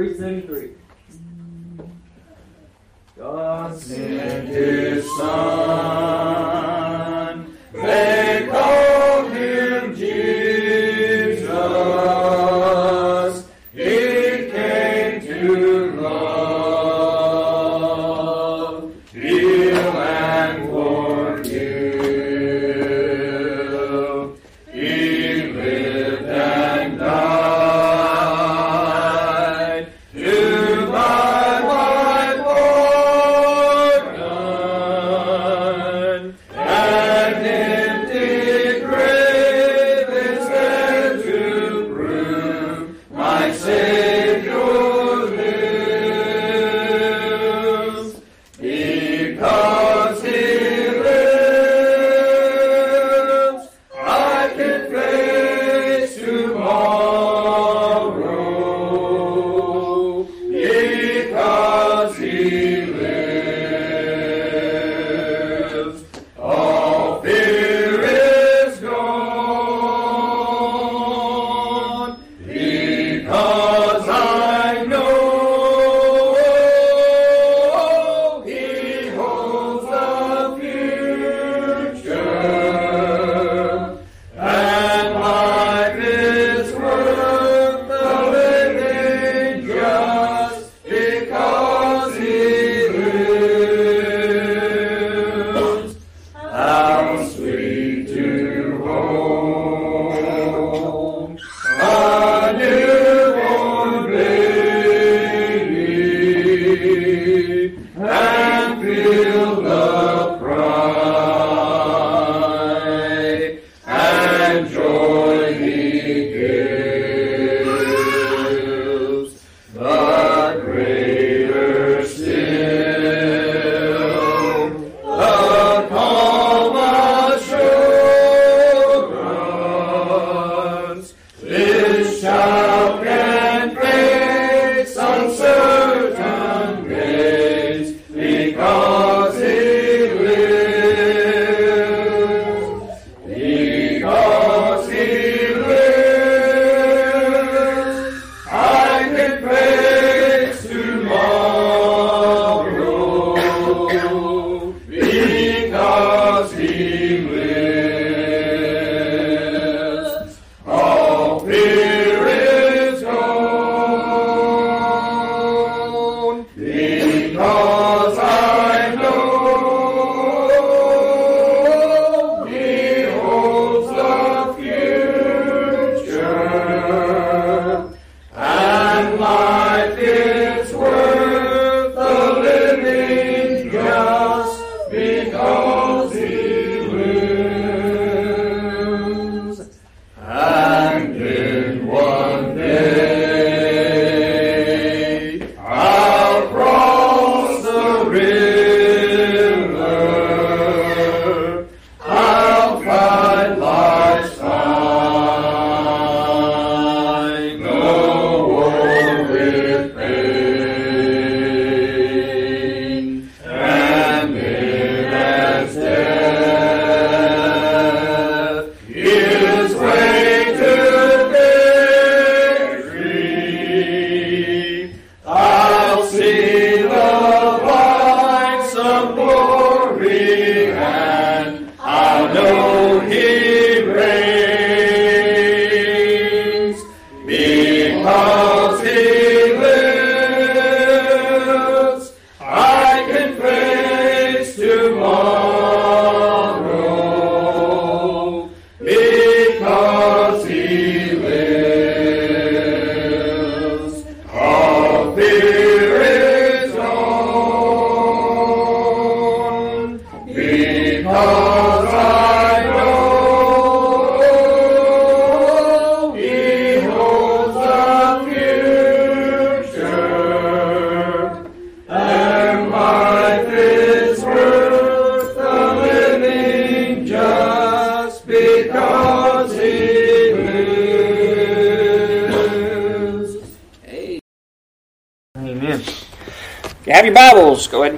373. 0.00 0.70
God 3.18 3.78
sent 3.78 4.48
his 4.48 5.04
son. 5.18 6.29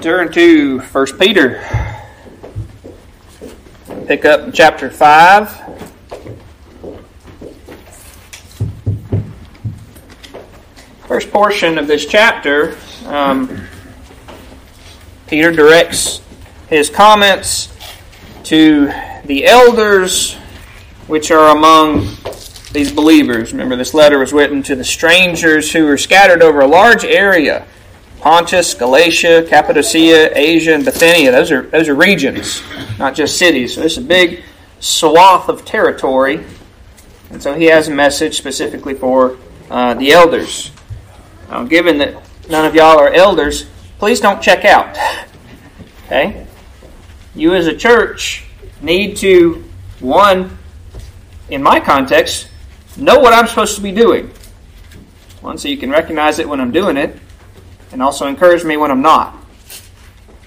Turn 0.03 0.33
to 0.33 0.81
1 0.81 1.07
Peter. 1.17 1.63
Pick 4.07 4.25
up 4.25 4.53
chapter 4.53 4.91
5. 4.91 5.63
first 11.07 11.31
portion 11.31 11.79
of 11.79 11.87
this 11.87 12.07
chapter, 12.07 12.75
um, 13.05 13.69
Peter 15.27 15.53
directs 15.53 16.23
his 16.69 16.89
comments 16.89 17.69
to 18.45 18.87
the 19.27 19.45
elders 19.45 20.35
which 21.07 21.31
are 21.31 21.55
among 21.55 22.09
these 22.73 22.91
believers. 22.91 23.53
Remember, 23.53 23.77
this 23.77 23.93
letter 23.93 24.19
was 24.19 24.33
written 24.33 24.63
to 24.63 24.75
the 24.75 24.85
strangers 24.85 25.71
who 25.71 25.85
were 25.85 25.99
scattered 25.99 26.43
over 26.43 26.61
a 26.61 26.67
large 26.67 27.05
area 27.05 27.67
Pontus, 28.23 28.73
Galatia, 28.75 29.45
Cappadocia, 29.49 30.31
Asia, 30.39 30.75
and 30.75 30.85
Bithynia. 30.85 31.33
Those 31.33 31.51
are, 31.51 31.63
those 31.63 31.89
are 31.89 31.95
regions, 31.97 32.63
not 32.97 33.17
just 33.17 33.37
cities. 33.37 33.75
So 33.75 33.81
this 33.81 33.99
is 33.99 34.05
a 34.05 34.07
big 34.07 34.45
swath 34.79 35.49
of 35.49 35.65
territory. 35.65 36.45
And 37.31 37.43
so 37.43 37.55
he 37.55 37.65
has 37.65 37.89
a 37.89 37.91
message 37.91 38.39
specifically 38.39 38.95
for 38.95 39.39
uh, 39.69 39.95
the 39.95 40.13
elders. 40.13 40.71
Now, 41.51 41.65
given 41.65 41.99
that 41.99 42.23
none 42.49 42.65
of 42.65 42.77
y'all 42.77 42.97
are 42.97 43.13
elders, 43.13 43.67
please 43.99 44.21
don't 44.21 44.41
check 44.41 44.65
out. 44.65 44.97
Okay? 46.07 46.47
You 47.35 47.55
as 47.55 47.67
a 47.67 47.75
church 47.75 48.45
need 48.83 49.17
to, 49.19 49.65
one, 50.01 50.59
in 51.49 51.63
my 51.63 51.81
context, 51.81 52.51
know 52.99 53.19
what 53.19 53.33
I'm 53.33 53.47
supposed 53.47 53.77
to 53.77 53.81
be 53.81 53.93
doing. 53.93 54.31
One, 55.41 55.57
so 55.57 55.69
you 55.69 55.79
can 55.79 55.89
recognize 55.89 56.39
it 56.39 56.47
when 56.47 56.61
I'm 56.61 56.71
doing 56.71 56.99
it, 56.99 57.17
and 57.93 58.03
also 58.03 58.27
encourage 58.27 58.65
me 58.65 58.77
when 58.77 58.91
I'm 58.91 59.03
not. 59.03 59.37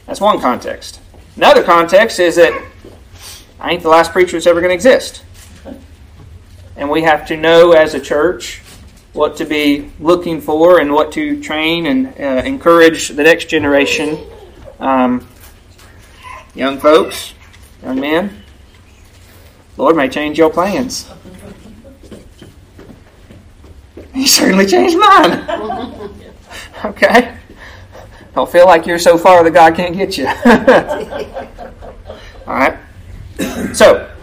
That's 0.05 0.21
one 0.21 0.39
context. 0.39 0.99
Another 1.35 1.63
context 1.63 2.19
is 2.19 2.35
that 2.35 2.53
I 3.59 3.71
ain't 3.71 3.83
the 3.83 3.89
last 3.89 4.11
preacher 4.11 4.33
that's 4.33 4.47
ever 4.47 4.61
going 4.61 4.69
to 4.69 4.75
exist. 4.75 5.23
And 6.75 6.89
we 6.89 7.03
have 7.03 7.25
to 7.27 7.37
know 7.37 7.71
as 7.71 7.93
a 7.93 7.99
church 7.99 8.61
what 9.13 9.37
to 9.37 9.45
be 9.45 9.91
looking 9.99 10.41
for 10.41 10.79
and 10.79 10.93
what 10.93 11.11
to 11.13 11.41
train 11.41 11.85
and 11.85 12.07
uh, 12.19 12.43
encourage 12.45 13.09
the 13.09 13.23
next 13.23 13.45
generation. 13.45 14.19
Um, 14.79 15.27
young 16.53 16.79
folks, 16.79 17.33
young 17.81 17.99
men, 17.99 18.43
Lord 19.77 19.95
may 19.95 20.09
change 20.09 20.37
your 20.37 20.49
plans. 20.49 21.09
He 24.13 24.27
certainly 24.27 24.65
changed 24.65 24.97
mine. 24.97 26.11
Okay? 26.85 27.35
Don't 28.35 28.51
feel 28.51 28.65
like 28.65 28.85
you're 28.85 28.99
so 28.99 29.17
far 29.17 29.43
that 29.43 29.51
God 29.51 29.75
can't 29.75 29.95
get 29.95 30.17
you. 30.17 30.27
All 32.47 32.53
right? 32.53 32.77
So, 33.73 34.13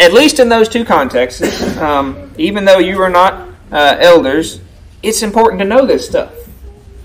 at 0.00 0.12
least 0.12 0.40
in 0.40 0.48
those 0.48 0.68
two 0.68 0.84
contexts, 0.84 1.76
um, 1.78 2.32
even 2.36 2.64
though 2.64 2.78
you 2.78 3.00
are 3.00 3.08
not 3.08 3.48
uh, 3.70 3.96
elders, 4.00 4.60
it's 5.02 5.22
important 5.22 5.60
to 5.60 5.64
know 5.64 5.86
this 5.86 6.06
stuff. 6.06 6.34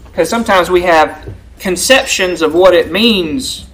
Because 0.06 0.30
sometimes 0.30 0.72
we 0.72 0.82
have 0.82 1.32
conceptions 1.60 2.42
of 2.42 2.56
what 2.56 2.74
it 2.74 2.92
means 2.92 3.68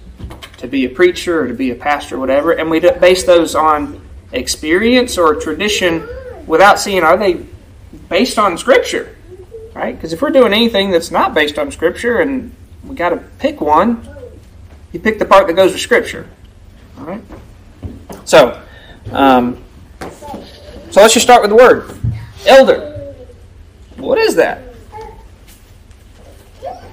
to 0.58 0.66
be 0.68 0.84
a 0.84 0.90
preacher 0.90 1.42
or 1.42 1.48
to 1.48 1.54
be 1.54 1.70
a 1.70 1.74
pastor 1.74 2.16
or 2.16 2.18
whatever, 2.18 2.52
and 2.52 2.70
we 2.70 2.80
base 2.80 3.24
those 3.24 3.54
on 3.54 4.06
experience 4.32 5.16
or 5.16 5.34
tradition 5.34 6.06
without 6.46 6.78
seeing 6.78 7.02
are 7.02 7.16
they 7.16 7.46
based 8.08 8.38
on 8.38 8.58
Scripture 8.58 9.15
right? 9.76 9.94
Because 9.94 10.12
if 10.12 10.22
we're 10.22 10.30
doing 10.30 10.52
anything 10.52 10.90
that's 10.90 11.10
not 11.10 11.34
based 11.34 11.58
on 11.58 11.70
Scripture 11.70 12.18
and 12.18 12.54
we 12.82 12.96
got 12.96 13.10
to 13.10 13.18
pick 13.38 13.60
one, 13.60 14.08
you 14.92 14.98
pick 14.98 15.18
the 15.18 15.24
part 15.26 15.46
that 15.46 15.52
goes 15.52 15.72
with 15.72 15.80
Scripture. 15.82 16.28
All 16.98 17.04
right. 17.04 17.22
So, 18.24 18.60
um, 19.12 19.62
so 20.90 21.02
let's 21.02 21.12
just 21.12 21.22
start 21.24 21.42
with 21.42 21.50
the 21.50 21.56
word 21.56 21.94
elder. 22.46 23.14
What 23.96 24.18
is 24.18 24.36
that? 24.36 24.62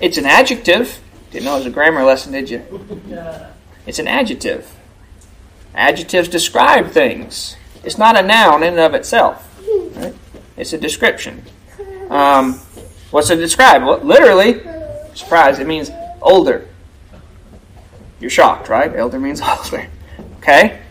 It's 0.02 0.18
an 0.18 0.26
adjective. 0.26 1.00
Didn't 1.32 1.46
know 1.46 1.56
it 1.56 1.60
was 1.60 1.66
a 1.68 1.72
grammar 1.72 2.04
lesson, 2.04 2.34
did 2.34 2.50
you? 2.50 2.62
It's 3.88 4.00
an 4.00 4.08
adjective. 4.08 4.70
Adjectives 5.74 6.28
describe 6.28 6.92
things. 6.92 7.56
It's 7.84 7.98
not 7.98 8.18
a 8.18 8.22
noun 8.22 8.62
in 8.64 8.74
and 8.74 8.80
of 8.80 8.94
itself. 8.94 9.50
Right? 9.96 10.14
It's 10.58 10.74
a 10.74 10.78
description. 10.78 11.44
Um, 12.10 12.60
What's 13.14 13.30
it 13.30 13.36
describe? 13.36 13.84
Well, 13.84 14.00
literally, 14.00 14.60
surprise, 15.14 15.60
it 15.60 15.68
means 15.68 15.92
older. 16.20 16.68
You're 18.20 18.32
shocked, 18.32 18.70
right? 18.70 18.92
Elder 18.96 19.20
means 19.20 19.40
older. 19.48 19.88
Okay? 20.38 20.82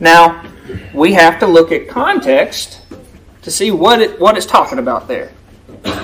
Now, 0.00 0.50
we 0.94 1.12
have 1.12 1.38
to 1.40 1.46
look 1.46 1.72
at 1.72 1.88
context 1.88 2.80
to 3.42 3.50
see 3.50 3.70
what 3.70 4.00
it, 4.00 4.18
what 4.18 4.38
it's 4.38 4.46
talking 4.46 4.78
about 4.78 5.08
there. 5.08 5.30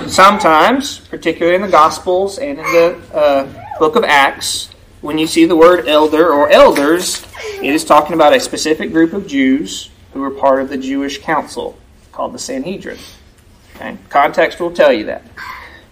Sometimes, 0.06 0.98
particularly 0.98 1.56
in 1.56 1.62
the 1.62 1.68
Gospels 1.68 2.36
and 2.36 2.58
in 2.58 2.64
the 2.66 3.00
uh, 3.14 3.78
book 3.78 3.96
of 3.96 4.04
Acts, 4.04 4.68
when 5.00 5.16
you 5.16 5.26
see 5.26 5.46
the 5.46 5.56
word 5.56 5.88
elder 5.88 6.30
or 6.30 6.50
elders, 6.50 7.24
it 7.62 7.72
is 7.72 7.86
talking 7.86 8.12
about 8.12 8.36
a 8.36 8.40
specific 8.40 8.92
group 8.92 9.14
of 9.14 9.26
Jews 9.26 9.88
who 10.12 10.20
were 10.20 10.30
part 10.30 10.60
of 10.60 10.68
the 10.68 10.76
Jewish 10.76 11.22
council 11.22 11.78
called 12.12 12.34
the 12.34 12.38
Sanhedrin. 12.38 12.98
Okay? 13.82 13.98
Context 14.08 14.60
will 14.60 14.72
tell 14.72 14.92
you 14.92 15.04
that. 15.04 15.22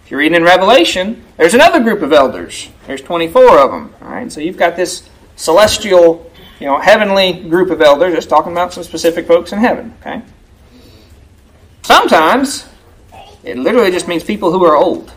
If 0.03 0.11
you're 0.11 0.19
reading 0.19 0.37
in 0.37 0.43
Revelation, 0.43 1.23
there's 1.37 1.53
another 1.53 1.81
group 1.81 2.01
of 2.01 2.13
elders. 2.13 2.69
There's 2.87 3.01
24 3.01 3.59
of 3.59 3.71
them. 3.71 3.93
All 4.01 4.09
right, 4.09 4.31
so 4.31 4.41
you've 4.41 4.57
got 4.57 4.75
this 4.75 5.09
celestial, 5.35 6.31
you 6.59 6.67
know, 6.67 6.79
heavenly 6.79 7.33
group 7.33 7.69
of 7.69 7.81
elders. 7.81 8.13
Just 8.13 8.29
talking 8.29 8.51
about 8.51 8.73
some 8.73 8.83
specific 8.83 9.27
folks 9.27 9.51
in 9.51 9.59
heaven. 9.59 9.93
Okay. 10.01 10.21
Sometimes 11.83 12.67
it 13.43 13.57
literally 13.57 13.91
just 13.91 14.07
means 14.07 14.23
people 14.23 14.51
who 14.51 14.63
are 14.65 14.77
old. 14.77 15.13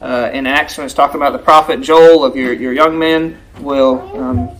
Uh, 0.00 0.30
in 0.32 0.46
Acts, 0.46 0.76
when 0.76 0.84
it's 0.84 0.94
talking 0.94 1.16
about 1.16 1.32
the 1.32 1.38
prophet 1.38 1.80
Joel, 1.80 2.24
of 2.24 2.34
your, 2.34 2.52
your 2.52 2.72
young 2.72 2.98
men 2.98 3.38
will 3.60 4.00
um, 4.20 4.50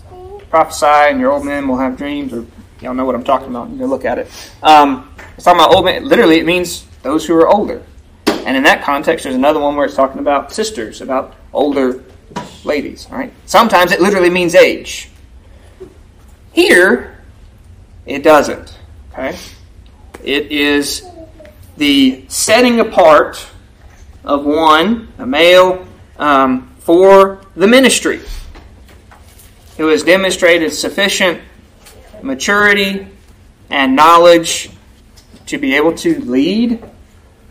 prophesy 0.51 0.87
and 0.87 1.19
your 1.19 1.33
old 1.33 1.45
men 1.45 1.67
will 1.67 1.79
have 1.79 1.97
dreams, 1.97 2.33
or 2.33 2.47
y'all 2.81 2.95
know 2.95 3.05
what 3.05 3.17
I'm 3.17 3.25
talking 3.25 3.49
about. 3.49 3.69
You 3.71 3.79
can 3.79 3.87
look 3.87 4.05
at 4.05 4.19
it. 4.19 4.31
Um, 4.63 5.13
it's 5.37 5.45
talking 5.45 5.61
about 5.61 5.75
old 5.75 5.85
men. 5.85 6.05
Literally, 6.05 6.39
it 6.39 6.47
means 6.47 6.87
those 7.03 7.27
who 7.27 7.35
are 7.37 7.49
older. 7.49 7.83
And 8.27 8.57
in 8.57 8.63
that 8.65 8.83
context, 8.83 9.25
there's 9.25 9.37
another 9.37 9.61
one 9.61 9.77
where 9.77 9.87
it's 9.87 9.95
talking 9.95 10.21
about 10.21 10.53
sisters, 10.53 11.01
about 11.01 11.35
older 11.53 12.03
ladies. 12.65 13.07
Right? 13.11 13.33
Sometimes 13.47 13.93
it 13.93 14.01
literally 14.01 14.31
means 14.31 14.55
age. 14.55 15.11
Here, 16.53 17.19
it 18.07 18.23
doesn't. 18.23 18.79
Okay? 19.13 19.37
It 20.23 20.51
is 20.53 21.07
the 21.77 22.25
setting 22.29 22.81
apart 22.81 23.47
of 24.25 24.45
one, 24.45 25.13
a 25.19 25.27
male, 25.27 25.87
um, 26.19 26.69
for 26.79 27.41
the 27.57 27.67
ministry, 27.67 28.21
who 29.77 29.89
has 29.89 30.03
demonstrated 30.03 30.73
sufficient 30.73 31.41
maturity 32.23 33.07
and 33.71 33.97
knowledge 33.97 34.71
to 35.47 35.59
be 35.59 35.75
able 35.75 35.95
to 35.97 36.21
lead 36.21 36.83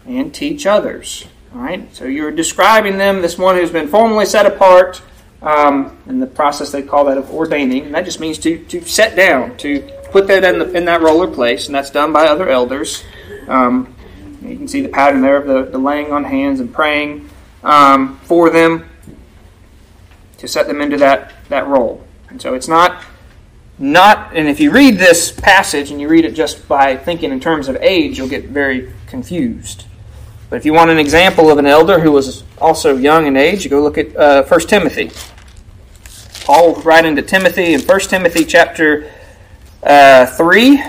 and 0.06 0.34
teach 0.34 0.66
others. 0.66 1.28
All 1.54 1.62
right, 1.62 1.94
so 1.94 2.06
you're 2.06 2.32
describing 2.32 2.98
them, 2.98 3.22
this 3.22 3.38
one 3.38 3.56
who's 3.56 3.72
been 3.72 3.88
formally 3.88 4.26
set 4.26 4.46
apart, 4.46 5.02
um, 5.42 5.98
in 6.08 6.20
the 6.20 6.28
process 6.28 6.72
they 6.72 6.82
call 6.82 7.06
that 7.06 7.18
of 7.18 7.30
ordaining, 7.32 7.86
and 7.86 7.96
that 7.96 8.06
just 8.06 8.20
means 8.20 8.38
to, 8.40 8.64
to 8.66 8.82
set 8.86 9.16
down, 9.16 9.58
to 9.58 9.82
put 10.12 10.28
that 10.28 10.44
in, 10.44 10.60
the, 10.60 10.72
in 10.74 10.86
that 10.86 11.02
roller 11.02 11.28
place, 11.28 11.66
and 11.66 11.76
that's 11.76 11.90
done 11.90 12.14
by 12.14 12.28
other 12.28 12.50
elders. 12.50 13.04
Um, 13.48 13.94
you 14.42 14.56
can 14.56 14.68
see 14.68 14.82
the 14.82 14.90
pattern 14.90 15.22
there 15.22 15.38
of 15.38 15.48
the, 15.48 15.72
the 15.72 15.78
laying 15.78 16.12
on 16.12 16.24
hands 16.24 16.60
and 16.60 16.74
praying 16.74 17.30
um, 17.64 18.18
for 18.24 18.50
them 18.50 18.90
to 20.38 20.48
set 20.48 20.68
them 20.68 20.82
into 20.82 20.98
that, 20.98 21.34
that 21.50 21.68
role. 21.68 22.06
And 22.30 22.42
so 22.42 22.54
it's 22.54 22.68
not 22.68 23.04
not 23.82 24.36
and 24.36 24.48
if 24.48 24.60
you 24.60 24.72
read 24.72 24.98
this 24.98 25.32
passage 25.32 25.90
and 25.90 26.00
you 26.00 26.08
read 26.08 26.24
it 26.24 26.34
just 26.34 26.68
by 26.68 26.96
thinking 26.96 27.32
in 27.32 27.40
terms 27.40 27.68
of 27.68 27.76
age, 27.78 28.18
you'll 28.18 28.30
get 28.30 28.46
very 28.46 28.94
confused. 29.08 29.86
But 30.52 30.58
if 30.58 30.66
you 30.66 30.74
want 30.74 30.92
an 30.92 31.00
example 31.00 31.50
of 31.50 31.58
an 31.58 31.66
elder 31.66 32.00
who 32.00 32.12
was 32.12 32.44
also 32.60 32.96
young 32.96 33.26
in 33.26 33.36
age, 33.36 33.64
you 33.64 33.70
go 33.70 33.82
look 33.82 33.98
at 33.98 34.16
uh, 34.16 34.44
1 34.44 34.60
Timothy. 34.62 35.10
Paul 36.46 36.76
write 36.82 37.06
into 37.06 37.22
Timothy 37.22 37.74
in 37.74 37.82
1 37.82 38.00
Timothy 38.02 38.46
chapter 38.46 39.12
uh, 39.82 40.26
3. 40.26 40.84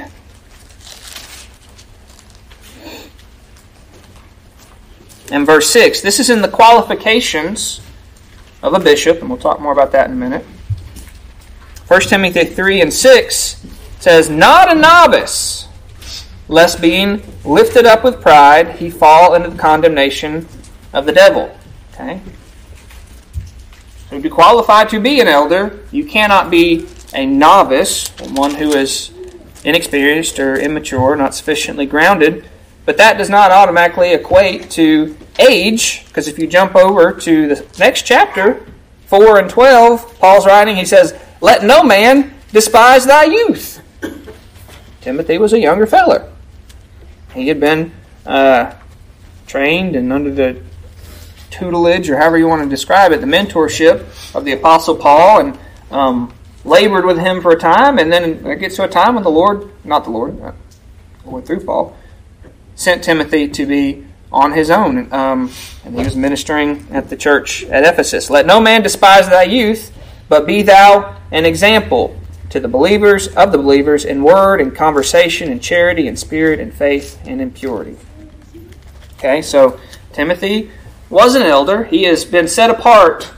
And 5.31 5.47
verse 5.47 5.71
6. 5.71 6.03
This 6.03 6.21
is 6.21 6.29
in 6.29 6.43
the 6.43 6.49
qualifications 6.49 7.81
of 8.63 8.75
a 8.75 8.81
bishop, 8.81 9.21
and 9.21 9.31
we'll 9.31 9.39
talk 9.39 9.61
more 9.61 9.73
about 9.73 9.93
that 9.93 10.11
in 10.11 10.13
a 10.13 10.19
minute. 10.19 10.45
1 11.93 12.01
Timothy 12.01 12.47
3 12.47 12.81
and 12.81 12.95
6 12.95 13.67
says, 14.01 14.31
Not 14.31 14.73
a 14.73 14.75
novice, 14.75 15.69
lest 16.49 16.81
being 16.81 17.23
lifted 17.45 17.85
up 17.85 18.03
with 18.03 18.23
pride, 18.23 18.77
he 18.77 18.89
fall 18.89 19.35
into 19.35 19.51
the 19.51 19.59
condemnation 19.59 20.49
of 20.95 21.05
the 21.05 21.13
devil. 21.13 21.55
Okay? 21.93 22.23
So 24.09 24.17
to 24.17 24.23
be 24.23 24.31
qualified 24.31 24.89
to 24.89 25.01
be 25.01 25.21
an 25.21 25.29
elder, 25.29 25.81
you 25.91 26.07
cannot 26.07 26.51
be 26.51 26.87
a 27.13 27.27
novice, 27.27 28.09
one 28.31 28.55
who 28.55 28.73
is 28.73 29.13
inexperienced 29.63 30.39
or 30.39 30.59
immature, 30.59 31.15
not 31.15 31.35
sufficiently 31.35 31.85
grounded. 31.85 32.49
but 32.87 32.97
that 32.97 33.19
does 33.19 33.29
not 33.29 33.51
automatically 33.51 34.15
equate 34.15 34.71
to 34.71 35.15
age, 35.39 36.07
because 36.07 36.27
if 36.27 36.39
you 36.39 36.47
jump 36.47 36.75
over 36.75 37.13
to 37.13 37.49
the 37.49 37.67
next 37.79 38.07
chapter, 38.07 38.65
4 39.09 39.41
and 39.41 39.51
12, 39.51 40.19
Paul's 40.19 40.47
writing, 40.47 40.75
he 40.77 40.87
says, 40.87 41.15
Let 41.43 41.65
no 41.65 41.83
man 41.83 42.33
despise 42.53 43.05
thy 43.05 43.25
youth. 43.25 43.83
Timothy 45.01 45.39
was 45.39 45.53
a 45.53 45.59
younger 45.59 45.87
feller. 45.87 46.33
He 47.35 47.49
had 47.49 47.59
been 47.59 47.93
uh, 48.25 48.73
trained 49.49 49.97
and 49.97 50.13
under 50.13 50.31
the 50.31 50.63
tutelage, 51.51 52.09
or 52.09 52.17
however 52.17 52.39
you 52.39 52.47
want 52.47 52.63
to 52.63 52.69
describe 52.69 53.11
it, 53.11 53.21
the 53.21 53.27
mentorship 53.27 54.35
of 54.37 54.45
the 54.45 54.53
Apostle 54.53 54.95
Paul, 54.95 55.41
and 55.41 55.59
um, 55.91 56.33
labored 56.65 57.05
with 57.05 57.19
him 57.19 57.43
for 57.43 57.51
a 57.51 57.59
time, 57.59 57.99
and 57.99 58.13
then 58.13 58.47
it 58.47 58.61
gets 58.61 58.77
to 58.77 58.85
a 58.85 58.89
time 58.89 59.17
when 59.17 59.25
the 59.25 59.31
Lord, 59.31 59.69
not 59.85 60.05
the 60.05 60.11
Lord, 60.11 60.41
uh, 60.41 60.53
went 61.25 61.45
through 61.45 61.65
Paul, 61.65 61.97
sent 62.77 63.03
Timothy 63.03 63.49
to 63.49 63.67
be 63.67 64.07
on 64.31 64.53
his 64.53 64.71
own, 64.71 65.13
um, 65.13 65.51
and 65.85 65.99
he 65.99 66.05
was 66.05 66.15
ministering 66.15 66.87
at 66.93 67.11
the 67.11 67.17
church 67.17 67.65
at 67.65 67.83
Ephesus. 67.83 68.31
Let 68.31 68.47
no 68.47 68.61
man 68.61 68.83
despise 68.83 69.29
thy 69.29 69.43
youth, 69.43 69.93
but 70.29 70.47
be 70.47 70.63
thou 70.63 71.17
an 71.33 71.45
example 71.45 72.17
to 72.51 72.61
the 72.61 72.69
believers 72.69 73.29
of 73.29 73.51
the 73.51 73.59
believers 73.59 74.05
in 74.05 74.23
word 74.23 74.61
and 74.61 74.77
conversation 74.77 75.51
and 75.51 75.63
charity 75.63 76.07
and 76.07 76.19
spirit 76.19 76.61
and 76.61 76.73
faith 76.73 77.21
and 77.25 77.41
in 77.41 77.51
purity. 77.51 77.97
Okay, 79.19 79.43
so 79.43 79.81
Timothy 80.13 80.71
was 81.09 81.35
an 81.35 81.43
elder. 81.43 81.85
He 81.85 82.05
has 82.05 82.25
been 82.25 82.47
set 82.47 82.71
apart 82.71 83.33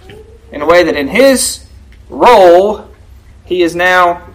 in 0.51 0.63
a 0.63 0.67
way 0.67 0.83
that 0.83 0.97
in 0.97 1.09
his 1.09 1.67
role 2.09 2.91
he 3.45 3.63
is 3.63 3.75
now 3.77 4.29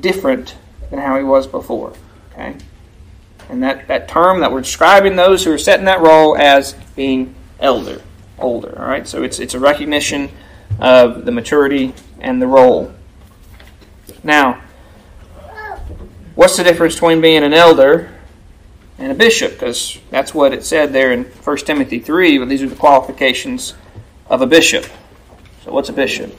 different 0.00 0.56
than 0.90 0.98
how 0.98 1.16
he 1.16 1.24
was 1.24 1.46
before. 1.46 1.92
Okay? 2.32 2.56
And 3.48 3.62
that, 3.62 3.88
that 3.88 4.08
term 4.08 4.40
that 4.40 4.50
we're 4.50 4.62
describing 4.62 5.16
those 5.16 5.44
who 5.44 5.52
are 5.52 5.58
set 5.58 5.78
in 5.78 5.84
that 5.84 6.00
role 6.00 6.36
as 6.36 6.74
being 6.94 7.34
elder, 7.60 8.02
older. 8.38 8.78
All 8.78 8.88
right, 8.88 9.06
so 9.06 9.22
it's 9.22 9.38
it's 9.38 9.54
a 9.54 9.60
recognition 9.60 10.30
of 10.80 11.24
the 11.24 11.32
maturity 11.32 11.94
and 12.20 12.40
the 12.40 12.46
role. 12.46 12.92
Now, 14.22 14.62
what's 16.34 16.56
the 16.56 16.64
difference 16.64 16.94
between 16.94 17.20
being 17.20 17.42
an 17.42 17.54
elder 17.54 18.12
and 18.98 19.12
a 19.12 19.14
bishop? 19.14 19.52
Because 19.52 19.98
that's 20.10 20.34
what 20.34 20.52
it 20.52 20.64
said 20.64 20.92
there 20.92 21.12
in 21.12 21.24
1 21.24 21.56
Timothy 21.58 21.98
3, 21.98 22.38
but 22.38 22.48
these 22.48 22.62
are 22.62 22.68
the 22.68 22.76
qualifications 22.76 23.74
of 24.28 24.42
a 24.42 24.46
bishop. 24.46 24.84
So, 25.64 25.72
what's 25.72 25.88
a 25.88 25.92
bishop? 25.92 26.34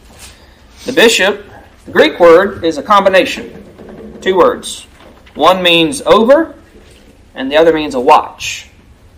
The 0.86 0.94
bishop, 0.94 1.46
the 1.86 1.92
Greek 1.92 2.20
word, 2.20 2.64
is 2.64 2.78
a 2.78 2.84
combination. 2.84 3.64
Two 4.22 4.38
words. 4.38 4.84
One 5.36 5.62
means 5.62 6.02
over, 6.02 6.56
and 7.36 7.52
the 7.52 7.58
other 7.58 7.74
means 7.74 7.94
a 7.94 8.00
watch. 8.00 8.70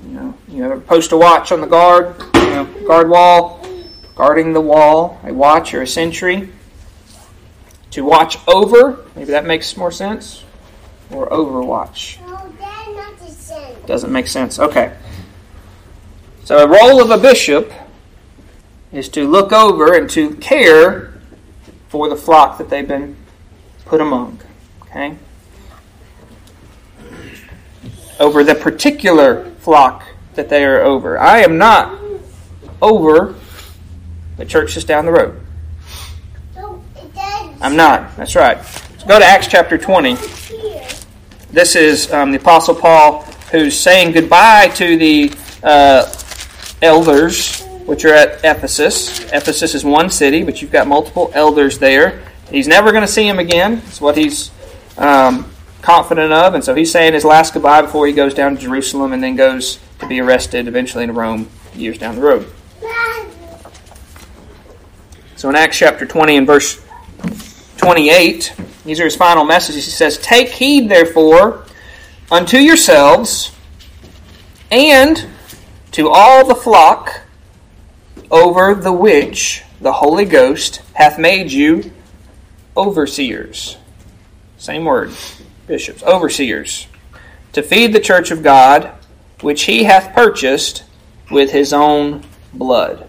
You 0.04 0.12
know, 0.12 0.34
you 0.48 0.64
ever 0.64 0.80
post 0.80 1.12
a 1.12 1.18
watch 1.18 1.52
on 1.52 1.62
the 1.62 1.68
guard, 1.68 2.16
you 2.36 2.50
know, 2.50 2.66
guard 2.86 3.10
wall, 3.10 3.59
guarding 4.20 4.52
the 4.52 4.60
wall, 4.60 5.18
a 5.24 5.34
watch 5.34 5.74
or 5.74 5.82
a 5.82 5.88
sentry. 5.88 6.50
To 7.92 8.04
watch 8.04 8.38
over, 8.50 9.06
maybe 9.16 9.32
that 9.32 9.46
makes 9.46 9.78
more 9.78 9.94
sense, 9.94 10.44
or 11.10 11.30
overwatch. 11.30 12.20
Not. 12.28 13.88
Doesn't 13.88 14.12
make 14.12 14.28
sense. 14.28 14.60
Okay. 14.60 14.94
So, 16.44 16.58
a 16.58 16.68
role 16.68 17.02
of 17.02 17.12
a 17.12 17.18
bishop 17.18 17.72
is 18.92 19.08
to 19.10 19.26
look 19.26 19.54
over 19.54 19.96
and 19.96 20.10
to 20.10 20.36
care 20.36 21.14
for 21.88 22.10
the 22.10 22.18
flock 22.18 22.58
that 22.58 22.70
they've 22.70 22.86
been 22.86 23.16
put 23.86 24.02
among. 24.02 24.42
Okay? 24.82 25.16
Over 28.20 28.44
the 28.44 28.56
particular 28.56 29.50
flock 29.60 30.08
that 30.36 30.50
they 30.50 30.66
are 30.66 30.82
over. 30.82 31.18
I 31.18 31.40
am 31.40 31.58
not 31.58 31.98
over 32.82 33.39
the 34.40 34.46
church 34.46 34.76
is 34.78 34.86
down 34.86 35.06
the 35.06 35.12
road. 35.12 35.40
I'm 37.62 37.76
not. 37.76 38.16
That's 38.16 38.36
right. 38.36 38.56
Let's 38.58 39.04
go 39.04 39.20
to 39.20 39.26
Acts 39.26 39.48
chapter 39.48 39.78
20. 39.78 40.16
This 41.52 41.76
is 41.76 42.12
um, 42.14 42.32
the 42.32 42.38
Apostle 42.38 42.74
Paul 42.74 43.24
who's 43.52 43.78
saying 43.78 44.14
goodbye 44.14 44.70
to 44.76 44.96
the 44.96 45.34
uh, 45.62 46.10
elders, 46.82 47.62
which 47.86 48.06
are 48.06 48.14
at 48.14 48.46
Ephesus. 48.46 49.22
Ephesus 49.34 49.76
is 49.76 49.84
one 49.84 50.10
city, 50.10 50.44
but 50.44 50.62
you've 50.62 50.72
got 50.72 50.88
multiple 50.88 51.32
elders 51.34 51.78
there. 51.80 52.24
He's 52.50 52.68
never 52.68 52.92
going 52.92 53.06
to 53.06 53.12
see 53.12 53.28
them 53.28 53.40
again. 53.40 53.82
It's 53.88 54.00
what 54.00 54.16
he's 54.16 54.52
um, 54.98 55.52
confident 55.82 56.32
of. 56.32 56.54
And 56.54 56.64
so 56.64 56.76
he's 56.76 56.92
saying 56.92 57.14
his 57.14 57.26
last 57.26 57.54
goodbye 57.54 57.82
before 57.82 58.08
he 58.08 58.14
goes 58.14 58.34
down 58.34 58.56
to 58.56 58.62
Jerusalem 58.62 59.12
and 59.12 59.22
then 59.22 59.36
goes 59.36 59.80
to 60.00 60.08
be 60.08 60.22
arrested 60.22 60.70
eventually 60.70 61.04
in 61.04 61.14
Rome 61.14 61.50
years 61.76 61.98
down 61.98 62.16
the 62.16 62.22
road. 62.22 62.50
So 65.40 65.48
in 65.48 65.56
Acts 65.56 65.78
chapter 65.78 66.06
20 66.06 66.36
and 66.36 66.46
verse 66.46 66.84
28, 67.78 68.54
these 68.84 69.00
are 69.00 69.06
his 69.06 69.16
final 69.16 69.46
messages. 69.46 69.86
He 69.86 69.92
says, 69.92 70.18
Take 70.18 70.50
heed, 70.50 70.90
therefore, 70.90 71.64
unto 72.30 72.58
yourselves 72.58 73.56
and 74.70 75.28
to 75.94 76.10
all 76.10 76.46
the 76.46 76.56
flock 76.56 77.22
over 78.30 78.76
the 78.76 78.92
which 78.92 79.64
the 79.80 79.94
Holy 79.94 80.26
Ghost 80.26 80.82
hath 80.94 81.18
made 81.18 81.54
you 81.54 81.90
overseers. 82.76 83.78
Same 84.58 84.84
word, 84.84 85.14
bishops, 85.68 86.04
overseers, 86.04 86.88
to 87.54 87.64
feed 87.64 87.94
the 87.94 88.02
church 88.02 88.30
of 88.32 88.44
God, 88.44 88.92
which 89.40 89.64
he 89.64 89.86
hath 89.86 90.14
purchased 90.14 90.84
with 91.32 91.52
his 91.52 91.72
own 91.72 92.26
blood. 92.54 93.08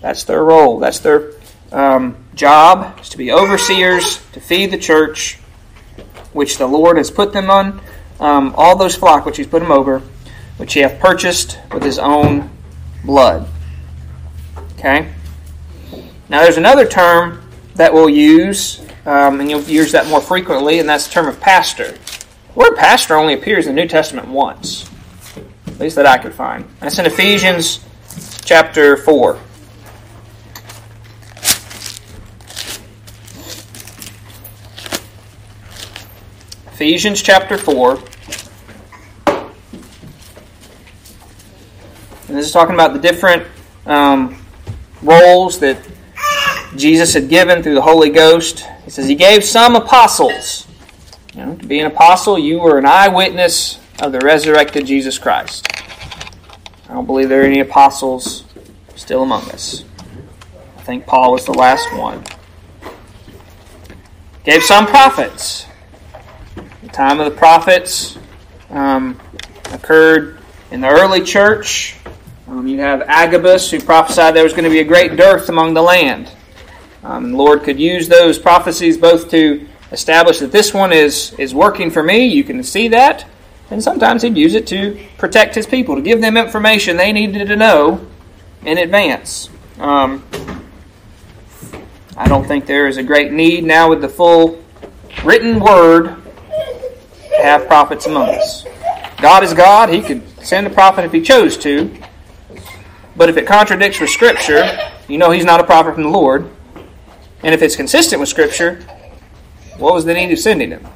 That's 0.00 0.22
their 0.22 0.44
role. 0.44 0.78
That's 0.78 1.00
their 1.00 1.32
um, 1.76 2.16
job 2.34 2.98
is 3.00 3.10
to 3.10 3.18
be 3.18 3.30
overseers, 3.30 4.16
to 4.32 4.40
feed 4.40 4.70
the 4.70 4.78
church, 4.78 5.36
which 6.32 6.56
the 6.56 6.66
Lord 6.66 6.96
has 6.96 7.10
put 7.10 7.34
them 7.34 7.50
on, 7.50 7.80
um, 8.18 8.54
all 8.56 8.76
those 8.76 8.96
flock 8.96 9.26
which 9.26 9.36
He's 9.36 9.46
put 9.46 9.60
them 9.60 9.70
over, 9.70 10.00
which 10.56 10.72
He 10.72 10.80
hath 10.80 10.98
purchased 10.98 11.58
with 11.72 11.82
His 11.82 11.98
own 11.98 12.50
blood. 13.04 13.46
Okay? 14.78 15.12
Now, 16.30 16.42
there's 16.42 16.56
another 16.56 16.86
term 16.86 17.42
that 17.74 17.92
we'll 17.92 18.08
use, 18.08 18.80
um, 19.04 19.40
and 19.40 19.50
you'll 19.50 19.62
use 19.62 19.92
that 19.92 20.08
more 20.08 20.22
frequently, 20.22 20.78
and 20.78 20.88
that's 20.88 21.06
the 21.06 21.12
term 21.12 21.28
of 21.28 21.38
pastor. 21.40 21.92
The 21.92 22.54
word 22.54 22.76
pastor 22.76 23.16
only 23.16 23.34
appears 23.34 23.66
in 23.66 23.74
the 23.74 23.82
New 23.82 23.88
Testament 23.88 24.28
once, 24.28 24.90
at 25.66 25.78
least 25.78 25.96
that 25.96 26.06
I 26.06 26.16
could 26.16 26.32
find. 26.32 26.64
That's 26.80 26.98
in 26.98 27.04
Ephesians 27.04 27.84
chapter 28.44 28.96
4. 28.96 29.38
Ephesians 36.76 37.22
chapter 37.22 37.56
4. 37.56 37.92
And 39.28 39.56
this 42.28 42.44
is 42.44 42.52
talking 42.52 42.74
about 42.74 42.92
the 42.92 42.98
different 42.98 43.46
um, 43.86 44.36
roles 45.00 45.58
that 45.60 45.78
Jesus 46.76 47.14
had 47.14 47.30
given 47.30 47.62
through 47.62 47.76
the 47.76 47.80
Holy 47.80 48.10
Ghost. 48.10 48.66
He 48.84 48.90
says, 48.90 49.08
He 49.08 49.14
gave 49.14 49.42
some 49.42 49.74
apostles. 49.74 50.66
You 51.34 51.46
know, 51.46 51.56
to 51.56 51.66
be 51.66 51.80
an 51.80 51.86
apostle, 51.86 52.38
you 52.38 52.60
were 52.60 52.76
an 52.76 52.84
eyewitness 52.84 53.80
of 54.02 54.12
the 54.12 54.18
resurrected 54.18 54.84
Jesus 54.84 55.18
Christ. 55.18 55.66
I 56.90 56.92
don't 56.92 57.06
believe 57.06 57.30
there 57.30 57.40
are 57.40 57.46
any 57.46 57.60
apostles 57.60 58.44
still 58.96 59.22
among 59.22 59.50
us. 59.50 59.82
I 60.76 60.82
think 60.82 61.06
Paul 61.06 61.32
was 61.32 61.46
the 61.46 61.54
last 61.54 61.90
one. 61.94 62.22
Gave 64.44 64.62
some 64.62 64.86
prophets. 64.86 65.65
Time 66.96 67.20
of 67.20 67.30
the 67.30 67.38
prophets 67.38 68.16
um, 68.70 69.20
occurred 69.70 70.38
in 70.70 70.80
the 70.80 70.88
early 70.88 71.22
church. 71.22 71.94
Um, 72.48 72.66
you 72.66 72.80
have 72.80 73.02
Agabus 73.02 73.70
who 73.70 73.78
prophesied 73.82 74.34
there 74.34 74.44
was 74.44 74.54
going 74.54 74.64
to 74.64 74.70
be 74.70 74.78
a 74.78 74.84
great 74.84 75.14
dearth 75.14 75.50
among 75.50 75.74
the 75.74 75.82
land. 75.82 76.30
Um, 77.04 77.32
the 77.32 77.36
Lord 77.36 77.64
could 77.64 77.78
use 77.78 78.08
those 78.08 78.38
prophecies 78.38 78.96
both 78.96 79.28
to 79.32 79.68
establish 79.92 80.38
that 80.38 80.52
this 80.52 80.72
one 80.72 80.90
is, 80.90 81.34
is 81.34 81.54
working 81.54 81.90
for 81.90 82.02
me, 82.02 82.28
you 82.28 82.42
can 82.42 82.62
see 82.62 82.88
that, 82.88 83.26
and 83.70 83.82
sometimes 83.82 84.22
He'd 84.22 84.34
use 84.34 84.54
it 84.54 84.66
to 84.68 84.98
protect 85.18 85.54
His 85.54 85.66
people, 85.66 85.96
to 85.96 86.00
give 86.00 86.22
them 86.22 86.38
information 86.38 86.96
they 86.96 87.12
needed 87.12 87.48
to 87.48 87.56
know 87.56 88.06
in 88.64 88.78
advance. 88.78 89.50
Um, 89.78 90.24
I 92.16 92.26
don't 92.26 92.46
think 92.46 92.64
there 92.64 92.88
is 92.88 92.96
a 92.96 93.02
great 93.02 93.32
need 93.32 93.64
now 93.64 93.90
with 93.90 94.00
the 94.00 94.08
full 94.08 94.64
written 95.24 95.60
word 95.60 96.22
have 97.42 97.66
prophets 97.66 98.06
among 98.06 98.28
us. 98.30 98.64
God 99.20 99.42
is 99.42 99.54
God. 99.54 99.88
He 99.88 100.02
could 100.02 100.22
send 100.44 100.66
a 100.66 100.70
prophet 100.70 101.04
if 101.04 101.12
he 101.12 101.22
chose 101.22 101.56
to. 101.58 101.94
But 103.16 103.28
if 103.28 103.36
it 103.36 103.46
contradicts 103.46 104.00
with 104.00 104.10
Scripture, 104.10 104.78
you 105.08 105.18
know 105.18 105.30
he's 105.30 105.44
not 105.44 105.60
a 105.60 105.64
prophet 105.64 105.94
from 105.94 106.02
the 106.04 106.10
Lord. 106.10 106.50
And 107.42 107.54
if 107.54 107.62
it's 107.62 107.76
consistent 107.76 108.20
with 108.20 108.28
Scripture, 108.28 108.84
what 109.78 109.94
was 109.94 110.04
the 110.04 110.14
need 110.14 110.32
of 110.32 110.38
sending 110.38 110.70
him? 110.70 110.86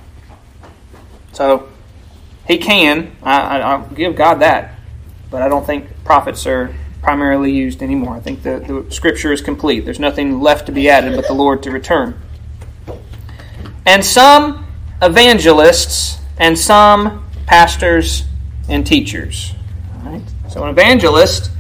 So, 1.32 1.68
He 2.46 2.58
can. 2.58 3.16
I, 3.22 3.60
I, 3.60 3.76
will 3.76 3.94
give 3.94 4.16
God 4.16 4.40
that. 4.40 4.74
But 5.30 5.42
I 5.42 5.48
don't 5.48 5.64
think 5.64 5.86
prophets 6.04 6.46
are 6.46 6.74
primarily 7.02 7.52
used 7.52 7.82
anymore. 7.82 8.14
I 8.14 8.20
think 8.20 8.42
the, 8.42 8.58
the 8.60 8.92
scripture 8.92 9.32
is 9.32 9.40
complete. 9.40 9.80
There's 9.80 10.00
nothing 10.00 10.40
left 10.40 10.66
to 10.66 10.72
be 10.72 10.88
added 10.90 11.16
but 11.16 11.26
the 11.26 11.32
Lord 11.32 11.62
to 11.62 11.70
return. 11.70 12.20
And 13.86 14.04
some 14.04 14.66
evangelists 15.00 16.19
and 16.40 16.58
some 16.58 17.24
pastors 17.46 18.24
and 18.68 18.84
teachers. 18.84 19.54
Right? 20.02 20.22
So 20.48 20.64
an 20.64 20.70
evangelist, 20.70 21.52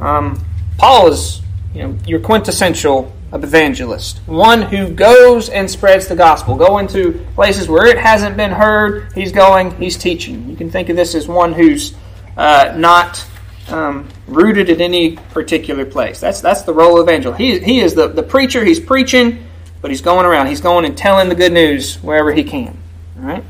um, 0.00 0.42
Paul 0.78 1.08
is 1.08 1.42
you 1.74 1.82
know 1.82 1.98
your 2.06 2.20
quintessential 2.20 3.14
evangelist, 3.32 4.18
one 4.26 4.62
who 4.62 4.88
goes 4.88 5.50
and 5.50 5.70
spreads 5.70 6.08
the 6.08 6.16
gospel. 6.16 6.56
Go 6.56 6.78
into 6.78 7.24
places 7.34 7.68
where 7.68 7.86
it 7.86 7.98
hasn't 7.98 8.36
been 8.36 8.50
heard. 8.50 9.12
He's 9.12 9.32
going. 9.32 9.72
He's 9.76 9.98
teaching. 9.98 10.48
You 10.48 10.56
can 10.56 10.70
think 10.70 10.88
of 10.88 10.96
this 10.96 11.14
as 11.14 11.28
one 11.28 11.52
who's 11.52 11.94
uh, 12.36 12.74
not 12.76 13.24
um, 13.68 14.08
rooted 14.26 14.70
at 14.70 14.80
any 14.80 15.16
particular 15.16 15.84
place. 15.84 16.20
That's 16.20 16.40
that's 16.40 16.62
the 16.62 16.72
role 16.72 17.00
of 17.00 17.06
evangel. 17.06 17.32
He 17.32 17.58
he 17.58 17.80
is 17.80 17.94
the, 17.94 18.08
the 18.08 18.22
preacher. 18.22 18.64
He's 18.64 18.80
preaching, 18.80 19.46
but 19.80 19.90
he's 19.90 20.00
going 20.00 20.26
around. 20.26 20.46
He's 20.46 20.60
going 20.60 20.84
and 20.84 20.96
telling 20.96 21.28
the 21.28 21.34
good 21.34 21.52
news 21.52 21.96
wherever 21.96 22.32
he 22.32 22.44
can. 22.44 22.76
All 23.18 23.26
right, 23.26 23.44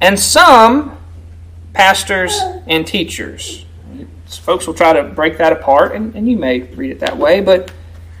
and 0.00 0.18
some 0.18 0.96
pastors 1.72 2.38
and 2.66 2.86
teachers. 2.86 3.66
Folks 4.26 4.66
will 4.66 4.74
try 4.74 4.92
to 4.92 5.02
break 5.02 5.38
that 5.38 5.52
apart, 5.52 5.94
and, 5.94 6.14
and 6.14 6.28
you 6.28 6.36
may 6.36 6.60
read 6.60 6.90
it 6.90 7.00
that 7.00 7.16
way, 7.16 7.40
but 7.40 7.72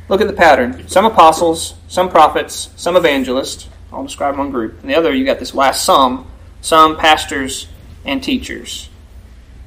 look 0.08 0.20
at 0.20 0.26
the 0.26 0.32
pattern. 0.32 0.88
Some 0.88 1.04
apostles, 1.04 1.74
some 1.88 2.08
prophets, 2.08 2.70
some 2.76 2.96
evangelists, 2.96 3.68
I'll 3.92 4.04
describe 4.04 4.36
one 4.36 4.50
group. 4.50 4.80
And 4.80 4.90
the 4.90 4.94
other, 4.94 5.14
you 5.14 5.24
got 5.24 5.38
this 5.38 5.54
last 5.54 5.84
some, 5.84 6.26
some 6.60 6.96
pastors 6.96 7.68
and 8.04 8.22
teachers. 8.22 8.88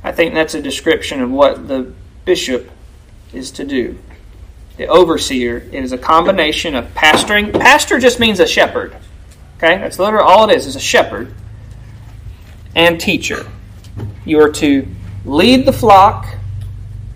I 0.04 0.12
think 0.12 0.34
that's 0.34 0.54
a 0.54 0.62
description 0.62 1.22
of 1.22 1.32
what 1.32 1.68
the 1.68 1.94
bishop 2.26 2.70
is 3.34 3.52
to 3.52 3.66
do. 3.66 3.98
The 4.78 4.88
overseer 4.88 5.58
is 5.58 5.92
a 5.92 5.98
combination 5.98 6.76
of 6.76 6.94
pastoring. 6.94 7.54
Pastor 7.54 8.00
just 8.00 8.20
means 8.20 8.40
a 8.40 8.48
shepherd. 8.48 8.96
Okay? 9.58 9.78
That's 9.78 10.00
literally 10.00 10.26
all 10.26 10.50
it 10.50 10.56
is, 10.56 10.66
is 10.66 10.76
a 10.76 10.82
shepherd. 10.82 11.34
And 12.76 13.00
teacher. 13.00 13.50
You 14.26 14.40
are 14.42 14.52
to 14.54 14.88
lead 15.26 15.66
the 15.66 15.74
flock 15.74 16.26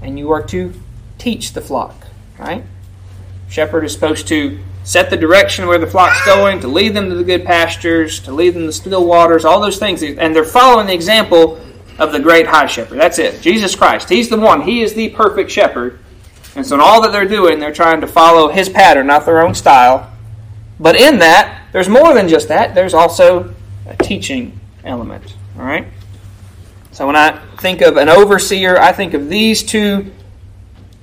and 0.01 0.17
you 0.17 0.31
are 0.31 0.43
to 0.43 0.73
teach 1.17 1.53
the 1.53 1.61
flock, 1.61 1.95
right? 2.37 2.63
Shepherd 3.49 3.83
is 3.83 3.93
supposed 3.93 4.27
to 4.27 4.59
set 4.83 5.09
the 5.09 5.17
direction 5.17 5.67
where 5.67 5.77
the 5.77 5.87
flock's 5.87 6.23
going, 6.25 6.61
to 6.61 6.67
lead 6.67 6.93
them 6.93 7.09
to 7.09 7.15
the 7.15 7.23
good 7.23 7.43
pastures, 7.43 8.19
to 8.21 8.31
lead 8.31 8.53
them 8.53 8.63
to 8.63 8.67
the 8.67 8.73
still 8.73 9.05
waters, 9.05 9.45
all 9.45 9.59
those 9.59 9.77
things. 9.77 10.03
And 10.03 10.35
they're 10.35 10.45
following 10.45 10.87
the 10.87 10.93
example 10.93 11.59
of 11.99 12.11
the 12.11 12.19
great 12.19 12.47
high 12.47 12.67
shepherd. 12.67 12.99
That's 12.99 13.19
it. 13.19 13.41
Jesus 13.41 13.75
Christ. 13.75 14.09
He's 14.09 14.29
the 14.29 14.37
one. 14.37 14.61
He 14.61 14.81
is 14.81 14.93
the 14.93 15.09
perfect 15.09 15.51
shepherd. 15.51 15.99
And 16.55 16.65
so 16.65 16.75
in 16.75 16.81
all 16.81 17.01
that 17.01 17.11
they're 17.11 17.27
doing, 17.27 17.59
they're 17.59 17.73
trying 17.73 18.01
to 18.01 18.07
follow 18.07 18.49
his 18.49 18.69
pattern, 18.69 19.07
not 19.07 19.25
their 19.25 19.41
own 19.41 19.55
style. 19.55 20.11
But 20.79 20.95
in 20.95 21.19
that, 21.19 21.63
there's 21.71 21.89
more 21.89 22.13
than 22.13 22.27
just 22.27 22.47
that. 22.49 22.75
There's 22.75 22.93
also 22.93 23.53
a 23.87 23.95
teaching 23.97 24.59
element. 24.83 25.35
All 25.57 25.65
right? 25.65 25.87
So 26.91 27.05
when 27.05 27.15
I 27.15 27.39
think 27.57 27.81
of 27.81 27.97
an 27.97 28.09
overseer, 28.09 28.77
I 28.77 28.91
think 28.91 29.13
of 29.13 29.29
these 29.29 29.63
two 29.63 30.11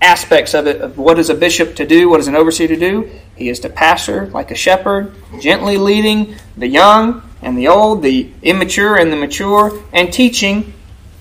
aspects 0.00 0.54
of 0.54 0.66
it 0.66 0.80
of 0.80 0.98
what 0.98 1.18
is 1.18 1.30
a 1.30 1.34
bishop 1.34 1.76
to 1.76 1.86
do, 1.86 2.08
what 2.08 2.20
is 2.20 2.28
an 2.28 2.36
overseer 2.36 2.68
to 2.68 2.76
do. 2.76 3.10
He 3.36 3.48
is 3.48 3.60
to 3.60 3.68
pastor 3.68 4.26
like 4.26 4.50
a 4.50 4.54
shepherd, 4.54 5.14
gently 5.40 5.76
leading 5.76 6.36
the 6.56 6.68
young 6.68 7.22
and 7.42 7.56
the 7.56 7.68
old, 7.68 8.02
the 8.02 8.30
immature 8.42 8.96
and 8.96 9.12
the 9.12 9.16
mature, 9.16 9.82
and 9.92 10.12
teaching 10.12 10.72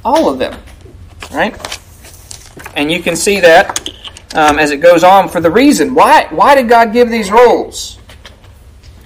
all 0.04 0.30
of 0.30 0.40
them. 0.40 0.60
Right? 1.32 1.56
And 2.76 2.92
you 2.92 3.02
can 3.02 3.16
see 3.16 3.40
that 3.40 3.90
um, 4.36 4.60
as 4.60 4.72
it 4.72 4.78
goes 4.78 5.04
on 5.04 5.30
for 5.30 5.40
the 5.40 5.52
reason. 5.52 5.94
Why, 5.94 6.28
why 6.30 6.56
did 6.56 6.68
God 6.68 6.94
give 6.94 7.10
these 7.10 7.32
roles? 7.32 8.00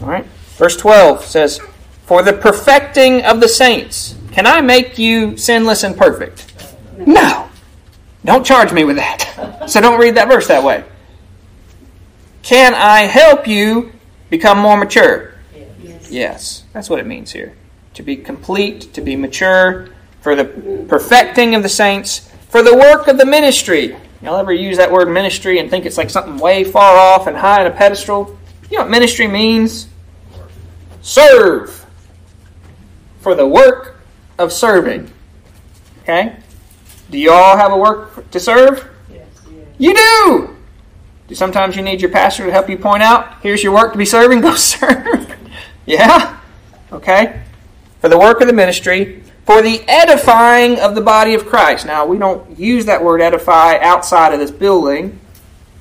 All 0.02 0.08
right? 0.08 0.26
Verse 0.58 0.78
12 0.78 1.24
says, 1.24 1.60
For 2.08 2.24
the 2.24 2.34
perfecting 2.34 3.24
of 3.24 3.40
the 3.40 3.48
saints 3.48 4.16
can 4.38 4.46
I 4.46 4.62
make 4.62 5.00
you 5.00 5.36
sinless 5.36 5.84
and 5.84 5.98
perfect? 5.98 6.54
No. 7.00 7.50
Don't 8.24 8.46
charge 8.46 8.72
me 8.72 8.84
with 8.84 8.98
that. 8.98 9.24
So 9.68 9.82
don't 9.82 10.00
read 10.00 10.16
that 10.16 10.30
verse 10.30 10.48
that 10.48 10.64
way. 10.64 10.86
Can 12.42 12.74
I 12.74 13.02
help 13.02 13.46
you 13.46 13.92
become 14.30 14.60
more 14.60 14.78
mature? 14.78 15.34
Yes. 15.54 16.10
yes. 16.10 16.64
That's 16.72 16.90
what 16.90 17.00
it 17.00 17.06
means 17.06 17.34
here. 17.34 17.54
To 17.96 18.04
be 18.04 18.16
complete, 18.16 18.94
to 18.94 19.02
be 19.02 19.18
mature, 19.18 19.90
for 20.22 20.36
the 20.36 20.46
perfecting 20.88 21.54
of 21.54 21.64
the 21.64 21.70
saints, 21.70 22.32
for 22.48 22.64
the 22.64 22.74
work 22.74 23.10
of 23.10 23.18
the 23.18 23.26
ministry. 23.26 23.98
Y'all 24.22 24.38
ever 24.38 24.54
use 24.54 24.78
that 24.78 24.90
word 24.90 25.10
ministry 25.10 25.60
and 25.60 25.70
think 25.70 25.86
it's 25.86 25.98
like 25.98 26.10
something 26.10 26.38
way 26.38 26.64
far 26.64 26.96
off 26.96 27.28
and 27.28 27.36
high 27.36 27.60
on 27.60 27.68
a 27.68 27.72
pedestal? 27.72 28.38
You 28.70 28.78
know 28.78 28.84
what 28.84 28.92
ministry 28.92 29.28
means? 29.28 29.90
Serve. 31.02 31.77
For 33.28 33.36
the 33.36 33.46
work 33.46 33.98
of 34.38 34.54
serving. 34.54 35.12
Okay? 36.04 36.38
Do 37.12 37.18
you 37.18 37.30
all 37.30 37.58
have 37.58 37.74
a 37.74 37.78
work 37.78 38.32
to 38.32 38.40
serve? 38.40 38.88
Yes. 39.12 39.28
You 39.78 39.94
do! 39.94 40.56
Do 41.28 41.36
sometimes 41.36 41.76
you 41.76 41.82
need 41.82 42.00
your 42.00 42.10
pastor 42.10 42.46
to 42.46 42.52
help 42.54 42.70
you 42.70 42.78
point 42.78 43.04
out, 43.04 43.42
here's 43.42 43.62
your 43.62 43.74
work 43.74 43.92
to 43.92 43.98
be 43.98 44.06
serving, 44.06 44.40
go 44.50 44.56
serve? 44.56 45.30
yeah? 45.86 46.40
Okay? 46.94 47.42
For 48.00 48.08
the 48.08 48.18
work 48.18 48.40
of 48.40 48.48
the 48.48 48.54
ministry, 48.54 49.22
for 49.46 49.62
the 49.62 49.84
edifying 49.90 50.80
of 50.80 50.96
the 50.96 51.02
body 51.02 51.34
of 51.34 51.48
Christ. 51.48 51.86
Now, 51.86 52.06
we 52.06 52.18
don't 52.18 52.58
use 52.58 52.86
that 52.86 53.04
word 53.04 53.20
edify 53.20 53.78
outside 53.80 54.32
of 54.32 54.40
this 54.40 54.52
building, 54.52 55.20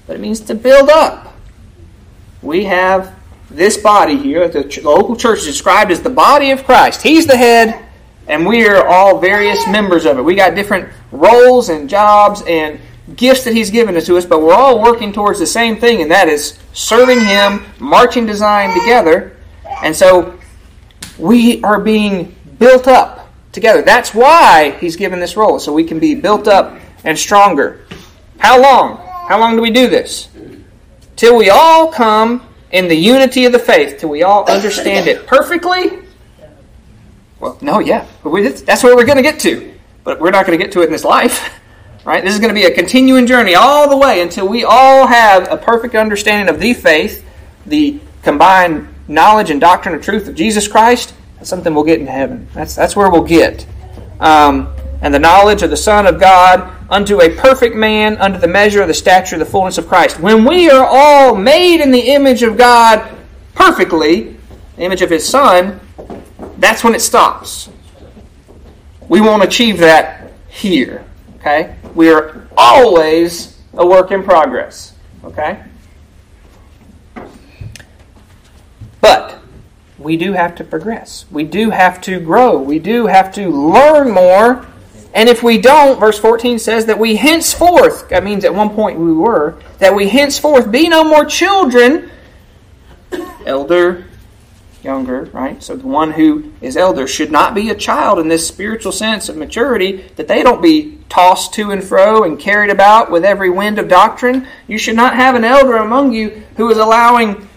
but 0.08 0.16
it 0.16 0.18
means 0.18 0.40
to 0.40 0.54
build 0.56 0.90
up. 0.90 1.36
We 2.42 2.64
have 2.64 3.15
this 3.50 3.76
body 3.76 4.16
here, 4.16 4.48
the 4.48 4.80
local 4.82 5.16
church 5.16 5.40
is 5.40 5.46
described 5.46 5.90
as 5.90 6.02
the 6.02 6.10
body 6.10 6.50
of 6.50 6.64
Christ. 6.64 7.02
He's 7.02 7.26
the 7.26 7.36
head, 7.36 7.84
and 8.26 8.46
we 8.46 8.66
are 8.66 8.86
all 8.86 9.18
various 9.18 9.66
members 9.68 10.04
of 10.04 10.18
it. 10.18 10.22
We 10.22 10.34
got 10.34 10.54
different 10.54 10.92
roles 11.12 11.68
and 11.68 11.88
jobs 11.88 12.42
and 12.46 12.80
gifts 13.14 13.44
that 13.44 13.54
He's 13.54 13.70
given 13.70 14.00
to 14.00 14.16
us, 14.16 14.26
but 14.26 14.42
we're 14.42 14.52
all 14.52 14.82
working 14.82 15.12
towards 15.12 15.38
the 15.38 15.46
same 15.46 15.76
thing, 15.76 16.02
and 16.02 16.10
that 16.10 16.28
is 16.28 16.58
serving 16.72 17.20
Him, 17.20 17.64
marching 17.78 18.26
design 18.26 18.78
together. 18.78 19.36
And 19.82 19.94
so 19.94 20.38
we 21.18 21.62
are 21.62 21.80
being 21.80 22.34
built 22.58 22.88
up 22.88 23.32
together. 23.52 23.82
That's 23.82 24.12
why 24.12 24.76
He's 24.80 24.96
given 24.96 25.20
this 25.20 25.36
role, 25.36 25.60
so 25.60 25.72
we 25.72 25.84
can 25.84 26.00
be 26.00 26.14
built 26.16 26.48
up 26.48 26.78
and 27.04 27.16
stronger. 27.16 27.86
How 28.38 28.60
long? 28.60 28.98
How 29.28 29.38
long 29.38 29.54
do 29.56 29.62
we 29.62 29.70
do 29.70 29.88
this? 29.88 30.28
Till 31.14 31.36
we 31.36 31.48
all 31.48 31.90
come 31.90 32.46
in 32.72 32.88
the 32.88 32.94
unity 32.94 33.44
of 33.44 33.52
the 33.52 33.58
faith, 33.58 33.98
till 33.98 34.08
we 34.08 34.22
all 34.22 34.48
understand 34.50 35.08
it 35.08 35.26
perfectly 35.28 36.06
well, 37.38 37.58
no, 37.60 37.80
yeah. 37.80 38.06
That's 38.24 38.82
where 38.82 38.96
we're 38.96 39.04
going 39.04 39.16
to 39.16 39.22
get 39.22 39.40
to. 39.40 39.74
But 40.04 40.20
we're 40.20 40.30
not 40.30 40.46
going 40.46 40.58
to 40.58 40.64
get 40.64 40.72
to 40.72 40.82
it 40.82 40.86
in 40.86 40.92
this 40.92 41.04
life. 41.04 41.52
Right? 42.04 42.22
This 42.22 42.34
is 42.34 42.38
going 42.38 42.54
to 42.54 42.54
be 42.54 42.66
a 42.66 42.72
continuing 42.72 43.26
journey 43.26 43.56
all 43.56 43.90
the 43.90 43.96
way 43.96 44.22
until 44.22 44.46
we 44.46 44.62
all 44.62 45.08
have 45.08 45.50
a 45.50 45.56
perfect 45.56 45.96
understanding 45.96 46.54
of 46.54 46.60
the 46.60 46.72
faith, 46.72 47.26
the 47.66 47.98
combined 48.22 48.86
knowledge 49.08 49.50
and 49.50 49.60
doctrine 49.60 49.92
of 49.92 50.02
truth 50.02 50.28
of 50.28 50.36
Jesus 50.36 50.68
Christ. 50.68 51.14
That's 51.34 51.50
something 51.50 51.74
we'll 51.74 51.82
get 51.82 51.98
in 51.98 52.06
heaven. 52.06 52.46
That's, 52.54 52.76
that's 52.76 52.94
where 52.94 53.10
we'll 53.10 53.24
get. 53.24 53.66
Um, 54.20 54.72
and 55.02 55.12
the 55.12 55.18
knowledge 55.18 55.64
of 55.64 55.70
the 55.70 55.76
Son 55.76 56.06
of 56.06 56.20
God 56.20 56.75
unto 56.88 57.20
a 57.20 57.30
perfect 57.30 57.74
man, 57.74 58.16
unto 58.18 58.38
the 58.38 58.48
measure 58.48 58.82
of 58.82 58.88
the 58.88 58.94
stature 58.94 59.36
of 59.36 59.40
the 59.40 59.46
fullness 59.46 59.78
of 59.78 59.88
Christ. 59.88 60.20
When 60.20 60.44
we 60.44 60.70
are 60.70 60.86
all 60.86 61.34
made 61.34 61.80
in 61.80 61.90
the 61.90 62.00
image 62.00 62.42
of 62.42 62.56
God 62.56 63.16
perfectly, 63.54 64.36
the 64.76 64.82
image 64.82 65.02
of 65.02 65.10
His 65.10 65.28
Son, 65.28 65.80
that's 66.58 66.84
when 66.84 66.94
it 66.94 67.00
stops. 67.00 67.68
We 69.08 69.20
won't 69.20 69.42
achieve 69.42 69.78
that 69.78 70.32
here. 70.48 71.04
Okay? 71.40 71.76
We 71.94 72.10
are 72.10 72.46
always 72.56 73.58
a 73.74 73.86
work 73.86 74.10
in 74.10 74.22
progress. 74.22 74.94
Okay? 75.24 75.62
But 79.00 79.38
we 79.98 80.16
do 80.16 80.32
have 80.32 80.54
to 80.56 80.64
progress. 80.64 81.24
We 81.30 81.44
do 81.44 81.70
have 81.70 82.00
to 82.02 82.20
grow. 82.20 82.58
We 82.58 82.78
do 82.78 83.06
have 83.06 83.32
to 83.34 83.48
learn 83.48 84.10
more. 84.10 84.66
And 85.16 85.30
if 85.30 85.42
we 85.42 85.56
don't, 85.56 85.98
verse 85.98 86.18
14 86.18 86.58
says 86.58 86.84
that 86.86 86.98
we 86.98 87.16
henceforth, 87.16 88.10
that 88.10 88.22
means 88.22 88.44
at 88.44 88.54
one 88.54 88.68
point 88.68 88.98
we 88.98 89.14
were, 89.14 89.58
that 89.78 89.94
we 89.94 90.10
henceforth 90.10 90.70
be 90.70 90.90
no 90.90 91.02
more 91.02 91.24
children, 91.24 92.10
elder 93.46 94.04
younger, 94.82 95.22
right? 95.32 95.62
So 95.62 95.74
the 95.74 95.86
one 95.86 96.12
who 96.12 96.52
is 96.60 96.76
elder 96.76 97.06
should 97.06 97.32
not 97.32 97.54
be 97.54 97.70
a 97.70 97.74
child 97.74 98.18
in 98.18 98.28
this 98.28 98.46
spiritual 98.46 98.92
sense 98.92 99.30
of 99.30 99.38
maturity, 99.38 100.04
that 100.16 100.28
they 100.28 100.42
don't 100.42 100.60
be 100.60 100.98
tossed 101.08 101.54
to 101.54 101.70
and 101.70 101.82
fro 101.82 102.24
and 102.24 102.38
carried 102.38 102.70
about 102.70 103.10
with 103.10 103.24
every 103.24 103.48
wind 103.48 103.78
of 103.78 103.88
doctrine. 103.88 104.46
You 104.68 104.76
should 104.76 104.96
not 104.96 105.14
have 105.14 105.34
an 105.34 105.44
elder 105.44 105.76
among 105.76 106.12
you 106.12 106.42
who 106.58 106.70
is 106.70 106.76
allowing 106.76 107.48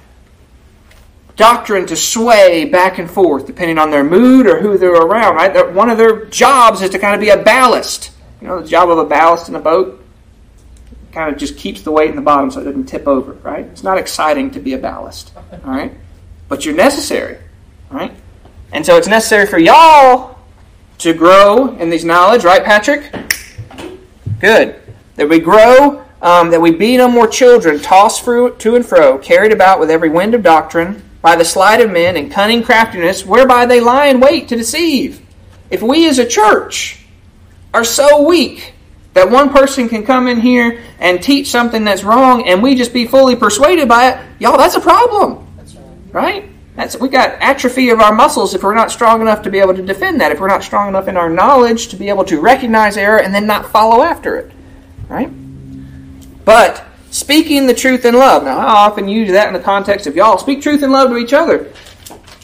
doctrine 1.39 1.87
to 1.87 1.95
sway 1.95 2.65
back 2.65 2.99
and 2.99 3.09
forth 3.09 3.47
depending 3.47 3.79
on 3.79 3.89
their 3.89 4.03
mood 4.03 4.45
or 4.45 4.59
who 4.59 4.77
they're 4.77 4.93
around. 4.93 5.35
Right? 5.35 5.73
One 5.73 5.89
of 5.89 5.97
their 5.97 6.25
jobs 6.25 6.81
is 6.81 6.89
to 6.91 6.99
kind 6.99 7.15
of 7.15 7.21
be 7.21 7.29
a 7.29 7.41
ballast. 7.41 8.11
You 8.41 8.47
know, 8.47 8.61
the 8.61 8.67
job 8.67 8.89
of 8.89 8.97
a 8.97 9.05
ballast 9.05 9.49
in 9.49 9.55
a 9.55 9.59
boat 9.59 10.03
kind 11.11 11.33
of 11.33 11.39
just 11.39 11.57
keeps 11.57 11.81
the 11.81 11.91
weight 11.91 12.09
in 12.09 12.15
the 12.15 12.21
bottom 12.21 12.51
so 12.51 12.59
it 12.59 12.65
doesn't 12.65 12.85
tip 12.85 13.07
over. 13.07 13.33
Right? 13.33 13.65
It's 13.65 13.83
not 13.83 13.97
exciting 13.97 14.51
to 14.51 14.59
be 14.59 14.73
a 14.73 14.77
ballast. 14.77 15.31
All 15.35 15.71
right, 15.71 15.93
but 16.49 16.65
you're 16.65 16.75
necessary. 16.75 17.39
Right, 17.89 18.13
and 18.71 18.85
so 18.85 18.97
it's 18.97 19.07
necessary 19.07 19.47
for 19.47 19.57
y'all 19.57 20.37
to 20.99 21.13
grow 21.13 21.75
in 21.77 21.89
these 21.89 22.05
knowledge. 22.05 22.43
Right, 22.43 22.63
Patrick? 22.63 23.11
Good. 24.39 24.79
That 25.15 25.27
we 25.27 25.39
grow 25.39 26.05
um, 26.21 26.51
that 26.51 26.61
we 26.61 26.71
be 26.71 26.97
no 26.97 27.07
more 27.07 27.27
children, 27.27 27.79
tossed 27.79 28.23
to 28.25 28.75
and 28.75 28.85
fro, 28.85 29.17
carried 29.17 29.51
about 29.51 29.79
with 29.79 29.89
every 29.89 30.09
wind 30.09 30.33
of 30.33 30.43
doctrine, 30.43 31.01
by 31.21 31.35
the 31.35 31.45
sleight 31.45 31.81
of 31.81 31.91
men 31.91 32.15
and 32.15 32.31
cunning 32.31 32.63
craftiness, 32.63 33.25
whereby 33.25 33.65
they 33.65 33.79
lie 33.79 34.07
in 34.07 34.19
wait 34.19 34.47
to 34.49 34.55
deceive. 34.55 35.25
If 35.69 35.81
we 35.81 36.07
as 36.07 36.19
a 36.19 36.25
church 36.25 37.05
are 37.73 37.83
so 37.83 38.27
weak 38.27 38.73
that 39.13 39.29
one 39.29 39.49
person 39.49 39.89
can 39.89 40.05
come 40.05 40.27
in 40.27 40.39
here 40.39 40.81
and 40.99 41.21
teach 41.21 41.49
something 41.49 41.83
that's 41.83 42.03
wrong 42.03 42.47
and 42.47 42.63
we 42.63 42.75
just 42.75 42.93
be 42.93 43.05
fully 43.05 43.35
persuaded 43.35 43.87
by 43.87 44.11
it, 44.11 44.25
y'all, 44.39 44.57
that's 44.57 44.75
a 44.75 44.81
problem. 44.81 45.45
That's 45.57 45.75
right. 45.75 46.13
right? 46.13 46.49
That's, 46.75 46.97
we 46.97 47.09
got 47.09 47.31
atrophy 47.41 47.89
of 47.89 47.99
our 47.99 48.15
muscles 48.15 48.53
if 48.55 48.63
we're 48.63 48.73
not 48.73 48.89
strong 48.91 49.21
enough 49.21 49.41
to 49.41 49.49
be 49.49 49.59
able 49.59 49.73
to 49.75 49.81
defend 49.81 50.21
that, 50.21 50.31
if 50.31 50.39
we're 50.39 50.47
not 50.47 50.63
strong 50.63 50.87
enough 50.87 51.09
in 51.09 51.17
our 51.17 51.29
knowledge 51.29 51.89
to 51.89 51.97
be 51.97 52.07
able 52.07 52.23
to 52.25 52.39
recognize 52.39 52.95
error 52.95 53.19
and 53.19 53.35
then 53.35 53.45
not 53.45 53.69
follow 53.69 54.01
after 54.03 54.37
it. 54.37 54.51
Right? 55.09 55.29
But 56.45 56.85
speaking 57.11 57.67
the 57.67 57.73
truth 57.73 58.05
in 58.05 58.13
love. 58.13 58.43
Now, 58.43 58.57
I 58.57 58.85
often 58.85 59.07
use 59.07 59.31
that 59.31 59.47
in 59.47 59.53
the 59.53 59.59
context 59.59 60.07
of 60.07 60.15
y'all 60.15 60.37
speak 60.37 60.61
truth 60.61 60.83
in 60.83 60.91
love 60.91 61.09
to 61.09 61.17
each 61.17 61.33
other. 61.33 61.71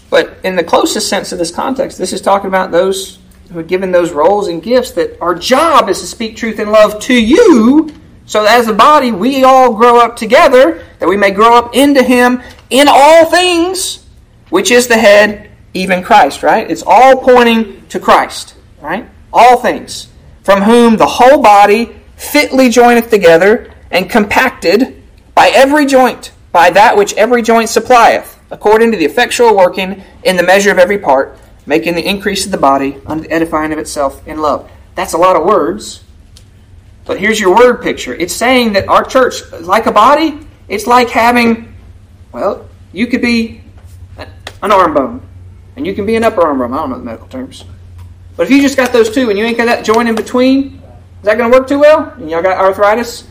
But 0.09 0.37
in 0.43 0.55
the 0.55 0.63
closest 0.63 1.09
sense 1.09 1.31
of 1.31 1.39
this 1.39 1.51
context, 1.51 1.97
this 1.97 2.13
is 2.13 2.21
talking 2.21 2.47
about 2.47 2.71
those 2.71 3.19
who 3.51 3.59
are 3.59 3.63
given 3.63 3.91
those 3.91 4.11
roles 4.11 4.47
and 4.47 4.61
gifts 4.61 4.91
that 4.91 5.19
our 5.21 5.35
job 5.35 5.89
is 5.89 5.99
to 6.01 6.07
speak 6.07 6.35
truth 6.35 6.59
in 6.59 6.71
love 6.71 6.99
to 7.01 7.13
you, 7.13 7.89
so 8.25 8.43
that 8.43 8.59
as 8.59 8.67
a 8.67 8.73
body 8.73 9.11
we 9.11 9.43
all 9.43 9.73
grow 9.73 9.99
up 9.99 10.15
together, 10.15 10.83
that 10.99 11.07
we 11.07 11.17
may 11.17 11.31
grow 11.31 11.55
up 11.55 11.75
into 11.75 12.01
Him 12.01 12.41
in 12.69 12.87
all 12.89 13.25
things, 13.25 14.05
which 14.49 14.71
is 14.71 14.87
the 14.87 14.97
head, 14.97 15.51
even 15.73 16.01
Christ, 16.01 16.41
right? 16.41 16.69
It's 16.69 16.83
all 16.85 17.17
pointing 17.17 17.85
to 17.87 17.99
Christ, 17.99 18.55
right? 18.81 19.07
All 19.31 19.57
things. 19.57 20.07
From 20.43 20.61
whom 20.61 20.97
the 20.97 21.05
whole 21.05 21.41
body 21.41 21.95
fitly 22.15 22.69
joineth 22.69 23.09
together 23.09 23.74
and 23.95 24.09
compacted 24.09 25.01
by 25.33 25.49
every 25.55 25.85
joint, 25.85 26.33
by 26.51 26.69
that 26.69 26.97
which 26.97 27.13
every 27.13 27.41
joint 27.41 27.69
supplieth, 27.69 28.37
according 28.51 28.91
to 28.91 28.97
the 28.97 29.05
effectual 29.05 29.55
working 29.55 30.03
in 30.25 30.35
the 30.35 30.43
measure 30.43 30.69
of 30.69 30.77
every 30.77 30.97
part, 30.97 31.39
making 31.65 31.95
the 31.95 32.05
increase 32.05 32.45
of 32.45 32.51
the 32.51 32.57
body 32.57 32.97
unto 33.05 33.23
the 33.23 33.31
edifying 33.31 33.71
of 33.71 33.79
itself 33.79 34.27
in 34.27 34.41
love. 34.41 34.69
That's 34.95 35.13
a 35.13 35.17
lot 35.17 35.37
of 35.37 35.45
words. 35.45 36.03
But 37.05 37.21
here's 37.21 37.39
your 37.39 37.55
word 37.55 37.81
picture. 37.81 38.13
It's 38.13 38.33
saying 38.33 38.73
that 38.73 38.89
our 38.89 39.05
church, 39.05 39.49
like 39.61 39.85
a 39.85 39.93
body, 39.93 40.45
it's 40.67 40.87
like 40.87 41.09
having, 41.09 41.73
well, 42.33 42.67
you 42.91 43.07
could 43.07 43.21
be 43.21 43.61
an 44.17 44.27
arm 44.71 44.93
bone, 44.93 45.25
and 45.77 45.87
you 45.87 45.95
can 45.95 46.05
be 46.05 46.17
an 46.17 46.25
upper 46.25 46.41
arm 46.41 46.57
bone. 46.57 46.73
I 46.73 46.77
don't 46.77 46.89
know 46.89 46.97
the 46.97 47.05
medical 47.05 47.29
terms. 47.29 47.63
But 48.35 48.43
if 48.43 48.49
you 48.49 48.61
just 48.61 48.75
got 48.75 48.91
those 48.91 49.09
two 49.09 49.29
and 49.29 49.39
you 49.39 49.45
ain't 49.45 49.55
got 49.55 49.67
that 49.67 49.85
joint 49.85 50.09
in 50.09 50.15
between, 50.15 50.81
is 51.19 51.23
that 51.23 51.37
going 51.37 51.49
to 51.49 51.57
work 51.57 51.69
too 51.69 51.79
well? 51.79 52.09
And 52.17 52.29
y'all 52.29 52.41
got 52.41 52.57
arthritis? 52.57 53.29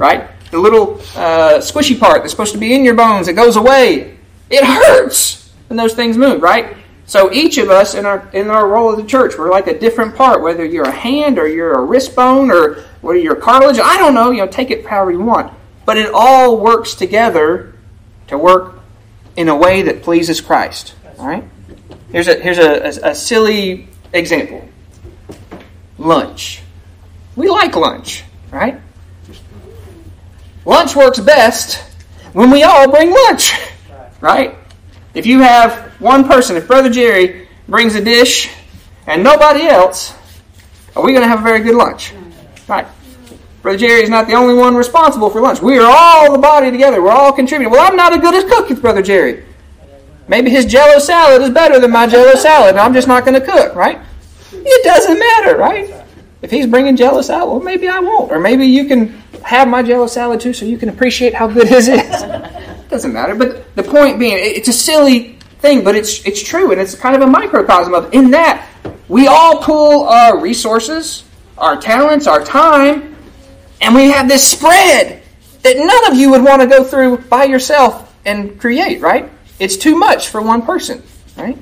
Right? 0.00 0.30
The 0.50 0.58
little 0.58 0.94
uh, 1.14 1.60
squishy 1.60 2.00
part 2.00 2.22
that's 2.22 2.32
supposed 2.32 2.54
to 2.54 2.58
be 2.58 2.74
in 2.74 2.84
your 2.84 2.94
bones, 2.94 3.28
it 3.28 3.34
goes 3.34 3.56
away. 3.56 4.16
It 4.48 4.64
hurts 4.64 5.52
when 5.68 5.76
those 5.76 5.94
things 5.94 6.16
move, 6.16 6.42
right? 6.42 6.76
So 7.06 7.30
each 7.32 7.58
of 7.58 7.70
us 7.70 7.94
in 7.94 8.06
our 8.06 8.28
in 8.32 8.50
our 8.50 8.66
role 8.66 8.90
of 8.90 8.96
the 8.96 9.04
church, 9.04 9.36
we're 9.36 9.50
like 9.50 9.66
a 9.66 9.78
different 9.78 10.16
part. 10.16 10.42
Whether 10.42 10.64
you're 10.64 10.88
a 10.88 10.90
hand 10.90 11.38
or 11.38 11.46
you're 11.46 11.72
a 11.72 11.84
wrist 11.84 12.16
bone 12.16 12.50
or 12.50 12.82
whether 13.00 13.18
you're 13.18 13.36
cartilage, 13.36 13.78
I 13.78 13.98
don't 13.98 14.14
know. 14.14 14.30
You 14.30 14.38
know, 14.38 14.46
take 14.46 14.70
it 14.70 14.86
however 14.86 15.12
you 15.12 15.20
want. 15.20 15.52
But 15.84 15.98
it 15.98 16.10
all 16.14 16.56
works 16.56 16.94
together 16.94 17.74
to 18.28 18.38
work 18.38 18.80
in 19.36 19.48
a 19.48 19.56
way 19.56 19.82
that 19.82 20.02
pleases 20.02 20.40
Christ. 20.40 20.94
All 21.18 21.26
right. 21.26 21.44
Here's 22.10 22.28
a 22.28 22.34
here's 22.40 22.58
a, 22.58 23.06
a, 23.06 23.10
a 23.10 23.14
silly 23.14 23.88
example. 24.12 24.66
Lunch. 25.98 26.62
We 27.36 27.48
like 27.48 27.76
lunch, 27.76 28.24
right? 28.50 28.80
Lunch 30.64 30.94
works 30.94 31.18
best 31.20 31.76
when 32.32 32.50
we 32.50 32.62
all 32.62 32.90
bring 32.90 33.10
lunch, 33.10 33.52
right? 34.20 34.56
If 35.14 35.26
you 35.26 35.40
have 35.40 35.92
one 36.00 36.24
person, 36.24 36.56
if 36.56 36.66
Brother 36.66 36.90
Jerry 36.90 37.48
brings 37.68 37.94
a 37.94 38.04
dish 38.04 38.50
and 39.06 39.24
nobody 39.24 39.66
else, 39.66 40.14
are 40.94 41.02
we 41.02 41.12
going 41.12 41.22
to 41.22 41.28
have 41.28 41.40
a 41.40 41.42
very 41.42 41.60
good 41.60 41.74
lunch? 41.74 42.12
Right. 42.68 42.86
Brother 43.62 43.78
Jerry 43.78 44.02
is 44.02 44.10
not 44.10 44.26
the 44.26 44.34
only 44.34 44.54
one 44.54 44.74
responsible 44.74 45.28
for 45.30 45.40
lunch. 45.40 45.60
We 45.60 45.78
are 45.78 45.90
all 45.90 46.32
the 46.32 46.38
body 46.38 46.70
together. 46.70 47.02
We're 47.02 47.10
all 47.10 47.32
contributing. 47.32 47.72
Well, 47.72 47.86
I'm 47.86 47.96
not 47.96 48.12
as 48.12 48.20
good 48.20 48.34
as 48.34 48.44
cook 48.44 48.80
Brother 48.80 49.02
Jerry. 49.02 49.44
Maybe 50.28 50.50
his 50.50 50.64
jello 50.64 51.00
salad 51.00 51.42
is 51.42 51.50
better 51.50 51.80
than 51.80 51.90
my 51.90 52.06
jello 52.06 52.36
salad, 52.36 52.70
and 52.70 52.78
I'm 52.78 52.94
just 52.94 53.08
not 53.08 53.24
going 53.24 53.38
to 53.38 53.44
cook, 53.44 53.74
right? 53.74 53.98
It 54.52 54.84
doesn't 54.84 55.18
matter, 55.18 55.56
right? 55.56 55.99
If 56.42 56.50
he's 56.50 56.66
bringing 56.66 56.96
jello 56.96 57.20
salad, 57.20 57.50
well, 57.50 57.60
maybe 57.60 57.88
I 57.88 57.98
won't. 58.00 58.32
Or 58.32 58.40
maybe 58.40 58.66
you 58.66 58.86
can 58.86 59.08
have 59.44 59.68
my 59.68 59.82
jello 59.82 60.06
salad 60.06 60.40
too 60.40 60.52
so 60.52 60.64
you 60.64 60.78
can 60.78 60.88
appreciate 60.88 61.34
how 61.34 61.46
good 61.46 61.68
his 61.68 61.88
is. 61.88 62.22
Doesn't 62.88 63.12
matter. 63.12 63.34
But 63.34 63.74
the 63.76 63.82
point 63.82 64.18
being, 64.18 64.36
it's 64.38 64.68
a 64.68 64.72
silly 64.72 65.38
thing, 65.60 65.84
but 65.84 65.94
it's, 65.94 66.24
it's 66.26 66.42
true, 66.42 66.72
and 66.72 66.80
it's 66.80 66.94
kind 66.94 67.14
of 67.14 67.22
a 67.22 67.26
microcosm 67.26 67.94
of 67.94 68.12
in 68.14 68.30
that 68.30 68.66
we 69.08 69.26
all 69.26 69.62
pool 69.62 70.04
our 70.04 70.38
resources, 70.38 71.24
our 71.58 71.76
talents, 71.76 72.26
our 72.26 72.42
time, 72.44 73.16
and 73.80 73.94
we 73.94 74.10
have 74.10 74.28
this 74.28 74.48
spread 74.48 75.22
that 75.62 75.76
none 75.76 76.12
of 76.12 76.18
you 76.18 76.30
would 76.30 76.42
want 76.42 76.62
to 76.62 76.68
go 76.68 76.82
through 76.84 77.18
by 77.18 77.44
yourself 77.44 78.14
and 78.24 78.58
create, 78.58 79.00
right? 79.00 79.30
It's 79.58 79.76
too 79.76 79.96
much 79.96 80.28
for 80.28 80.40
one 80.40 80.62
person, 80.62 81.02
right? 81.36 81.58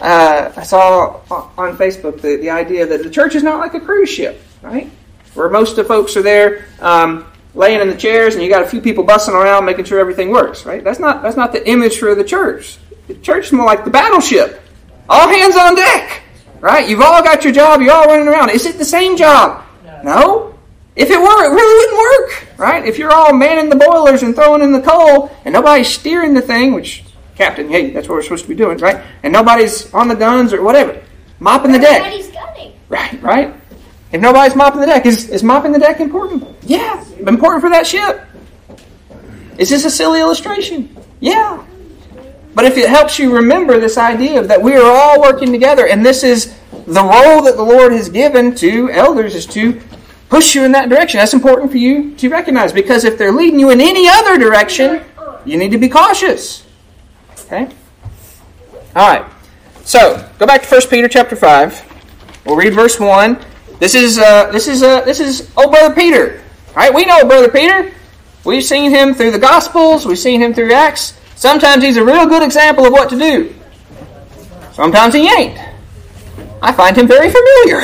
Uh, 0.00 0.52
I 0.54 0.62
saw 0.62 1.20
on 1.56 1.76
Facebook 1.78 2.20
the, 2.20 2.36
the 2.36 2.50
idea 2.50 2.86
that 2.86 3.02
the 3.02 3.10
church 3.10 3.34
is 3.34 3.42
not 3.42 3.58
like 3.58 3.74
a 3.74 3.80
cruise 3.80 4.10
ship, 4.10 4.40
right? 4.62 4.90
Where 5.34 5.48
most 5.48 5.70
of 5.70 5.76
the 5.76 5.84
folks 5.84 6.16
are 6.16 6.22
there 6.22 6.66
um, 6.80 7.26
laying 7.54 7.80
in 7.80 7.88
the 7.88 7.96
chairs 7.96 8.34
and 8.34 8.44
you 8.44 8.50
got 8.50 8.62
a 8.62 8.66
few 8.66 8.80
people 8.80 9.04
bussing 9.04 9.32
around 9.32 9.64
making 9.64 9.86
sure 9.86 9.98
everything 9.98 10.30
works, 10.30 10.66
right? 10.66 10.84
That's 10.84 10.98
not, 10.98 11.22
that's 11.22 11.36
not 11.36 11.52
the 11.52 11.66
image 11.68 11.98
for 11.98 12.14
the 12.14 12.24
church. 12.24 12.76
The 13.06 13.14
church 13.14 13.46
is 13.46 13.52
more 13.52 13.64
like 13.64 13.84
the 13.84 13.90
battleship. 13.90 14.62
All 15.08 15.28
hands 15.28 15.56
on 15.56 15.76
deck, 15.76 16.22
right? 16.60 16.86
You've 16.88 17.00
all 17.00 17.22
got 17.22 17.44
your 17.44 17.52
job, 17.52 17.80
you're 17.80 17.94
all 17.94 18.06
running 18.06 18.28
around. 18.28 18.50
Is 18.50 18.66
it 18.66 18.76
the 18.76 18.84
same 18.84 19.16
job? 19.16 19.64
No. 20.04 20.58
If 20.94 21.10
it 21.10 21.18
were, 21.18 21.44
it 21.44 21.50
really 21.50 21.74
wouldn't 21.76 21.98
work, 21.98 22.58
right? 22.58 22.84
If 22.86 22.98
you're 22.98 23.12
all 23.12 23.32
manning 23.32 23.70
the 23.70 23.76
boilers 23.76 24.22
and 24.22 24.34
throwing 24.34 24.62
in 24.62 24.72
the 24.72 24.80
coal 24.80 25.30
and 25.44 25.52
nobody's 25.52 25.88
steering 25.88 26.34
the 26.34 26.40
thing, 26.40 26.72
which 26.72 27.04
captain, 27.36 27.68
hey, 27.68 27.90
that's 27.90 28.08
what 28.08 28.16
we're 28.16 28.22
supposed 28.22 28.44
to 28.44 28.48
be 28.48 28.54
doing, 28.54 28.78
right? 28.78 29.04
And 29.22 29.32
nobody's 29.32 29.92
on 29.94 30.08
the 30.08 30.14
guns 30.14 30.52
or 30.52 30.62
whatever, 30.62 31.02
mopping 31.38 31.72
the 31.72 31.78
deck. 31.78 32.00
Everybody's 32.00 32.28
gunning. 32.28 32.72
Right, 32.88 33.22
right. 33.22 33.54
If 34.12 34.20
nobody's 34.20 34.56
mopping 34.56 34.80
the 34.80 34.86
deck, 34.86 35.06
is, 35.06 35.28
is 35.28 35.42
mopping 35.42 35.72
the 35.72 35.78
deck 35.78 36.00
important? 36.00 36.44
Yeah, 36.62 37.04
important 37.18 37.60
for 37.60 37.70
that 37.70 37.86
ship. 37.86 38.22
Is 39.58 39.70
this 39.70 39.84
a 39.84 39.90
silly 39.90 40.20
illustration? 40.20 40.96
Yeah. 41.20 41.64
But 42.54 42.64
if 42.64 42.76
it 42.78 42.88
helps 42.88 43.18
you 43.18 43.34
remember 43.34 43.78
this 43.78 43.98
idea 43.98 44.40
of 44.40 44.48
that 44.48 44.62
we 44.62 44.74
are 44.74 44.90
all 44.90 45.20
working 45.20 45.52
together, 45.52 45.86
and 45.86 46.04
this 46.04 46.22
is 46.22 46.54
the 46.86 47.02
role 47.02 47.42
that 47.42 47.56
the 47.56 47.62
Lord 47.62 47.92
has 47.92 48.08
given 48.08 48.54
to 48.56 48.90
elders 48.90 49.34
is 49.34 49.46
to 49.46 49.80
push 50.28 50.54
you 50.54 50.64
in 50.64 50.72
that 50.72 50.88
direction. 50.88 51.18
That's 51.18 51.34
important 51.34 51.70
for 51.70 51.76
you 51.76 52.14
to 52.16 52.28
recognize 52.28 52.72
because 52.72 53.04
if 53.04 53.18
they're 53.18 53.32
leading 53.32 53.60
you 53.60 53.70
in 53.70 53.80
any 53.80 54.08
other 54.08 54.38
direction, 54.38 55.02
you 55.44 55.58
need 55.58 55.72
to 55.72 55.78
be 55.78 55.88
cautious. 55.88 56.65
Okay? 57.46 57.68
All 58.94 59.08
right. 59.08 59.32
So, 59.84 60.28
go 60.38 60.46
back 60.46 60.62
to 60.62 60.68
1 60.68 60.82
Peter 60.90 61.08
chapter 61.08 61.36
5. 61.36 62.42
We'll 62.44 62.56
read 62.56 62.74
verse 62.74 62.98
1. 62.98 63.38
This 63.78 63.94
is 63.94 64.18
uh, 64.18 64.50
this 64.52 64.68
is 64.68 64.82
uh, 64.82 65.02
this 65.02 65.20
is 65.20 65.50
oh 65.56 65.68
brother 65.68 65.94
Peter. 65.94 66.42
All 66.68 66.74
right, 66.76 66.94
we 66.94 67.04
know 67.04 67.24
brother 67.26 67.50
Peter. 67.50 67.92
We've 68.44 68.64
seen 68.64 68.90
him 68.90 69.12
through 69.12 69.32
the 69.32 69.38
Gospels. 69.38 70.06
We've 70.06 70.18
seen 70.18 70.40
him 70.40 70.54
through 70.54 70.72
Acts. 70.72 71.18
Sometimes 71.34 71.84
he's 71.84 71.98
a 71.98 72.04
real 72.04 72.26
good 72.26 72.42
example 72.42 72.86
of 72.86 72.92
what 72.92 73.10
to 73.10 73.18
do. 73.18 73.54
Sometimes 74.72 75.14
he 75.14 75.28
ain't. 75.28 75.58
I 76.62 76.72
find 76.72 76.96
him 76.96 77.06
very 77.06 77.30
familiar. 77.30 77.80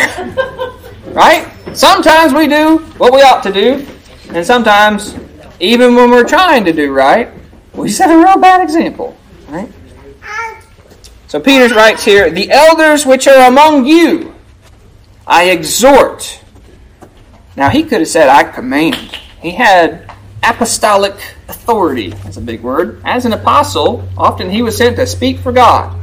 right? 1.13 1.53
Sometimes 1.75 2.33
we 2.33 2.49
do 2.49 2.79
what 2.97 3.13
we 3.13 3.21
ought 3.21 3.43
to 3.43 3.53
do, 3.53 3.87
and 4.31 4.47
sometimes, 4.47 5.15
even 5.61 5.95
when 5.95 6.11
we're 6.11 6.27
trying 6.27 6.65
to 6.65 6.73
do 6.73 6.93
right, 6.93 7.31
we 7.75 7.91
set 7.91 8.11
a 8.11 8.17
real 8.17 8.39
bad 8.39 8.63
example. 8.63 9.17
So 11.33 11.41
Peter 11.41 11.75
writes 11.75 12.05
here, 12.05 12.31
the 12.31 12.51
elders 12.51 13.07
which 13.07 13.27
are 13.27 13.49
among 13.49 13.87
you, 13.87 14.35
I 15.27 15.45
exhort. 15.45 16.45
Now 17.57 17.71
he 17.71 17.85
could 17.85 18.01
have 18.01 18.09
said, 18.09 18.29
I 18.29 18.45
command. 18.45 19.19
He 19.41 19.53
had 19.53 20.13
apostolic 20.43 21.15
authority. 21.49 22.11
That's 22.11 22.37
a 22.37 22.43
big 22.43 22.61
word. 22.61 23.01
As 23.07 23.25
an 23.25 23.33
apostle, 23.33 24.07
often 24.15 24.51
he 24.51 24.61
was 24.61 24.77
sent 24.77 24.97
to 24.97 25.07
speak 25.07 25.39
for 25.39 25.53
God. 25.53 25.99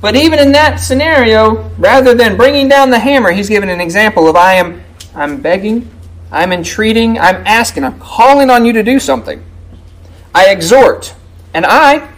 But 0.00 0.16
even 0.16 0.38
in 0.38 0.52
that 0.52 0.76
scenario, 0.76 1.68
rather 1.76 2.14
than 2.14 2.38
bringing 2.38 2.66
down 2.66 2.88
the 2.88 2.98
hammer, 2.98 3.30
he's 3.30 3.50
given 3.50 3.68
an 3.68 3.82
example 3.82 4.26
of 4.26 4.36
I 4.36 4.54
am 4.54 4.82
I'm 5.14 5.42
begging, 5.42 5.86
I'm 6.32 6.50
entreating, 6.50 7.18
I'm 7.18 7.46
asking, 7.46 7.84
I'm 7.84 8.00
calling 8.00 8.48
on 8.48 8.64
you 8.64 8.72
to 8.72 8.82
do 8.82 8.98
something. 8.98 9.44
I 10.34 10.48
exhort, 10.48 11.14
and 11.52 11.66
I, 11.66 12.10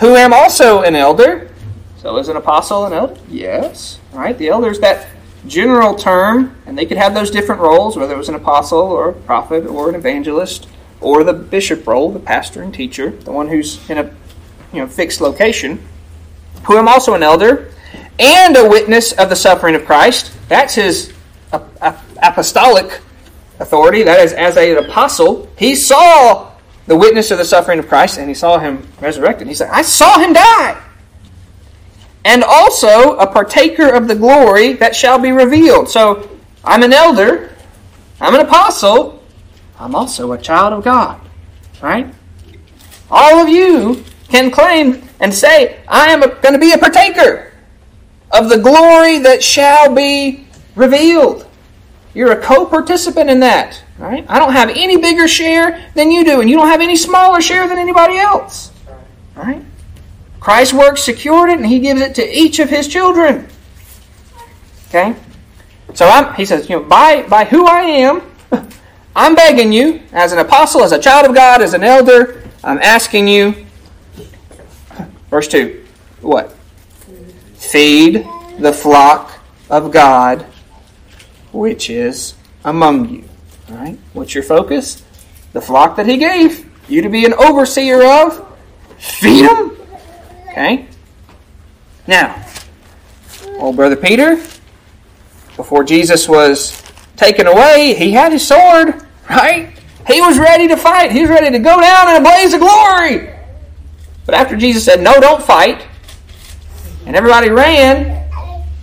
who 0.00 0.16
am 0.16 0.32
also 0.32 0.82
an 0.82 0.96
elder, 0.96 1.50
so 2.02 2.16
is 2.16 2.28
an 2.28 2.36
apostle 2.36 2.84
an 2.84 2.92
elder? 2.92 3.16
Yes. 3.28 4.00
All 4.12 4.18
right, 4.18 4.36
the 4.36 4.48
elder 4.48 4.70
is 4.70 4.80
that 4.80 5.06
general 5.46 5.94
term, 5.94 6.56
and 6.66 6.76
they 6.76 6.84
could 6.84 6.96
have 6.96 7.14
those 7.14 7.30
different 7.30 7.60
roles, 7.60 7.96
whether 7.96 8.12
it 8.12 8.18
was 8.18 8.28
an 8.28 8.34
apostle 8.34 8.80
or 8.80 9.10
a 9.10 9.12
prophet 9.12 9.66
or 9.66 9.88
an 9.88 9.94
evangelist 9.94 10.68
or 11.00 11.22
the 11.22 11.32
bishop 11.32 11.86
role, 11.86 12.10
the 12.10 12.18
pastor 12.18 12.60
and 12.60 12.74
teacher, 12.74 13.10
the 13.10 13.30
one 13.30 13.48
who's 13.48 13.88
in 13.88 13.98
a 13.98 14.04
you 14.72 14.80
know 14.80 14.88
fixed 14.88 15.20
location, 15.20 15.80
who 16.64 16.76
am 16.76 16.88
also 16.88 17.14
an 17.14 17.22
elder 17.22 17.72
and 18.18 18.56
a 18.56 18.68
witness 18.68 19.12
of 19.12 19.28
the 19.28 19.36
suffering 19.36 19.76
of 19.76 19.84
Christ. 19.84 20.32
That's 20.48 20.74
his 20.74 21.12
apostolic 21.52 23.00
authority. 23.60 24.02
That 24.02 24.20
is, 24.20 24.32
as 24.32 24.56
an 24.56 24.76
apostle, 24.76 25.48
he 25.56 25.76
saw 25.76 26.52
the 26.86 26.96
witness 26.96 27.30
of 27.30 27.38
the 27.38 27.44
suffering 27.44 27.78
of 27.78 27.86
Christ 27.86 28.18
and 28.18 28.28
he 28.28 28.34
saw 28.34 28.58
him 28.58 28.88
resurrected. 29.00 29.46
He 29.46 29.54
said, 29.54 29.70
I 29.70 29.82
saw 29.82 30.18
him 30.18 30.32
die. 30.32 30.82
And 32.24 32.44
also 32.44 33.16
a 33.16 33.26
partaker 33.26 33.88
of 33.88 34.06
the 34.06 34.14
glory 34.14 34.74
that 34.74 34.94
shall 34.94 35.18
be 35.18 35.32
revealed. 35.32 35.88
So 35.88 36.30
I'm 36.64 36.82
an 36.82 36.92
elder, 36.92 37.54
I'm 38.20 38.34
an 38.34 38.40
apostle, 38.40 39.22
I'm 39.78 39.94
also 39.94 40.32
a 40.32 40.38
child 40.38 40.72
of 40.72 40.84
God. 40.84 41.20
Right? 41.80 42.12
All 43.10 43.40
of 43.40 43.48
you 43.48 44.04
can 44.28 44.50
claim 44.50 45.02
and 45.20 45.34
say, 45.34 45.80
I 45.88 46.10
am 46.10 46.20
going 46.20 46.54
to 46.54 46.58
be 46.58 46.72
a 46.72 46.78
partaker 46.78 47.52
of 48.30 48.48
the 48.48 48.58
glory 48.58 49.18
that 49.18 49.42
shall 49.42 49.94
be 49.94 50.46
revealed. 50.74 51.46
You're 52.14 52.32
a 52.32 52.40
co 52.40 52.66
participant 52.66 53.30
in 53.30 53.40
that. 53.40 53.82
Right? 53.98 54.24
I 54.28 54.38
don't 54.38 54.52
have 54.52 54.70
any 54.70 54.96
bigger 54.96 55.28
share 55.28 55.90
than 55.94 56.10
you 56.10 56.24
do, 56.24 56.40
and 56.40 56.50
you 56.50 56.56
don't 56.56 56.68
have 56.68 56.80
any 56.80 56.96
smaller 56.96 57.40
share 57.40 57.68
than 57.68 57.78
anybody 57.78 58.18
else. 58.18 58.72
Right? 59.34 59.62
Christ's 60.42 60.74
work 60.74 60.98
secured 60.98 61.50
it, 61.50 61.58
and 61.58 61.66
He 61.66 61.78
gives 61.78 62.00
it 62.00 62.16
to 62.16 62.36
each 62.36 62.58
of 62.58 62.68
His 62.68 62.88
children. 62.88 63.46
Okay? 64.88 65.14
So 65.94 66.08
I'm, 66.08 66.34
he 66.34 66.44
says, 66.44 66.68
you 66.68 66.76
know, 66.76 66.82
by, 66.82 67.22
by 67.28 67.44
who 67.44 67.64
I 67.64 67.82
am, 67.82 68.22
I'm 69.16 69.36
begging 69.36 69.72
you, 69.72 70.02
as 70.12 70.32
an 70.32 70.40
apostle, 70.40 70.82
as 70.82 70.90
a 70.90 70.98
child 70.98 71.28
of 71.28 71.34
God, 71.36 71.62
as 71.62 71.74
an 71.74 71.84
elder, 71.84 72.42
I'm 72.64 72.78
asking 72.78 73.28
you, 73.28 73.66
verse 75.30 75.46
2, 75.46 75.84
what? 76.22 76.56
Feed 77.54 78.26
the 78.58 78.72
flock 78.72 79.38
of 79.70 79.92
God 79.92 80.44
which 81.52 81.88
is 81.88 82.34
among 82.64 83.08
you. 83.08 83.24
All 83.70 83.76
right? 83.76 83.98
What's 84.12 84.34
your 84.34 84.42
focus? 84.42 85.04
The 85.52 85.60
flock 85.60 85.94
that 85.96 86.06
He 86.06 86.16
gave 86.16 86.68
you 86.88 87.00
to 87.02 87.08
be 87.08 87.24
an 87.26 87.34
overseer 87.34 88.02
of. 88.02 88.44
Feed 88.98 89.46
them. 89.46 89.76
Okay? 90.52 90.86
Now, 92.06 92.44
old 93.58 93.76
brother 93.76 93.96
Peter, 93.96 94.36
before 95.56 95.82
Jesus 95.82 96.28
was 96.28 96.80
taken 97.16 97.46
away, 97.46 97.94
he 97.94 98.12
had 98.12 98.32
his 98.32 98.46
sword, 98.46 99.06
right? 99.30 99.76
He 100.06 100.20
was 100.20 100.38
ready 100.38 100.68
to 100.68 100.76
fight. 100.76 101.10
He 101.10 101.22
was 101.22 101.30
ready 101.30 101.50
to 101.50 101.58
go 101.58 101.80
down 101.80 102.08
in 102.10 102.16
a 102.16 102.20
blaze 102.20 102.52
of 102.52 102.60
glory. 102.60 103.30
But 104.26 104.34
after 104.34 104.56
Jesus 104.56 104.84
said, 104.84 105.00
No, 105.00 105.14
don't 105.20 105.42
fight, 105.42 105.86
and 107.06 107.16
everybody 107.16 107.48
ran, 107.48 108.30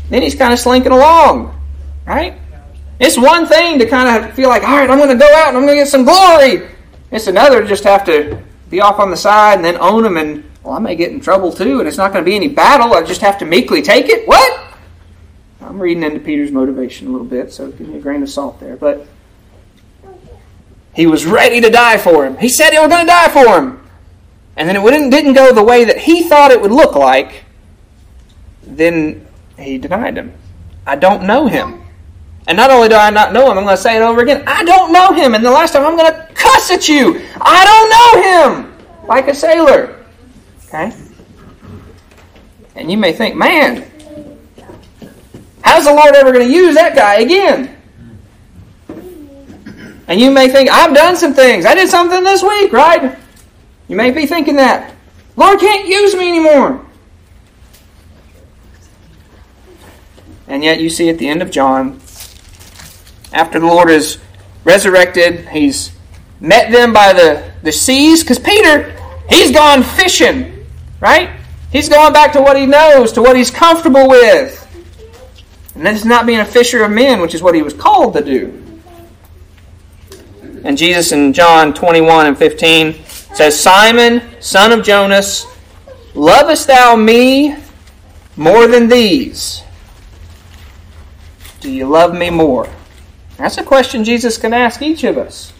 then 0.09 0.21
he's 0.21 0.35
kind 0.35 0.51
of 0.51 0.59
slinking 0.59 0.91
along, 0.91 1.55
right? 2.05 2.39
It's 2.99 3.17
one 3.17 3.45
thing 3.45 3.79
to 3.79 3.85
kind 3.85 4.25
of 4.25 4.33
feel 4.33 4.49
like, 4.49 4.63
all 4.63 4.75
right, 4.75 4.89
I'm 4.89 4.97
going 4.97 5.09
to 5.09 5.15
go 5.15 5.33
out 5.35 5.49
and 5.49 5.57
I'm 5.57 5.63
going 5.63 5.77
to 5.77 5.83
get 5.83 5.87
some 5.87 6.03
glory. 6.03 6.67
It's 7.11 7.27
another 7.27 7.61
to 7.61 7.67
just 7.67 7.83
have 7.83 8.05
to 8.05 8.41
be 8.69 8.81
off 8.81 8.99
on 8.99 9.09
the 9.09 9.17
side 9.17 9.55
and 9.55 9.65
then 9.65 9.77
own 9.77 10.03
them 10.03 10.17
and, 10.17 10.48
well, 10.69 10.77
I 10.77 10.81
may 10.81 10.95
get 10.95 11.11
in 11.11 11.19
trouble 11.19 11.51
too, 11.51 11.79
and 11.79 11.87
it's 11.87 11.97
not 11.97 12.13
going 12.13 12.23
to 12.23 12.29
be 12.29 12.35
any 12.35 12.47
battle. 12.47 12.93
I 12.93 13.01
just 13.01 13.21
have 13.21 13.39
to 13.39 13.45
meekly 13.45 13.81
take 13.81 14.07
it. 14.07 14.27
What? 14.27 14.75
I'm 15.61 15.79
reading 15.79 16.03
into 16.03 16.19
Peter's 16.19 16.51
motivation 16.51 17.07
a 17.07 17.11
little 17.11 17.25
bit, 17.25 17.51
so 17.51 17.71
give 17.71 17.87
me 17.87 17.97
a 17.97 17.99
grain 17.99 18.21
of 18.21 18.29
salt 18.29 18.59
there. 18.59 18.77
But 18.77 19.07
he 20.93 21.07
was 21.07 21.25
ready 21.25 21.59
to 21.59 21.71
die 21.71 21.97
for 21.97 22.23
him. 22.23 22.37
He 22.37 22.49
said 22.49 22.69
he 22.69 22.77
was 22.77 22.87
going 22.87 23.01
to 23.01 23.07
die 23.07 23.29
for 23.29 23.59
him. 23.59 23.89
And 24.57 24.69
then 24.69 24.75
it 24.75 25.09
didn't 25.09 25.33
go 25.33 25.51
the 25.51 25.63
way 25.63 25.85
that 25.85 25.97
he 25.97 26.21
thought 26.29 26.51
it 26.51 26.61
would 26.61 26.71
look 26.71 26.93
like. 26.93 27.45
Then 28.61 29.25
he 29.57 29.79
denied 29.79 30.17
him. 30.17 30.33
I 30.85 30.97
don't 30.97 31.23
know 31.23 31.47
him. 31.47 31.81
And 32.45 32.55
not 32.57 32.69
only 32.69 32.89
do 32.89 32.95
I 32.95 33.09
not 33.09 33.33
know 33.33 33.49
him, 33.49 33.57
I'm 33.57 33.63
going 33.63 33.75
to 33.75 33.81
say 33.81 33.95
it 33.95 34.03
over 34.03 34.21
again. 34.21 34.43
I 34.45 34.63
don't 34.63 34.93
know 34.93 35.13
him. 35.13 35.33
And 35.33 35.43
the 35.43 35.49
last 35.49 35.73
time 35.73 35.83
I'm 35.83 35.97
going 35.97 36.13
to 36.13 36.29
cuss 36.35 36.69
at 36.69 36.87
you. 36.87 37.25
I 37.41 37.65
don't 37.65 37.89
know 37.89 38.65
him. 38.67 39.07
Like 39.07 39.29
a 39.29 39.33
sailor. 39.33 39.98
Okay? 40.69 40.95
And 42.75 42.89
you 42.89 42.97
may 42.97 43.11
think, 43.11 43.35
man, 43.35 43.89
how's 45.63 45.85
the 45.85 45.93
Lord 45.93 46.15
ever 46.15 46.31
going 46.31 46.47
to 46.47 46.53
use 46.53 46.75
that 46.75 46.95
guy 46.95 47.15
again? 47.15 47.75
And 50.07 50.19
you 50.19 50.31
may 50.31 50.47
think, 50.49 50.71
I've 50.71 50.95
done 50.95 51.15
some 51.17 51.33
things. 51.33 51.65
I 51.65 51.75
did 51.75 51.89
something 51.89 52.23
this 52.23 52.41
week, 52.41 52.71
right? 52.71 53.17
You 53.87 53.95
may 53.95 54.11
be 54.11 54.25
thinking 54.25 54.55
that. 54.55 54.95
Lord 55.35 55.59
can't 55.59 55.87
use 55.87 56.15
me 56.15 56.27
anymore. 56.27 56.85
And 60.47 60.63
yet 60.63 60.79
you 60.79 60.89
see 60.89 61.09
at 61.09 61.19
the 61.19 61.27
end 61.27 61.41
of 61.41 61.51
John, 61.51 61.99
after 63.31 63.59
the 63.59 63.67
Lord 63.67 63.89
is 63.89 64.17
resurrected, 64.63 65.47
he's 65.49 65.91
met 66.39 66.71
them 66.71 66.91
by 66.91 67.13
the, 67.13 67.51
the 67.61 67.71
seas. 67.71 68.23
Because 68.23 68.39
Peter, 68.39 68.95
he's 69.29 69.51
gone 69.51 69.83
fishing, 69.83 70.58
right? 70.99 71.29
He's 71.71 71.89
going 71.89 72.13
back 72.13 72.33
to 72.33 72.41
what 72.41 72.57
he 72.57 72.65
knows, 72.65 73.11
to 73.13 73.21
what 73.21 73.35
he's 73.35 73.51
comfortable 73.51 74.07
with. 74.07 74.65
And 75.75 75.85
this 75.85 75.99
is 75.99 76.05
not 76.05 76.25
being 76.25 76.39
a 76.39 76.45
fisher 76.45 76.83
of 76.83 76.91
men, 76.91 77.21
which 77.21 77.33
is 77.33 77.41
what 77.41 77.55
he 77.55 77.61
was 77.61 77.73
called 77.73 78.13
to 78.13 78.23
do. 78.23 78.63
And 80.63 80.77
Jesus 80.77 81.11
in 81.11 81.31
John 81.31 81.73
21 81.73 82.25
and 82.25 82.37
15 82.37 83.05
says, 83.05 83.59
Simon, 83.59 84.21
son 84.41 84.71
of 84.71 84.83
Jonas, 84.83 85.45
lovest 86.15 86.67
thou 86.67 86.95
me 86.95 87.55
more 88.35 88.67
than 88.67 88.87
these? 88.87 89.63
Do 91.61 91.71
you 91.71 91.87
love 91.87 92.13
me 92.13 92.29
more? 92.29 92.69
That's 93.37 93.57
a 93.57 93.63
question 93.63 94.03
Jesus 94.03 94.37
can 94.37 94.53
ask 94.53 94.81
each 94.81 95.03
of 95.03 95.17
us. 95.17 95.53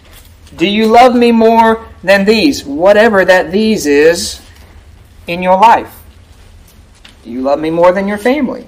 Do 0.56 0.67
you 0.67 0.88
love 0.88 1.15
me 1.15 1.32
more 1.32 1.88
than 2.04 2.25
these? 2.25 2.65
Whatever 2.65 3.23
that 3.23 3.52
these 3.52 3.86
is 3.86 4.41
in 5.30 5.44
your 5.44 5.60
life. 5.60 6.04
Do 7.24 7.30
you 7.30 7.42
love 7.42 7.60
me 7.60 7.70
more 7.70 7.92
than 7.92 8.08
your 8.08 8.18
family? 8.18 8.65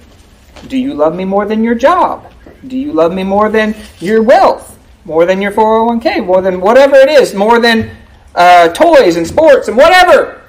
Do 0.68 0.78
you 0.78 0.94
love 0.94 1.16
me 1.16 1.26
more 1.26 1.46
than 1.46 1.64
your 1.64 1.76
job? 1.76 2.32
Do 2.68 2.78
you 2.78 2.94
love 2.94 3.14
me 3.14 3.24
more 3.24 3.50
than 3.50 3.76
your 4.00 4.22
wealth? 4.22 4.78
More 5.06 5.26
than 5.26 5.42
your 5.42 5.52
401k? 5.52 6.26
More 6.26 6.42
than 6.42 6.62
whatever 6.62 6.96
it 6.96 7.10
is? 7.10 7.34
More 7.34 7.60
than 7.60 7.96
uh, 8.36 8.70
toys 8.70 9.16
and 9.16 9.26
sports 9.26 9.68
and 9.68 9.76
whatever? 9.76 10.42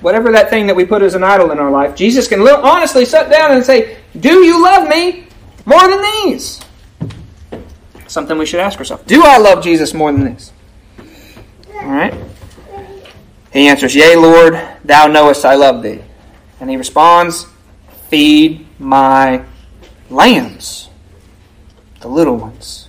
Whatever 0.00 0.32
that 0.32 0.50
thing 0.50 0.66
that 0.66 0.74
we 0.74 0.84
put 0.84 1.02
as 1.02 1.14
an 1.14 1.22
idol 1.22 1.52
in 1.52 1.58
our 1.58 1.70
life, 1.70 1.94
Jesus 1.94 2.26
can 2.26 2.40
honestly 2.40 3.04
sit 3.04 3.30
down 3.30 3.52
and 3.52 3.64
say, 3.64 3.98
Do 4.18 4.44
you 4.44 4.62
love 4.62 4.88
me 4.88 5.26
more 5.66 5.86
than 5.88 6.02
these? 6.02 6.60
something 8.10 8.36
we 8.38 8.46
should 8.46 8.60
ask 8.60 8.78
ourselves. 8.78 9.04
Do 9.04 9.22
I 9.24 9.38
love 9.38 9.62
Jesus 9.62 9.94
more 9.94 10.12
than 10.12 10.24
this? 10.24 10.52
All 11.80 11.86
right. 11.86 12.12
He 13.52 13.68
answers, 13.68 13.94
Yea, 13.94 14.16
Lord, 14.16 14.60
thou 14.84 15.06
knowest 15.06 15.44
I 15.44 15.54
love 15.54 15.82
thee. 15.82 16.00
And 16.60 16.70
he 16.70 16.76
responds, 16.76 17.46
Feed 18.08 18.66
my 18.78 19.44
lambs, 20.08 20.88
the 22.00 22.08
little 22.08 22.36
ones. 22.36 22.88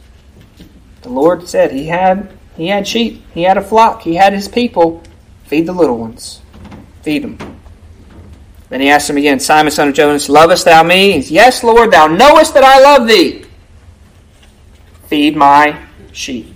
The 1.01 1.09
Lord 1.09 1.47
said 1.47 1.71
he 1.71 1.87
had 1.87 2.37
he 2.55 2.67
had 2.67 2.87
sheep, 2.87 3.23
he 3.33 3.43
had 3.43 3.57
a 3.57 3.61
flock, 3.61 4.01
he 4.01 4.15
had 4.15 4.33
his 4.33 4.47
people. 4.47 5.01
Feed 5.45 5.65
the 5.65 5.73
little 5.73 5.97
ones. 5.97 6.41
Feed 7.01 7.23
them. 7.23 7.37
Then 8.69 8.81
he 8.81 8.89
asked 8.89 9.09
him 9.09 9.17
again, 9.17 9.39
Simon, 9.39 9.71
son 9.71 9.89
of 9.89 9.93
Jonas, 9.93 10.29
lovest 10.29 10.65
thou 10.65 10.83
me? 10.83 11.21
Says, 11.21 11.31
yes, 11.31 11.63
Lord, 11.63 11.91
thou 11.91 12.07
knowest 12.07 12.53
that 12.53 12.63
I 12.63 12.79
love 12.79 13.07
thee. 13.07 13.45
Feed 15.07 15.35
my 15.35 15.77
sheep. 16.13 16.50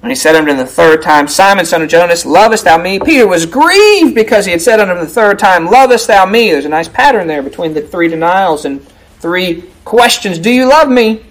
And 0.00 0.12
he 0.12 0.16
said 0.16 0.36
unto 0.36 0.50
him 0.52 0.58
the 0.58 0.66
third 0.66 1.02
time, 1.02 1.26
Simon, 1.26 1.66
son 1.66 1.82
of 1.82 1.88
Jonas, 1.88 2.24
lovest 2.24 2.64
thou 2.64 2.78
me? 2.78 3.00
Peter 3.00 3.26
was 3.26 3.46
grieved 3.46 4.14
because 4.14 4.44
he 4.46 4.52
had 4.52 4.62
said 4.62 4.78
unto 4.78 4.92
him 4.94 5.00
the 5.00 5.06
third 5.10 5.38
time, 5.38 5.66
Lovest 5.66 6.06
thou 6.06 6.24
me? 6.24 6.52
There's 6.52 6.64
a 6.64 6.68
nice 6.68 6.88
pattern 6.88 7.26
there 7.26 7.42
between 7.42 7.74
the 7.74 7.82
three 7.82 8.08
denials 8.08 8.64
and 8.64 8.86
three 9.18 9.64
questions. 9.84 10.38
Do 10.38 10.50
you 10.50 10.68
love 10.68 10.88
me? 10.88 11.24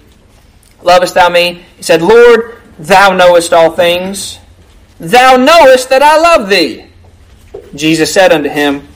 Lovest 0.84 1.15
thou 1.15 1.30
me? 1.30 1.63
He 1.77 1.84
said, 1.84 2.01
Lord, 2.01 2.62
thou 2.77 3.13
knowest 3.13 3.53
all 3.53 3.71
things. 3.71 4.39
Thou 4.99 5.38
knowest 5.38 5.89
that 5.89 6.03
I 6.03 6.17
love 6.17 6.49
thee. 6.49 6.88
Jesus 7.73 8.13
said 8.13 8.32
unto 8.32 8.49
him, 8.49 8.88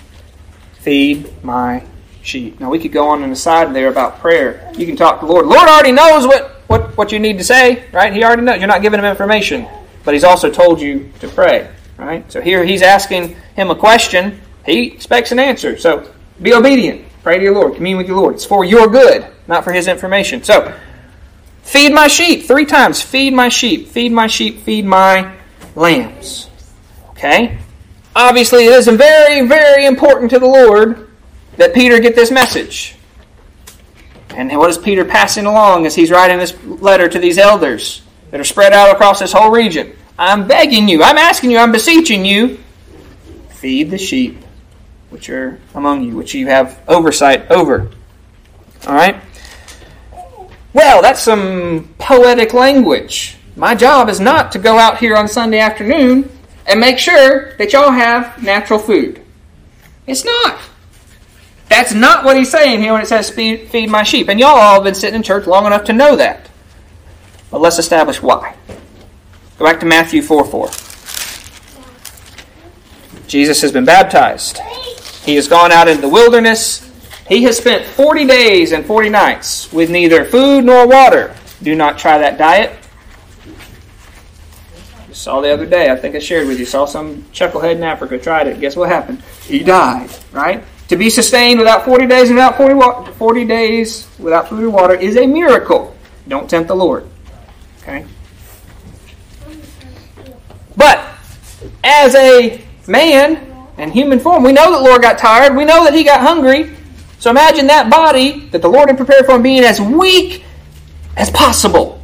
Feed 0.79 1.43
my 1.43 1.83
sheep. 2.23 2.59
Now 2.59 2.69
we 2.69 2.79
could 2.79 2.91
go 2.91 3.07
on 3.07 3.23
in 3.23 3.29
the 3.29 3.35
side 3.35 3.73
there 3.73 3.89
about 3.89 4.19
prayer. 4.19 4.71
You 4.75 4.85
can 4.85 4.95
talk 4.95 5.19
to 5.19 5.25
the 5.25 5.31
Lord. 5.31 5.45
Lord 5.45 5.67
already 5.67 5.91
knows 5.91 6.25
what, 6.25 6.60
what, 6.71 6.97
what 6.97 7.11
you 7.11 7.19
need 7.19 7.37
to 7.37 7.43
say, 7.43 7.83
right? 7.91 8.13
He 8.13 8.23
already 8.23 8.41
knows. 8.43 8.59
You're 8.59 8.67
not 8.67 8.81
giving 8.81 8.99
him 8.99 9.05
information. 9.05 9.67
But 10.03 10.13
he's 10.13 10.23
also 10.23 10.49
told 10.49 10.81
you 10.81 11.11
to 11.19 11.27
pray. 11.27 11.69
Right? 11.97 12.29
So 12.31 12.41
here 12.41 12.63
he's 12.63 12.81
asking 12.81 13.35
him 13.55 13.69
a 13.69 13.75
question. 13.75 14.41
He 14.65 14.87
expects 14.87 15.31
an 15.31 15.39
answer. 15.39 15.77
So 15.77 16.11
be 16.41 16.53
obedient. 16.53 17.05
Pray 17.21 17.37
to 17.37 17.43
your 17.43 17.53
Lord. 17.53 17.75
Commune 17.75 17.97
with 17.97 18.07
your 18.07 18.17
Lord. 18.17 18.35
It's 18.35 18.45
for 18.45 18.65
your 18.65 18.87
good, 18.87 19.27
not 19.47 19.63
for 19.63 19.71
his 19.71 19.87
information. 19.87 20.43
So 20.43 20.75
feed 21.61 21.93
my 21.93 22.07
sheep. 22.07 22.45
Three 22.45 22.65
times. 22.65 23.01
Feed 23.01 23.33
my 23.33 23.49
sheep. 23.49 23.89
Feed 23.89 24.11
my 24.11 24.25
sheep. 24.25 24.61
Feed 24.61 24.85
my 24.85 25.35
lambs. 25.75 26.49
Okay? 27.11 27.59
Obviously, 28.15 28.65
it 28.65 28.73
is 28.73 28.87
very, 28.87 29.47
very 29.47 29.85
important 29.85 30.31
to 30.31 30.39
the 30.39 30.47
Lord 30.47 31.09
that 31.57 31.73
Peter 31.75 31.99
get 31.99 32.15
this 32.15 32.31
message. 32.31 32.95
And 34.35 34.55
what 34.57 34.69
is 34.69 34.77
Peter 34.77 35.05
passing 35.05 35.45
along 35.45 35.85
as 35.85 35.95
he's 35.95 36.11
writing 36.11 36.37
this 36.37 36.55
letter 36.63 37.07
to 37.09 37.19
these 37.19 37.37
elders 37.37 38.01
that 38.31 38.39
are 38.39 38.45
spread 38.45 38.73
out 38.73 38.93
across 38.93 39.19
this 39.19 39.33
whole 39.33 39.51
region? 39.51 39.95
I'm 40.17 40.47
begging 40.47 40.87
you, 40.87 41.03
I'm 41.03 41.17
asking 41.17 41.51
you, 41.51 41.57
I'm 41.57 41.71
beseeching 41.71 42.25
you, 42.25 42.59
feed 43.49 43.91
the 43.91 43.97
sheep 43.97 44.37
which 45.11 45.29
are 45.29 45.59
among 45.75 46.03
you, 46.03 46.15
which 46.15 46.33
you 46.33 46.47
have 46.47 46.81
oversight 46.87 47.51
over. 47.51 47.91
All 48.87 48.95
right? 48.95 49.21
Well, 50.73 51.01
that's 51.01 51.21
some 51.21 51.93
poetic 51.99 52.53
language. 52.53 53.37
My 53.57 53.75
job 53.75 54.07
is 54.07 54.21
not 54.21 54.53
to 54.53 54.59
go 54.59 54.79
out 54.79 54.97
here 54.97 55.15
on 55.15 55.27
Sunday 55.27 55.59
afternoon 55.59 56.31
and 56.65 56.79
make 56.79 56.97
sure 56.97 57.55
that 57.57 57.73
y'all 57.73 57.91
have 57.91 58.41
natural 58.41 58.79
food. 58.79 59.21
It's 60.07 60.23
not. 60.23 60.59
That's 61.71 61.93
not 61.93 62.25
what 62.25 62.35
he's 62.35 62.51
saying 62.51 62.81
here 62.81 62.91
when 62.91 63.01
it 63.01 63.07
says 63.07 63.29
feed 63.29 63.89
my 63.89 64.03
sheep. 64.03 64.27
And 64.27 64.37
y'all 64.37 64.49
all 64.49 64.73
have 64.73 64.83
been 64.83 64.93
sitting 64.93 65.15
in 65.15 65.23
church 65.23 65.47
long 65.47 65.65
enough 65.65 65.85
to 65.85 65.93
know 65.93 66.17
that. 66.17 66.49
But 67.49 67.61
let's 67.61 67.79
establish 67.79 68.21
why. 68.21 68.57
Go 69.57 69.63
back 69.63 69.79
to 69.79 69.85
Matthew 69.85 70.21
4 70.21 70.43
4. 70.43 70.69
Jesus 73.25 73.61
has 73.61 73.71
been 73.71 73.85
baptized. 73.85 74.57
He 75.23 75.35
has 75.35 75.47
gone 75.47 75.71
out 75.71 75.87
into 75.87 76.01
the 76.01 76.09
wilderness. 76.09 76.91
He 77.29 77.43
has 77.43 77.57
spent 77.57 77.85
40 77.85 78.27
days 78.27 78.73
and 78.73 78.85
40 78.85 79.07
nights 79.07 79.71
with 79.71 79.89
neither 79.89 80.25
food 80.25 80.65
nor 80.65 80.85
water. 80.85 81.33
Do 81.63 81.73
not 81.73 81.97
try 81.97 82.17
that 82.17 82.37
diet. 82.37 82.77
You 85.07 85.13
saw 85.13 85.39
the 85.39 85.53
other 85.53 85.65
day, 85.65 85.89
I 85.89 85.95
think 85.95 86.15
I 86.15 86.19
shared 86.19 86.49
with 86.49 86.59
you, 86.59 86.65
saw 86.65 86.83
some 86.83 87.21
chucklehead 87.31 87.77
in 87.77 87.83
Africa 87.83 88.19
tried 88.19 88.47
it. 88.47 88.59
Guess 88.59 88.75
what 88.75 88.89
happened? 88.89 89.23
He 89.45 89.59
died, 89.59 90.09
right? 90.33 90.65
To 90.91 90.97
be 90.97 91.09
sustained 91.09 91.57
without 91.57 91.85
40 91.85 92.05
days 92.05 92.27
without 92.27 92.57
40, 92.57 92.73
wa- 92.73 93.05
40 93.13 93.45
days 93.45 94.09
without 94.19 94.49
food 94.49 94.65
or 94.65 94.69
water 94.71 94.93
is 94.93 95.15
a 95.15 95.25
miracle. 95.25 95.95
Don't 96.27 96.49
tempt 96.49 96.67
the 96.67 96.75
Lord. 96.75 97.07
Okay? 97.81 98.05
But 100.75 100.99
as 101.81 102.13
a 102.13 102.61
man 102.87 103.69
in 103.77 103.91
human 103.91 104.19
form, 104.19 104.43
we 104.43 104.51
know 104.51 104.69
that 104.69 104.81
Lord 104.81 105.01
got 105.01 105.17
tired. 105.17 105.55
We 105.55 105.63
know 105.63 105.85
that 105.85 105.93
he 105.93 106.03
got 106.03 106.19
hungry. 106.19 106.75
So 107.19 107.29
imagine 107.29 107.67
that 107.67 107.89
body 107.89 108.49
that 108.49 108.61
the 108.61 108.67
Lord 108.67 108.89
had 108.89 108.97
prepared 108.97 109.25
for 109.25 109.35
him 109.35 109.43
being 109.43 109.63
as 109.63 109.79
weak 109.79 110.43
as 111.15 111.31
possible. 111.31 112.03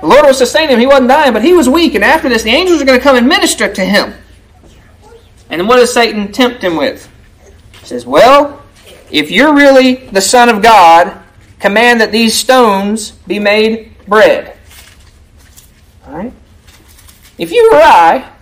The 0.00 0.06
Lord 0.06 0.24
was 0.24 0.38
sustaining 0.38 0.70
him. 0.70 0.80
He 0.80 0.86
wasn't 0.86 1.08
dying, 1.08 1.34
but 1.34 1.44
he 1.44 1.52
was 1.52 1.68
weak. 1.68 1.94
And 1.96 2.02
after 2.02 2.30
this, 2.30 2.44
the 2.44 2.50
angels 2.50 2.80
are 2.80 2.86
going 2.86 2.98
to 2.98 3.04
come 3.04 3.16
and 3.16 3.28
minister 3.28 3.70
to 3.70 3.84
him. 3.84 4.14
And 5.50 5.68
what 5.68 5.76
does 5.76 5.92
Satan 5.92 6.32
tempt 6.32 6.64
him 6.64 6.78
with? 6.78 7.11
Says, 7.92 8.06
Well, 8.06 8.62
if 9.10 9.30
you're 9.30 9.54
really 9.54 9.96
the 9.96 10.22
Son 10.22 10.48
of 10.48 10.62
God, 10.62 11.22
command 11.60 12.00
that 12.00 12.10
these 12.10 12.34
stones 12.34 13.10
be 13.26 13.38
made 13.38 13.92
bread. 14.06 14.56
All 16.06 16.14
right? 16.14 16.32
If 17.36 17.52
you 17.52 17.70
or 17.70 17.82
I 17.82 18.32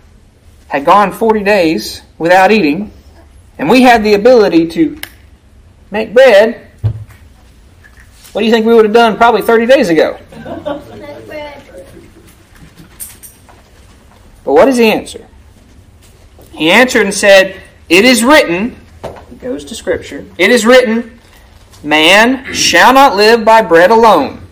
had 0.68 0.84
gone 0.84 1.10
40 1.10 1.42
days 1.42 2.00
without 2.16 2.52
eating, 2.52 2.92
and 3.58 3.68
we 3.68 3.82
had 3.82 4.04
the 4.04 4.14
ability 4.14 4.68
to 4.68 5.00
make 5.90 6.14
bread, 6.14 6.70
what 8.30 8.42
do 8.42 8.44
you 8.46 8.52
think 8.52 8.66
we 8.66 8.72
would 8.72 8.84
have 8.84 8.94
done 8.94 9.16
probably 9.16 9.42
30 9.42 9.66
days 9.66 9.88
ago? 9.88 10.16
But 14.44 14.52
what 14.52 14.68
is 14.68 14.76
the 14.76 14.92
answer? 14.92 15.26
He 16.52 16.70
answered 16.70 17.02
and 17.02 17.12
said, 17.12 17.60
It 17.88 18.04
is 18.04 18.22
written, 18.22 18.76
goes 19.40 19.64
to 19.66 19.74
Scripture, 19.74 20.26
it 20.38 20.50
is 20.50 20.66
written, 20.66 21.18
Man 21.83 22.53
shall 22.53 22.92
not 22.92 23.16
live 23.16 23.44
by 23.44 23.62
bread 23.62 23.90
alone, 23.90 24.46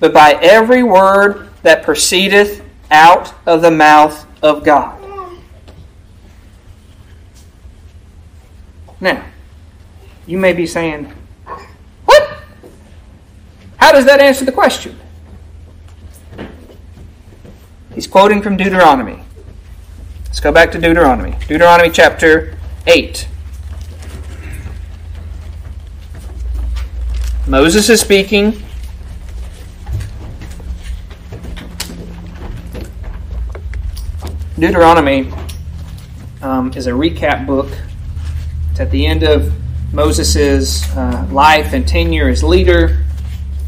but 0.00 0.12
by 0.12 0.32
every 0.32 0.82
word 0.82 1.50
that 1.62 1.82
proceedeth 1.82 2.62
out 2.90 3.32
of 3.46 3.62
the 3.62 3.70
mouth 3.70 4.26
of 4.42 4.64
God. 4.64 5.00
Now, 9.00 9.24
you 10.26 10.38
may 10.38 10.52
be 10.52 10.66
saying, 10.66 11.12
What? 12.04 12.38
How 13.76 13.92
does 13.92 14.06
that 14.06 14.20
answer 14.20 14.44
the 14.44 14.52
question? 14.52 14.98
He's 17.94 18.06
quoting 18.08 18.42
from 18.42 18.56
Deuteronomy. 18.56 19.22
Let's 20.26 20.40
go 20.40 20.50
back 20.50 20.72
to 20.72 20.80
Deuteronomy. 20.80 21.36
Deuteronomy 21.46 21.90
chapter 21.90 22.58
8. 22.88 23.28
Moses 27.46 27.90
is 27.90 28.00
speaking. 28.00 28.62
Deuteronomy 34.58 35.30
um, 36.40 36.72
is 36.72 36.86
a 36.86 36.90
recap 36.90 37.46
book. 37.46 37.68
It's 38.70 38.80
at 38.80 38.90
the 38.90 39.04
end 39.04 39.24
of 39.24 39.52
Moses' 39.92 40.90
uh, 40.96 41.28
life 41.30 41.74
and 41.74 41.86
tenure 41.86 42.28
as 42.28 42.42
leader. 42.42 43.04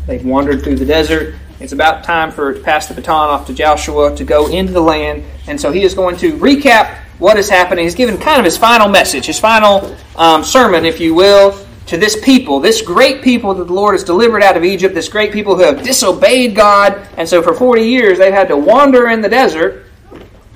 They've 0.07 0.25
wandered 0.25 0.63
through 0.63 0.77
the 0.77 0.87
desert. 0.87 1.35
It's 1.61 1.75
about 1.75 2.03
time 2.03 2.33
for 2.33 2.55
to 2.55 2.61
pass 2.61 2.87
the 2.87 2.95
baton 2.95 3.29
off 3.29 3.47
to 3.49 3.53
Joshua 3.53 4.17
to 4.17 4.25
go 4.25 4.47
into 4.47 4.73
the 4.73 4.81
land. 4.81 5.23
And 5.49 5.61
so 5.61 5.71
he 5.71 5.83
is 5.83 5.93
going 5.93 6.17
to 6.19 6.33
recap 6.39 6.97
what 7.19 7.37
is 7.37 7.51
happening. 7.51 7.85
He's 7.85 7.95
given 7.95 8.17
kind 8.17 8.39
of 8.39 8.47
his 8.47 8.57
final 8.57 8.89
message, 8.89 9.27
his 9.27 9.39
final 9.39 9.95
um, 10.17 10.45
sermon, 10.45 10.87
if 10.87 10.99
you 10.99 11.15
will, 11.15 11.66
to 11.87 11.97
this 11.97 12.19
people, 12.23 12.61
this 12.61 12.83
great 12.83 13.23
people 13.23 13.55
that 13.55 13.65
the 13.65 13.73
Lord 13.73 13.95
has 13.95 14.03
delivered 14.03 14.43
out 14.43 14.57
of 14.57 14.65
Egypt, 14.65 14.95
this 14.95 15.09
great 15.09 15.33
people 15.33 15.57
who 15.57 15.63
have 15.63 15.83
disobeyed 15.83 16.55
God. 16.55 17.09
And 17.17 17.29
so 17.29 17.43
for 17.43 17.55
40 17.55 17.83
years 17.83 18.19
they've 18.19 18.33
had 18.33 18.49
to 18.49 18.57
wander 18.57 19.09
in 19.09 19.21
the 19.21 19.29
desert. 19.29 19.87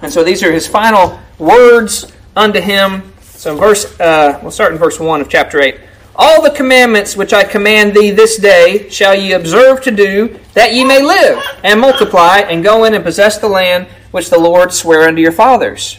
And 0.03 0.13
so 0.13 0.25
these 0.25 0.43
are 0.43 0.53
his 0.53 0.67
final 0.67 1.19
words 1.39 2.13
unto 2.35 2.61
him. 2.61 3.13
So 3.21 3.57
verse, 3.57 3.99
uh, 4.01 4.39
we'll 4.43 4.51
start 4.51 4.73
in 4.73 4.79
verse 4.79 4.99
1 4.99 5.21
of 5.21 5.29
chapter 5.29 5.63
8. 5.63 5.81
All 6.17 6.43
the 6.43 6.51
commandments 6.51 7.17
which 7.17 7.33
I 7.33 7.45
command 7.45 7.95
thee 7.95 8.11
this 8.11 8.37
day 8.37 8.91
shall 8.91 9.15
ye 9.15 9.33
observe 9.33 9.83
to 9.83 9.91
do, 9.91 10.39
that 10.55 10.75
ye 10.75 10.85
may 10.85 11.03
live, 11.03 11.43
and 11.65 11.81
multiply, 11.81 12.41
and 12.41 12.63
go 12.63 12.85
in 12.85 12.93
and 12.95 13.05
possess 13.05 13.39
the 13.39 13.49
land 13.49 13.87
which 14.11 14.29
the 14.29 14.39
Lord 14.39 14.73
sware 14.73 15.09
unto 15.09 15.23
your 15.23 15.33
fathers. 15.33 15.99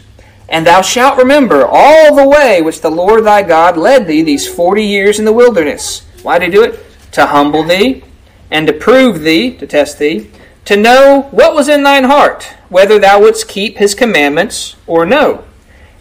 And 0.51 0.67
thou 0.67 0.81
shalt 0.81 1.17
remember 1.17 1.65
all 1.65 2.13
the 2.13 2.27
way 2.27 2.61
which 2.61 2.81
the 2.81 2.91
Lord 2.91 3.23
thy 3.23 3.41
God 3.41 3.77
led 3.77 4.05
thee 4.05 4.21
these 4.21 4.53
forty 4.53 4.83
years 4.83 5.17
in 5.17 5.25
the 5.25 5.33
wilderness. 5.33 6.05
Why 6.21 6.37
did 6.37 6.49
he 6.49 6.51
do 6.51 6.63
it? 6.63 6.79
To 7.13 7.25
humble 7.25 7.63
thee, 7.63 8.03
and 8.51 8.67
to 8.67 8.73
prove 8.73 9.21
thee, 9.21 9.55
to 9.55 9.65
test 9.65 9.97
thee, 9.97 10.29
to 10.65 10.75
know 10.75 11.29
what 11.31 11.55
was 11.55 11.69
in 11.69 11.83
thine 11.83 12.03
heart, 12.03 12.53
whether 12.69 12.99
thou 12.99 13.21
wouldst 13.21 13.47
keep 13.47 13.77
his 13.77 13.95
commandments 13.95 14.75
or 14.85 15.05
no. 15.05 15.45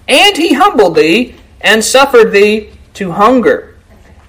And 0.09 0.37
he 0.37 0.55
humbled 0.55 0.97
thee, 0.97 1.37
and 1.61 1.85
suffered 1.85 2.33
thee 2.33 2.73
to 2.95 3.13
hunger 3.13 3.77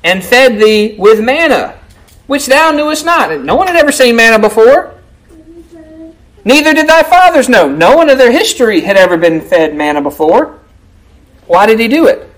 and 0.04 0.24
fed 0.24 0.60
thee 0.60 0.96
with 0.98 1.20
manna, 1.20 1.80
which 2.28 2.46
thou 2.46 2.72
knewest 2.72 3.06
not. 3.06 3.42
No 3.42 3.56
one 3.56 3.68
had 3.68 3.76
ever 3.76 3.92
seen 3.92 4.16
manna 4.16 4.40
before. 4.40 4.91
Neither 6.44 6.74
did 6.74 6.88
thy 6.88 7.04
fathers 7.04 7.50
know. 7.50 7.68
No 7.68 7.96
one 7.96 8.10
of 8.10 8.18
their 8.18 8.32
history 8.32 8.82
had 8.82 8.98
ever 8.98 9.18
been 9.18 9.42
fed 9.42 9.76
manna 9.76 10.02
before. 10.02 10.60
Why 11.48 11.66
did 11.66 11.80
he 11.80 11.88
do 11.88 12.08
it? 12.08 12.30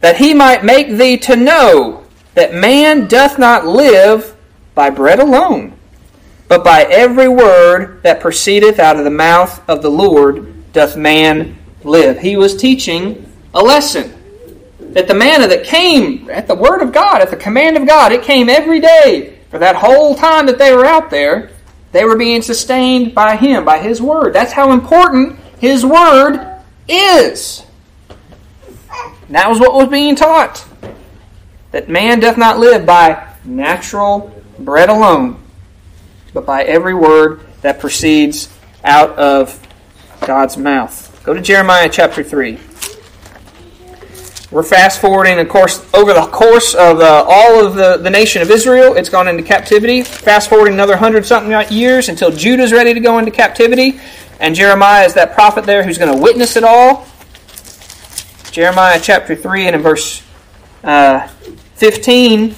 That 0.00 0.16
he 0.16 0.34
might 0.34 0.64
make 0.64 0.90
thee 0.90 1.16
to 1.18 1.36
know 1.36 2.04
that 2.34 2.54
man 2.54 3.08
doth 3.08 3.38
not 3.38 3.66
live 3.66 4.36
by 4.74 4.90
bread 4.90 5.18
alone, 5.18 5.72
but 6.46 6.62
by 6.62 6.82
every 6.84 7.28
word 7.28 8.02
that 8.04 8.20
proceedeth 8.20 8.78
out 8.78 8.96
of 8.96 9.04
the 9.04 9.10
mouth 9.10 9.60
of 9.68 9.82
the 9.82 9.90
Lord 9.90 10.72
doth 10.72 10.96
man 10.96 11.58
live. 11.82 12.20
He 12.20 12.36
was 12.36 12.56
teaching 12.56 13.28
a 13.54 13.60
lesson 13.60 14.14
that 14.92 15.08
the 15.08 15.14
manna 15.14 15.48
that 15.48 15.64
came 15.64 16.30
at 16.30 16.46
the 16.46 16.54
word 16.54 16.80
of 16.80 16.92
God, 16.92 17.20
at 17.20 17.30
the 17.30 17.36
command 17.36 17.76
of 17.76 17.86
God, 17.86 18.12
it 18.12 18.22
came 18.22 18.48
every 18.48 18.80
day 18.80 19.38
for 19.50 19.58
that 19.58 19.76
whole 19.76 20.14
time 20.14 20.46
that 20.46 20.58
they 20.58 20.72
were 20.74 20.86
out 20.86 21.10
there. 21.10 21.50
They 21.92 22.04
were 22.04 22.16
being 22.16 22.42
sustained 22.42 23.14
by 23.14 23.36
Him, 23.36 23.64
by 23.64 23.78
His 23.78 24.00
word. 24.02 24.32
That's 24.34 24.52
how 24.52 24.72
important 24.72 25.38
His 25.58 25.84
Word 25.84 26.60
is. 26.86 27.64
And 29.26 29.34
that 29.34 29.48
was 29.48 29.60
what 29.60 29.74
was 29.74 29.88
being 29.88 30.16
taught. 30.16 30.66
That 31.70 31.88
man 31.88 32.20
doth 32.20 32.38
not 32.38 32.58
live 32.58 32.86
by 32.86 33.28
natural 33.44 34.32
bread 34.58 34.88
alone, 34.88 35.40
but 36.32 36.46
by 36.46 36.62
every 36.64 36.94
word 36.94 37.40
that 37.62 37.78
proceeds 37.78 38.48
out 38.84 39.10
of 39.18 39.66
God's 40.26 40.56
mouth. 40.56 41.20
Go 41.24 41.34
to 41.34 41.40
Jeremiah 41.40 41.88
chapter 41.90 42.22
3. 42.22 42.58
We're 44.50 44.62
fast 44.62 45.02
forwarding, 45.02 45.38
of 45.38 45.48
course, 45.50 45.86
over 45.92 46.14
the 46.14 46.22
course 46.22 46.74
of 46.74 47.00
uh, 47.00 47.24
all 47.28 47.66
of 47.66 47.74
the, 47.74 47.98
the 47.98 48.08
nation 48.08 48.40
of 48.40 48.50
Israel. 48.50 48.94
It's 48.94 49.10
gone 49.10 49.28
into 49.28 49.42
captivity. 49.42 50.02
Fast 50.02 50.48
forwarding 50.48 50.72
another 50.72 50.96
hundred 50.96 51.26
something 51.26 51.70
years 51.70 52.08
until 52.08 52.30
Judah's 52.30 52.72
ready 52.72 52.94
to 52.94 53.00
go 53.00 53.18
into 53.18 53.30
captivity. 53.30 54.00
And 54.40 54.54
Jeremiah 54.54 55.04
is 55.04 55.12
that 55.14 55.34
prophet 55.34 55.66
there 55.66 55.82
who's 55.82 55.98
going 55.98 56.16
to 56.16 56.22
witness 56.22 56.56
it 56.56 56.64
all. 56.64 57.06
Jeremiah 58.50 58.98
chapter 59.02 59.36
3 59.36 59.66
and 59.66 59.76
in 59.76 59.82
verse 59.82 60.22
uh, 60.82 61.28
15. 61.74 62.54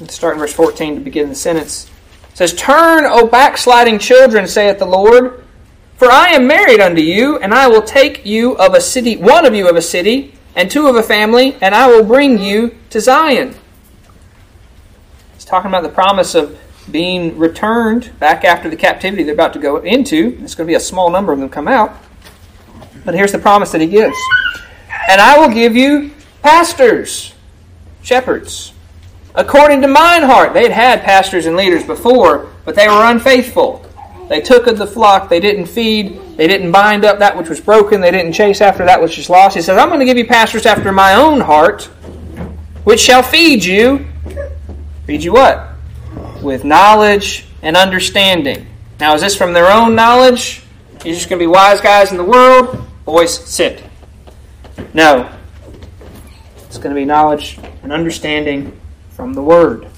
Let's 0.00 0.14
start 0.14 0.34
in 0.34 0.40
verse 0.40 0.52
14 0.52 0.96
to 0.96 1.00
begin 1.00 1.28
the 1.28 1.36
sentence. 1.36 1.88
It 2.32 2.38
says, 2.38 2.52
Turn, 2.52 3.04
O 3.06 3.28
backsliding 3.28 4.00
children, 4.00 4.48
saith 4.48 4.80
the 4.80 4.86
Lord. 4.86 5.43
For 6.04 6.12
I 6.12 6.32
am 6.32 6.46
married 6.46 6.80
unto 6.80 7.00
you, 7.00 7.38
and 7.38 7.54
I 7.54 7.66
will 7.66 7.80
take 7.80 8.26
you 8.26 8.58
of 8.58 8.74
a 8.74 8.80
city, 8.82 9.16
one 9.16 9.46
of 9.46 9.54
you 9.54 9.70
of 9.70 9.76
a 9.76 9.80
city, 9.80 10.34
and 10.54 10.70
two 10.70 10.86
of 10.86 10.96
a 10.96 11.02
family, 11.02 11.56
and 11.62 11.74
I 11.74 11.86
will 11.86 12.04
bring 12.04 12.38
you 12.38 12.76
to 12.90 13.00
Zion. 13.00 13.54
He's 15.32 15.46
talking 15.46 15.70
about 15.70 15.82
the 15.82 15.88
promise 15.88 16.34
of 16.34 16.60
being 16.90 17.38
returned 17.38 18.12
back 18.20 18.44
after 18.44 18.68
the 18.68 18.76
captivity 18.76 19.22
they're 19.22 19.32
about 19.32 19.54
to 19.54 19.58
go 19.58 19.78
into. 19.78 20.36
It's 20.42 20.54
going 20.54 20.66
to 20.66 20.70
be 20.70 20.74
a 20.74 20.80
small 20.80 21.08
number 21.08 21.32
of 21.32 21.38
them 21.38 21.48
come 21.48 21.68
out. 21.68 21.96
But 23.06 23.14
here's 23.14 23.32
the 23.32 23.38
promise 23.38 23.72
that 23.72 23.80
he 23.80 23.86
gives. 23.86 24.18
And 25.08 25.22
I 25.22 25.38
will 25.38 25.54
give 25.54 25.74
you 25.74 26.10
pastors, 26.42 27.32
shepherds, 28.02 28.74
according 29.34 29.80
to 29.80 29.88
mine 29.88 30.24
heart. 30.24 30.52
They 30.52 30.64
had 30.64 30.72
had 30.72 31.02
pastors 31.02 31.46
and 31.46 31.56
leaders 31.56 31.86
before, 31.86 32.50
but 32.66 32.74
they 32.74 32.88
were 32.88 33.10
unfaithful. 33.10 33.90
They 34.28 34.40
took 34.40 34.66
of 34.66 34.78
the 34.78 34.86
flock, 34.86 35.28
they 35.28 35.40
didn't 35.40 35.66
feed, 35.66 36.18
they 36.36 36.46
didn't 36.46 36.72
bind 36.72 37.04
up 37.04 37.18
that 37.18 37.36
which 37.36 37.48
was 37.48 37.60
broken, 37.60 38.00
they 38.00 38.10
didn't 38.10 38.32
chase 38.32 38.60
after 38.60 38.84
that 38.86 39.00
which 39.00 39.16
was 39.16 39.28
lost. 39.28 39.54
He 39.54 39.62
says, 39.62 39.76
I'm 39.76 39.88
going 39.88 40.00
to 40.00 40.06
give 40.06 40.16
you 40.16 40.26
pastors 40.26 40.64
after 40.64 40.92
my 40.92 41.14
own 41.14 41.40
heart, 41.40 41.84
which 42.84 43.00
shall 43.00 43.22
feed 43.22 43.62
you. 43.64 44.06
Feed 45.06 45.22
you 45.22 45.32
what? 45.34 45.68
With 46.42 46.64
knowledge 46.64 47.46
and 47.62 47.76
understanding. 47.76 48.66
Now, 48.98 49.14
is 49.14 49.20
this 49.20 49.36
from 49.36 49.52
their 49.52 49.70
own 49.70 49.94
knowledge? 49.94 50.62
You're 51.04 51.14
just 51.14 51.28
going 51.28 51.38
to 51.38 51.42
be 51.42 51.46
wise 51.46 51.80
guys 51.80 52.10
in 52.10 52.16
the 52.16 52.24
world? 52.24 52.86
Boys, 53.04 53.38
sit. 53.46 53.82
No. 54.94 55.30
It's 56.64 56.78
going 56.78 56.94
to 56.94 56.98
be 56.98 57.04
knowledge 57.04 57.58
and 57.82 57.92
understanding 57.92 58.80
from 59.10 59.34
the 59.34 59.42
Word. 59.42 59.88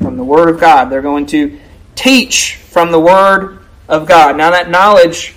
From 0.00 0.16
the 0.16 0.24
Word 0.24 0.48
of 0.48 0.60
God. 0.60 0.86
They're 0.86 1.02
going 1.02 1.26
to 1.26 1.58
teach 1.96 2.56
from 2.56 2.92
the 2.92 3.00
Word 3.00 3.63
of 3.88 4.06
God. 4.06 4.36
Now, 4.36 4.50
that 4.50 4.70
knowledge, 4.70 5.34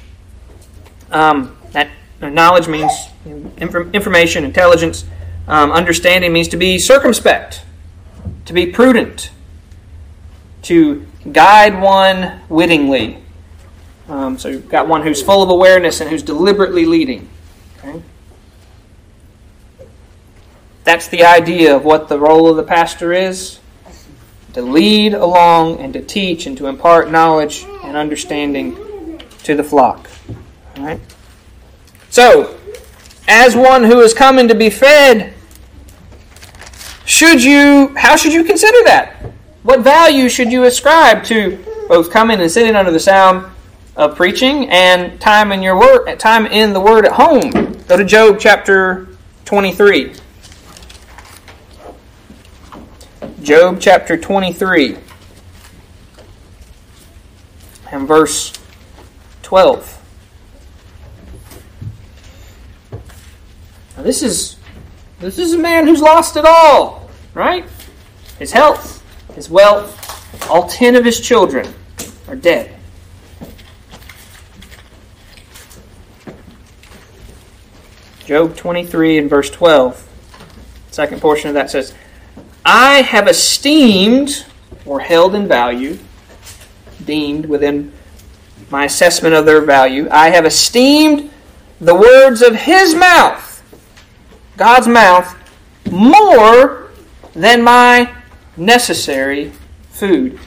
um, 1.11 1.57
that 1.71 1.89
knowledge 2.21 2.67
means 2.67 2.91
information, 3.25 4.43
intelligence, 4.43 5.05
um, 5.47 5.71
understanding 5.71 6.33
means 6.33 6.47
to 6.49 6.57
be 6.57 6.79
circumspect, 6.79 7.61
to 8.45 8.53
be 8.53 8.67
prudent, 8.67 9.31
to 10.63 11.05
guide 11.31 11.79
one 11.81 12.41
wittingly. 12.49 13.19
Um, 14.09 14.37
so 14.37 14.49
you've 14.49 14.69
got 14.69 14.87
one 14.87 15.03
who's 15.03 15.21
full 15.21 15.43
of 15.43 15.49
awareness 15.49 16.01
and 16.01 16.09
who's 16.09 16.23
deliberately 16.23 16.85
leading. 16.85 17.29
Okay? 17.79 18.01
That's 20.83 21.09
the 21.09 21.23
idea 21.23 21.75
of 21.75 21.83
what 21.83 22.07
the 22.07 22.17
role 22.17 22.49
of 22.49 22.55
the 22.55 22.63
pastor 22.63 23.11
is 23.11 23.59
to 24.53 24.61
lead 24.61 25.13
along 25.13 25.79
and 25.79 25.93
to 25.93 26.01
teach 26.01 26.47
and 26.47 26.57
to 26.57 26.67
impart 26.67 27.11
knowledge 27.11 27.65
and 27.87 27.95
understanding 27.95 28.75
to 29.43 29.55
the 29.55 29.63
flock. 29.63 30.09
All 30.75 30.83
right? 30.83 30.99
So, 32.09 32.57
as 33.27 33.55
one 33.55 33.83
who 33.83 34.01
is 34.01 34.13
coming 34.13 34.47
to 34.49 34.55
be 34.55 34.69
fed, 34.69 35.33
should 37.05 37.41
you 37.41 37.95
how 37.95 38.15
should 38.15 38.33
you 38.33 38.43
consider 38.43 38.77
that? 38.83 39.15
What 39.63 39.81
value 39.81 40.29
should 40.29 40.51
you 40.51 40.65
ascribe 40.65 41.23
to 41.25 41.63
both 41.87 42.11
coming 42.11 42.39
and 42.39 42.51
sitting 42.51 42.75
under 42.75 42.91
the 42.91 42.99
sound 42.99 43.49
of 43.95 44.15
preaching 44.15 44.69
and 44.69 45.19
time 45.19 45.51
in 45.51 45.61
your 45.61 45.79
word 45.79 46.19
time 46.19 46.45
in 46.45 46.73
the 46.73 46.81
word 46.81 47.05
at 47.05 47.13
home? 47.13 47.51
Go 47.87 47.95
to 47.95 48.03
Job 48.03 48.37
chapter 48.39 49.07
23. 49.45 50.13
Job 53.41 53.77
chapter 53.79 54.17
23 54.17 54.97
and 57.91 58.07
verse 58.07 58.53
12. 59.43 59.93
Now 63.95 64.03
this 64.03 64.21
is 64.21 64.57
this 65.19 65.39
is 65.39 65.53
a 65.53 65.57
man 65.57 65.87
who's 65.87 66.01
lost 66.01 66.37
it 66.37 66.45
all, 66.45 67.09
right? 67.33 67.65
His 68.37 68.51
health, 68.51 69.03
his 69.33 69.49
wealth, 69.49 70.49
all 70.49 70.67
10 70.67 70.95
of 70.95 71.03
his 71.03 71.19
children 71.19 71.73
are 72.27 72.35
dead. 72.35 72.77
Job 78.25 78.55
23 78.55 79.17
and 79.19 79.29
verse 79.29 79.49
12. 79.49 80.03
Second 80.91 81.21
portion 81.21 81.47
of 81.47 81.53
that 81.53 81.71
says, 81.71 81.93
I 82.65 83.01
have 83.01 83.27
esteemed 83.27 84.45
or 84.85 84.99
held 84.99 85.33
in 85.33 85.47
value, 85.47 85.97
deemed 87.07 87.47
within 87.47 87.91
my 88.69 88.85
assessment 88.85 89.33
of 89.33 89.45
their 89.45 89.61
value, 89.61 90.07
I 90.11 90.29
have 90.29 90.45
esteemed 90.45 91.31
the 91.81 91.95
words 91.95 92.43
of 92.43 92.55
his 92.55 92.93
mouth, 92.93 93.63
God's 94.57 94.87
mouth, 94.87 95.33
more 95.89 96.91
than 97.33 97.63
my 97.63 98.13
necessary 98.55 99.51
food. 99.89 100.39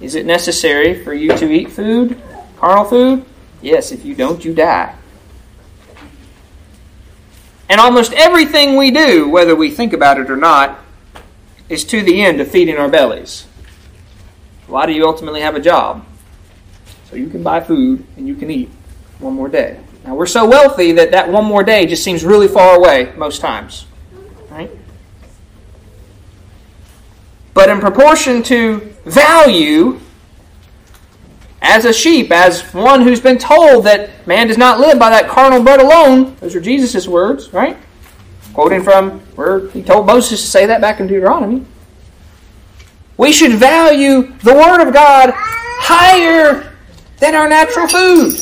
Is 0.00 0.14
it 0.14 0.26
necessary 0.26 1.02
for 1.02 1.14
you 1.14 1.36
to 1.36 1.50
eat 1.50 1.70
food, 1.70 2.20
carnal 2.58 2.84
food? 2.84 3.24
Yes, 3.60 3.92
if 3.92 4.04
you 4.04 4.14
don't, 4.14 4.44
you 4.44 4.54
die. 4.54 4.94
And 7.68 7.80
almost 7.80 8.12
everything 8.12 8.76
we 8.76 8.90
do, 8.90 9.28
whether 9.28 9.54
we 9.54 9.70
think 9.70 9.92
about 9.92 10.18
it 10.18 10.30
or 10.30 10.36
not, 10.36 10.78
is 11.68 11.84
to 11.84 12.02
the 12.02 12.22
end 12.22 12.40
of 12.40 12.50
feeding 12.50 12.76
our 12.76 12.88
bellies. 12.88 13.46
Why 14.66 14.86
do 14.86 14.92
you 14.92 15.06
ultimately 15.06 15.42
have 15.42 15.54
a 15.54 15.60
job? 15.60 16.04
So 17.10 17.16
you 17.16 17.28
can 17.28 17.42
buy 17.42 17.60
food 17.60 18.04
and 18.16 18.28
you 18.28 18.34
can 18.34 18.50
eat 18.50 18.68
one 19.18 19.34
more 19.34 19.48
day. 19.48 19.80
Now 20.04 20.14
we're 20.14 20.26
so 20.26 20.46
wealthy 20.46 20.92
that 20.92 21.10
that 21.10 21.30
one 21.30 21.44
more 21.44 21.64
day 21.64 21.86
just 21.86 22.04
seems 22.04 22.24
really 22.24 22.48
far 22.48 22.76
away 22.76 23.12
most 23.16 23.40
times. 23.40 23.86
Right? 24.50 24.70
But 27.54 27.70
in 27.70 27.80
proportion 27.80 28.42
to 28.44 28.78
value, 29.04 30.00
as 31.60 31.84
a 31.84 31.92
sheep, 31.92 32.30
as 32.30 32.62
one 32.72 33.02
who's 33.02 33.20
been 33.20 33.38
told 33.38 33.84
that 33.84 34.26
man 34.26 34.46
does 34.46 34.58
not 34.58 34.78
live 34.78 34.98
by 34.98 35.10
that 35.10 35.28
carnal 35.28 35.62
bread 35.62 35.80
alone, 35.80 36.36
those 36.40 36.54
are 36.54 36.60
Jesus' 36.60 37.08
words, 37.08 37.52
right? 37.52 37.76
Quoting 38.54 38.82
from 38.82 39.20
where 39.34 39.68
he 39.70 39.82
told 39.82 40.06
Moses 40.06 40.40
to 40.40 40.46
say 40.46 40.66
that 40.66 40.80
back 40.80 41.00
in 41.00 41.06
Deuteronomy. 41.06 41.64
We 43.16 43.32
should 43.32 43.52
value 43.52 44.32
the 44.44 44.54
Word 44.54 44.86
of 44.86 44.94
God 44.94 45.32
higher 45.34 46.67
than 47.18 47.34
our 47.34 47.48
natural 47.48 47.88
food. 47.88 48.40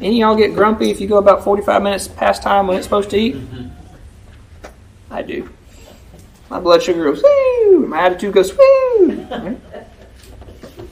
Any 0.00 0.20
y'all 0.20 0.36
get 0.36 0.54
grumpy 0.54 0.90
if 0.90 1.00
you 1.00 1.06
go 1.06 1.18
about 1.18 1.44
45 1.44 1.82
minutes 1.82 2.08
past 2.08 2.42
time 2.42 2.66
when 2.66 2.76
it's 2.76 2.86
supposed 2.86 3.10
to 3.10 3.16
eat? 3.16 3.36
Mm-hmm. 3.36 3.68
I 5.10 5.22
do. 5.22 5.48
My 6.50 6.60
blood 6.60 6.82
sugar 6.82 7.04
goes, 7.04 7.22
woo! 7.22 7.86
My 7.86 8.06
attitude 8.06 8.34
goes, 8.34 8.56
woo! 8.56 9.26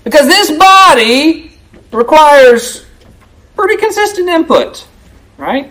Because 0.05 0.27
this 0.27 0.51
body 0.51 1.53
requires 1.93 2.85
pretty 3.55 3.77
consistent 3.77 4.29
input, 4.29 4.87
right? 5.37 5.71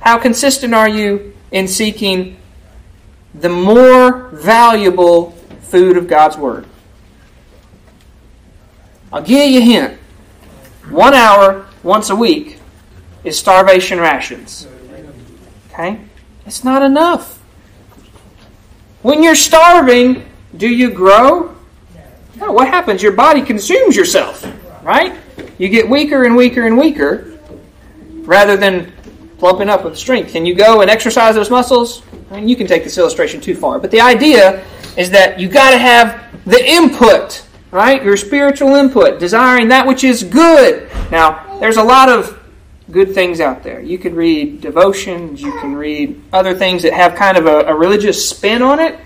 How 0.00 0.18
consistent 0.18 0.74
are 0.74 0.88
you 0.88 1.34
in 1.50 1.68
seeking 1.68 2.36
the 3.34 3.48
more 3.48 4.28
valuable 4.32 5.30
food 5.62 5.96
of 5.96 6.08
God's 6.08 6.36
Word? 6.36 6.66
I'll 9.12 9.22
give 9.22 9.50
you 9.50 9.58
a 9.58 9.62
hint. 9.62 9.98
One 10.88 11.14
hour 11.14 11.66
once 11.82 12.10
a 12.10 12.16
week 12.16 12.58
is 13.24 13.38
starvation 13.38 14.00
rations. 14.00 14.66
Okay? 15.70 16.00
It's 16.46 16.64
not 16.64 16.82
enough. 16.82 17.38
When 19.02 19.22
you're 19.22 19.34
starving, 19.34 20.24
do 20.56 20.68
you 20.68 20.90
grow? 20.90 21.54
No, 22.36 22.52
what 22.52 22.68
happens? 22.68 23.02
Your 23.02 23.12
body 23.12 23.42
consumes 23.42 23.96
yourself, 23.96 24.46
right? 24.82 25.16
You 25.58 25.68
get 25.68 25.88
weaker 25.88 26.24
and 26.24 26.36
weaker 26.36 26.66
and 26.66 26.78
weaker 26.78 27.38
rather 28.22 28.56
than 28.56 28.92
plumping 29.38 29.68
up 29.68 29.84
with 29.84 29.98
strength. 29.98 30.32
Can 30.32 30.46
you 30.46 30.54
go 30.54 30.80
and 30.80 30.90
exercise 30.90 31.34
those 31.34 31.50
muscles? 31.50 32.02
I 32.30 32.36
mean, 32.36 32.48
you 32.48 32.56
can 32.56 32.66
take 32.66 32.84
this 32.84 32.96
illustration 32.96 33.40
too 33.40 33.54
far, 33.54 33.78
but 33.78 33.90
the 33.90 34.00
idea 34.00 34.64
is 34.96 35.10
that 35.10 35.38
you 35.38 35.48
got 35.48 35.70
to 35.70 35.78
have 35.78 36.24
the 36.46 36.64
input, 36.64 37.44
right? 37.72 38.04
Your 38.04 38.16
spiritual 38.16 38.76
input, 38.76 39.18
desiring 39.18 39.68
that 39.68 39.86
which 39.86 40.04
is 40.04 40.22
good. 40.22 40.88
Now, 41.10 41.58
there's 41.58 41.78
a 41.78 41.82
lot 41.82 42.08
of 42.08 42.38
good 42.90 43.14
things 43.14 43.40
out 43.40 43.62
there. 43.62 43.80
You 43.80 43.98
can 43.98 44.14
read 44.14 44.60
devotions, 44.60 45.40
you 45.40 45.58
can 45.58 45.74
read 45.74 46.22
other 46.32 46.54
things 46.54 46.82
that 46.82 46.92
have 46.92 47.14
kind 47.14 47.36
of 47.36 47.46
a, 47.46 47.60
a 47.62 47.74
religious 47.74 48.28
spin 48.28 48.62
on 48.62 48.78
it. 48.78 49.00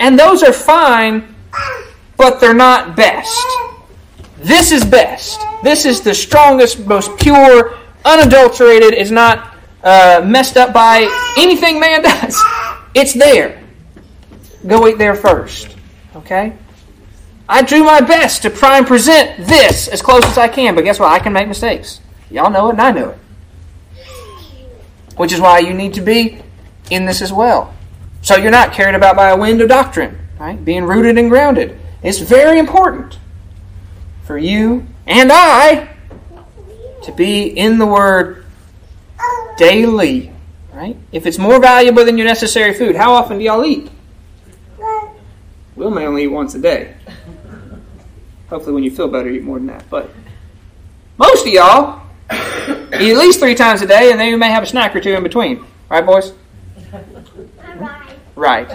And 0.00 0.18
those 0.18 0.42
are 0.42 0.52
fine, 0.52 1.34
but 2.16 2.40
they're 2.40 2.52
not 2.52 2.96
best. 2.96 3.46
This 4.38 4.72
is 4.72 4.84
best. 4.84 5.40
This 5.62 5.86
is 5.86 6.00
the 6.00 6.14
strongest, 6.14 6.86
most 6.86 7.16
pure, 7.18 7.78
unadulterated, 8.04 8.94
is 8.94 9.10
not 9.10 9.56
uh, 9.84 10.22
messed 10.24 10.56
up 10.56 10.72
by 10.72 11.08
anything 11.38 11.78
man 11.78 12.02
does. 12.02 12.40
It's 12.94 13.12
there. 13.14 13.62
Go 14.66 14.88
eat 14.88 14.98
there 14.98 15.14
first. 15.14 15.76
Okay? 16.16 16.56
I 17.48 17.62
do 17.62 17.82
my 17.82 18.00
best 18.00 18.42
to 18.42 18.50
try 18.50 18.76
and 18.78 18.86
present 18.86 19.46
this 19.46 19.88
as 19.88 20.02
close 20.02 20.24
as 20.24 20.36
I 20.36 20.48
can, 20.48 20.74
but 20.74 20.84
guess 20.84 21.00
what? 21.00 21.10
I 21.10 21.18
can 21.18 21.32
make 21.32 21.48
mistakes. 21.48 22.00
Y'all 22.30 22.50
know 22.50 22.68
it, 22.68 22.72
and 22.72 22.82
I 22.82 22.90
know 22.90 23.10
it. 23.10 23.18
Which 25.16 25.32
is 25.32 25.40
why 25.40 25.60
you 25.60 25.72
need 25.72 25.94
to 25.94 26.02
be 26.02 26.42
in 26.90 27.06
this 27.06 27.22
as 27.22 27.32
well. 27.32 27.74
So 28.20 28.36
you're 28.36 28.50
not 28.50 28.72
carried 28.72 28.94
about 28.94 29.16
by 29.16 29.30
a 29.30 29.36
wind 29.36 29.62
of 29.62 29.68
doctrine, 29.68 30.18
right? 30.38 30.62
Being 30.62 30.84
rooted 30.84 31.16
and 31.16 31.30
grounded. 31.30 31.78
It's 32.02 32.18
very 32.18 32.58
important 32.58 33.18
for 34.24 34.36
you 34.36 34.86
and 35.06 35.30
I 35.32 35.88
to 37.04 37.12
be 37.12 37.46
in 37.46 37.78
the 37.78 37.86
Word 37.86 38.44
daily, 39.56 40.30
right? 40.72 40.96
If 41.12 41.26
it's 41.26 41.38
more 41.38 41.58
valuable 41.58 42.04
than 42.04 42.18
your 42.18 42.26
necessary 42.26 42.74
food, 42.74 42.94
how 42.94 43.14
often 43.14 43.38
do 43.38 43.44
y'all 43.44 43.64
eat? 43.64 43.90
We'll 45.74 45.90
may 45.90 46.06
only 46.06 46.24
eat 46.24 46.28
once 46.28 46.54
a 46.54 46.60
day. 46.60 46.94
Hopefully, 48.48 48.74
when 48.74 48.84
you 48.84 48.90
feel 48.90 49.08
better, 49.08 49.28
eat 49.28 49.42
more 49.42 49.58
than 49.58 49.66
that. 49.66 49.88
But 49.90 50.10
most 51.18 51.46
of 51.46 51.52
y'all 51.52 52.02
eat 52.30 53.12
at 53.12 53.16
least 53.16 53.40
three 53.40 53.54
times 53.54 53.82
a 53.82 53.86
day, 53.86 54.10
and 54.10 54.18
then 54.18 54.28
you 54.28 54.38
may 54.38 54.50
have 54.50 54.62
a 54.62 54.66
snack 54.66 54.96
or 54.96 55.00
two 55.00 55.14
in 55.14 55.22
between. 55.22 55.64
Right, 55.90 56.04
boys? 56.04 56.32
Right. 58.34 58.68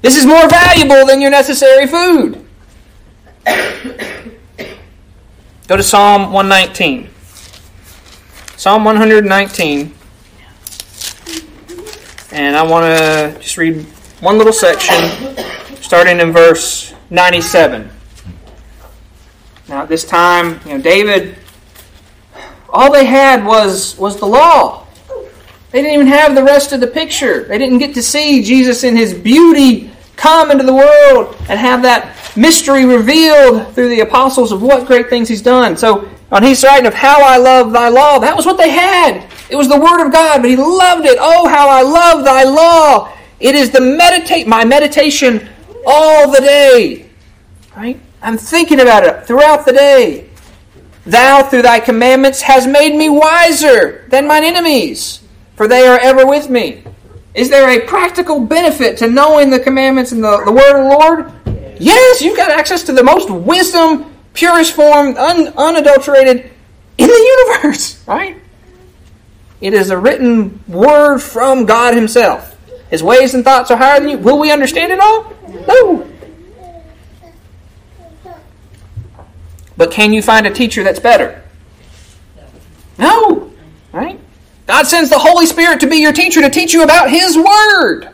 This 0.00 0.16
is 0.16 0.24
more 0.24 0.48
valuable 0.48 1.06
than 1.06 1.20
your 1.20 1.30
necessary 1.30 1.86
food. 1.86 2.44
Go 5.66 5.76
to 5.76 5.82
Psalm 5.82 6.32
119. 6.32 7.10
Psalm 8.56 8.84
119. 8.84 9.94
And 12.30 12.56
I 12.56 12.62
want 12.62 12.84
to 12.84 13.38
just 13.40 13.56
read 13.56 13.82
one 14.20 14.38
little 14.38 14.52
section, 14.52 15.36
starting 15.82 16.20
in 16.20 16.32
verse 16.32 16.94
97. 17.10 17.90
Now, 19.68 19.82
at 19.82 19.88
this 19.88 20.04
time, 20.04 20.60
you 20.64 20.78
know, 20.78 20.82
David, 20.82 21.36
all 22.70 22.90
they 22.90 23.04
had 23.04 23.44
was, 23.44 23.96
was 23.98 24.18
the 24.18 24.26
law. 24.26 24.86
They 25.70 25.82
didn't 25.82 25.94
even 25.94 26.06
have 26.06 26.34
the 26.34 26.42
rest 26.42 26.72
of 26.72 26.80
the 26.80 26.86
picture. 26.86 27.44
They 27.44 27.58
didn't 27.58 27.78
get 27.78 27.94
to 27.94 28.02
see 28.02 28.42
Jesus 28.42 28.84
in 28.84 28.96
his 28.96 29.12
beauty 29.12 29.90
come 30.16 30.50
into 30.50 30.64
the 30.64 30.74
world 30.74 31.36
and 31.48 31.58
have 31.58 31.82
that 31.82 32.16
mystery 32.36 32.86
revealed 32.86 33.74
through 33.74 33.90
the 33.90 34.00
apostles 34.00 34.52
of 34.52 34.62
what 34.62 34.86
great 34.86 35.10
things 35.10 35.28
he's 35.28 35.42
done. 35.42 35.76
So 35.76 36.08
on 36.32 36.42
he's 36.42 36.64
writing 36.64 36.86
of 36.86 36.94
how 36.94 37.22
I 37.22 37.36
love 37.36 37.72
thy 37.72 37.88
law, 37.88 38.18
that 38.18 38.34
was 38.34 38.46
what 38.46 38.56
they 38.56 38.70
had. 38.70 39.30
It 39.50 39.56
was 39.56 39.68
the 39.68 39.78
word 39.78 40.04
of 40.04 40.12
God, 40.12 40.40
but 40.40 40.50
he 40.50 40.56
loved 40.56 41.04
it. 41.06 41.18
Oh, 41.20 41.46
how 41.48 41.68
I 41.68 41.82
love 41.82 42.24
thy 42.24 42.44
law. 42.44 43.12
It 43.38 43.54
is 43.54 43.70
the 43.70 43.80
meditate 43.80 44.46
my 44.46 44.64
meditation 44.64 45.48
all 45.86 46.30
the 46.30 46.40
day. 46.40 47.08
Right? 47.76 48.00
I'm 48.22 48.38
thinking 48.38 48.80
about 48.80 49.04
it 49.04 49.26
throughout 49.26 49.64
the 49.64 49.72
day. 49.72 50.30
Thou 51.04 51.42
through 51.42 51.62
thy 51.62 51.80
commandments 51.80 52.42
has 52.42 52.66
made 52.66 52.94
me 52.94 53.08
wiser 53.08 54.06
than 54.08 54.26
mine 54.26 54.44
enemies 54.44 55.22
for 55.58 55.66
they 55.66 55.88
are 55.88 55.98
ever 55.98 56.24
with 56.24 56.48
me. 56.48 56.84
Is 57.34 57.50
there 57.50 57.68
a 57.68 57.84
practical 57.84 58.38
benefit 58.38 58.96
to 58.98 59.08
knowing 59.08 59.50
the 59.50 59.58
commandments 59.58 60.12
and 60.12 60.22
the, 60.22 60.44
the 60.44 60.52
word 60.52 60.78
of 60.78 60.84
the 60.84 60.96
Lord? 60.96 61.80
Yes, 61.80 62.22
you've 62.22 62.36
got 62.36 62.52
access 62.52 62.84
to 62.84 62.92
the 62.92 63.02
most 63.02 63.28
wisdom, 63.28 64.14
purest 64.34 64.72
form, 64.72 65.16
un, 65.16 65.48
unadulterated 65.56 66.48
in 66.96 67.08
the 67.08 67.48
universe, 67.58 68.00
right? 68.06 68.40
It 69.60 69.74
is 69.74 69.90
a 69.90 69.98
written 69.98 70.62
word 70.68 71.18
from 71.18 71.66
God 71.66 71.94
Himself. 71.94 72.56
His 72.88 73.02
ways 73.02 73.34
and 73.34 73.42
thoughts 73.42 73.72
are 73.72 73.76
higher 73.76 73.98
than 73.98 74.10
you. 74.10 74.18
Will 74.18 74.38
we 74.38 74.52
understand 74.52 74.92
it 74.92 75.00
all? 75.00 75.34
No. 75.66 76.08
But 79.78 79.92
can 79.92 80.12
you 80.12 80.20
find 80.20 80.46
a 80.46 80.50
teacher 80.50 80.82
that's 80.82 80.98
better? 80.98 81.42
No. 82.98 83.52
Right? 83.92 84.20
God 84.66 84.86
sends 84.86 85.08
the 85.08 85.18
Holy 85.18 85.46
Spirit 85.46 85.80
to 85.80 85.86
be 85.86 85.96
your 85.96 86.12
teacher 86.12 86.42
to 86.42 86.50
teach 86.50 86.74
you 86.74 86.82
about 86.82 87.10
His 87.10 87.36
Word. 87.36 88.10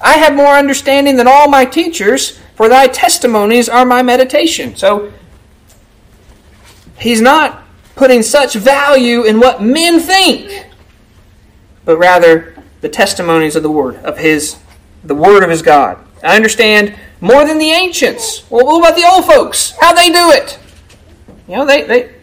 I 0.00 0.16
have 0.16 0.34
more 0.34 0.54
understanding 0.54 1.16
than 1.16 1.28
all 1.28 1.48
my 1.48 1.64
teachers, 1.64 2.38
for 2.56 2.68
thy 2.68 2.88
testimonies 2.88 3.68
are 3.68 3.86
my 3.86 4.02
meditation. 4.02 4.74
So, 4.74 5.12
he's 6.98 7.20
not 7.20 7.62
putting 7.94 8.22
such 8.22 8.54
value 8.54 9.22
in 9.22 9.38
what 9.38 9.62
men 9.62 10.00
think, 10.00 10.66
but 11.84 11.98
rather 11.98 12.60
the 12.80 12.88
testimonies 12.88 13.54
of 13.54 13.62
the 13.62 13.70
Word, 13.70 13.96
of 13.96 14.18
His, 14.18 14.58
the 15.04 15.14
Word 15.14 15.44
of 15.44 15.50
His 15.50 15.62
God. 15.62 16.04
I 16.22 16.34
understand 16.34 16.98
more 17.20 17.44
than 17.44 17.58
the 17.58 17.70
ancients. 17.70 18.48
Well, 18.50 18.64
what 18.64 18.78
about 18.78 18.96
the 18.96 19.08
old 19.08 19.24
folks? 19.24 19.74
How 19.80 19.92
they 19.92 20.10
do 20.10 20.30
it? 20.30 20.58
You 21.48 21.56
know, 21.56 21.66
they, 21.66 21.82
they 21.82 22.14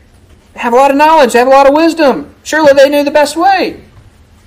have 0.55 0.73
a 0.73 0.75
lot 0.75 0.91
of 0.91 0.97
knowledge, 0.97 1.33
they 1.33 1.39
have 1.39 1.47
a 1.47 1.51
lot 1.51 1.67
of 1.67 1.73
wisdom. 1.73 2.33
Surely 2.43 2.73
they 2.73 2.89
knew 2.89 3.03
the 3.03 3.11
best 3.11 3.35
way. 3.35 3.83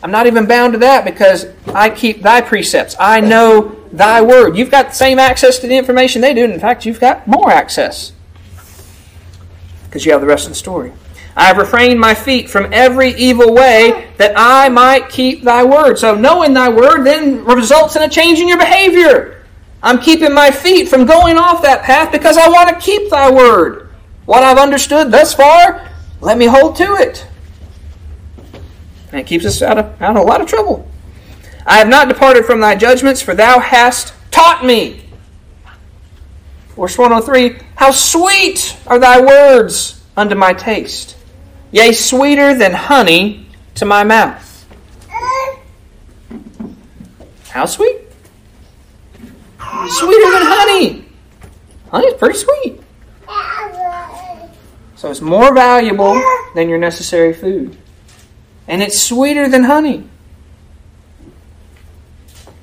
I'm 0.03 0.11
not 0.11 0.26
even 0.26 0.46
bound 0.46 0.72
to 0.72 0.78
that 0.80 1.05
because 1.05 1.46
I 1.74 1.90
keep 1.90 2.22
thy 2.22 2.40
precepts. 2.40 2.96
I 2.98 3.20
know 3.20 3.76
thy 3.92 4.22
word. 4.22 4.57
You've 4.57 4.70
got 4.70 4.88
the 4.88 4.94
same 4.94 5.18
access 5.18 5.59
to 5.59 5.66
the 5.66 5.76
information 5.76 6.22
they 6.22 6.32
do. 6.32 6.44
In 6.44 6.59
fact, 6.59 6.86
you've 6.86 7.01
got 7.01 7.26
more 7.26 7.51
access 7.51 8.12
because 9.84 10.07
you 10.07 10.12
have 10.12 10.20
the 10.20 10.26
rest 10.26 10.46
of 10.46 10.53
the 10.53 10.57
story. 10.57 10.92
I 11.36 11.44
have 11.44 11.59
refrained 11.59 12.01
my 12.01 12.14
feet 12.14 12.48
from 12.48 12.72
every 12.72 13.14
evil 13.14 13.53
way 13.53 14.12
that 14.16 14.32
I 14.36 14.68
might 14.68 15.09
keep 15.09 15.42
thy 15.42 15.64
word. 15.64 15.98
So, 15.98 16.14
knowing 16.14 16.55
thy 16.55 16.68
word 16.68 17.05
then 17.05 17.44
results 17.44 17.96
in 17.96 18.03
a 18.03 18.09
change 18.09 18.40
in 18.40 18.48
your 18.48 18.59
behavior. 18.59 19.39
I'm 19.83 20.01
keeping 20.01 20.35
my 20.35 20.51
feet 20.51 20.89
from 20.89 21.07
going 21.07 21.39
off 21.39 21.62
that 21.62 21.83
path 21.83 22.12
because 22.12 22.37
I 22.37 22.49
want 22.49 22.68
to 22.68 22.76
keep 22.76 23.11
thy 23.11 23.31
word. 23.31 23.89
What 24.26 24.43
I've 24.43 24.59
understood 24.59 25.11
thus 25.11 25.35
far, 25.35 25.89
let 26.20 26.37
me 26.37 26.47
hold 26.47 26.76
to 26.76 26.95
it. 26.97 27.26
And 29.11 29.20
it 29.20 29.26
keeps 29.26 29.45
us 29.45 29.62
out 29.62 29.78
of, 29.78 30.01
out 30.03 30.16
of 30.16 30.22
a 30.22 30.26
lot 30.26 30.41
of 30.41 30.47
trouble. 30.47 30.89
I 31.66 31.78
have 31.78 31.89
not 31.89 32.09
departed 32.09 32.45
from 32.45 32.61
thy 32.61 32.76
judgments, 32.76 33.22
for 33.22 33.35
thou 33.35 33.59
hast 33.59 34.12
taught 34.31 34.64
me. 34.64 35.05
Verse 36.76 36.97
103 36.97 37.59
How 37.76 37.91
sweet 37.91 38.76
are 38.87 38.99
thy 38.99 39.20
words 39.20 40.03
unto 40.16 40.35
my 40.35 40.53
taste, 40.53 41.16
yea, 41.70 41.93
sweeter 41.93 42.55
than 42.55 42.72
honey 42.72 43.47
to 43.76 43.85
my 43.85 44.05
mouth. 44.05 44.47
How 47.49 47.66
sweet? 47.66 48.09
Sweeter 49.88 50.30
than 50.30 50.42
honey. 50.46 51.04
Honey's 51.90 52.14
pretty 52.14 52.38
sweet. 52.38 52.80
So 54.96 55.10
it's 55.10 55.20
more 55.20 55.54
valuable 55.54 56.20
than 56.54 56.68
your 56.68 56.78
necessary 56.78 57.32
food 57.32 57.76
and 58.70 58.80
it's 58.80 59.02
sweeter 59.02 59.48
than 59.48 59.64
honey. 59.64 60.04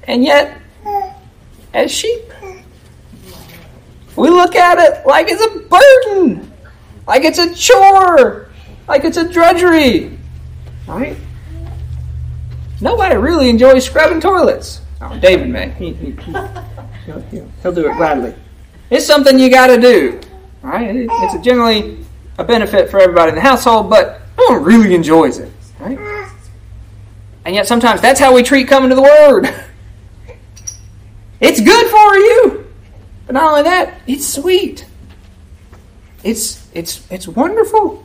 And 0.04 0.24
yet, 0.24 0.58
as 1.74 1.92
sheep, 1.92 2.24
we 4.16 4.30
look 4.30 4.56
at 4.56 4.78
it 4.80 5.06
like 5.06 5.28
it's 5.30 5.44
a 5.44 5.60
burden, 5.68 6.54
like 7.06 7.26
it's 7.26 7.40
a 7.40 7.54
chore, 7.54 8.50
like 8.88 9.04
it's 9.04 9.18
a 9.18 9.28
drudgery. 9.28 10.18
Right? 10.88 11.18
Nobody 12.80 13.18
really 13.18 13.50
enjoys 13.50 13.86
scrubbing 13.86 14.22
toilets. 14.22 14.82
Oh, 15.02 15.20
David 15.20 15.50
may. 15.50 16.16
He, 17.08 17.12
he, 17.14 17.38
he'll, 17.38 17.50
he'll 17.64 17.72
do 17.72 17.90
it 17.90 17.96
gladly. 17.96 18.36
It's 18.90 19.06
something 19.06 19.40
you 19.40 19.50
got 19.50 19.68
to 19.68 19.82
do. 19.82 20.20
Right? 20.62 21.08
It's 21.10 21.44
generally 21.44 22.06
a 22.38 22.44
benefit 22.44 22.90
for 22.90 23.00
everybody 23.00 23.30
in 23.30 23.36
the 23.36 23.42
household, 23.42 23.90
but 23.90 24.22
no 24.38 24.56
one 24.56 24.64
really 24.64 24.94
enjoys 24.94 25.40
it. 25.40 25.52
Right? 25.80 25.98
And 27.46 27.56
yet 27.56 27.66
sometimes 27.66 28.02
that's 28.02 28.20
how 28.20 28.36
we 28.36 28.44
treat 28.44 28.68
coming 28.68 28.90
to 28.90 28.96
the 28.96 29.02
Word. 29.02 29.48
It's 31.40 31.62
good 31.62 31.88
for 31.88 32.16
you. 32.18 32.68
But 33.26 33.34
not 33.34 33.52
only 33.52 33.64
that, 33.64 34.02
it's 34.08 34.28
sweet. 34.28 34.86
It's 36.24 36.68
it's 36.74 37.10
it's 37.12 37.28
wonderful. 37.28 38.04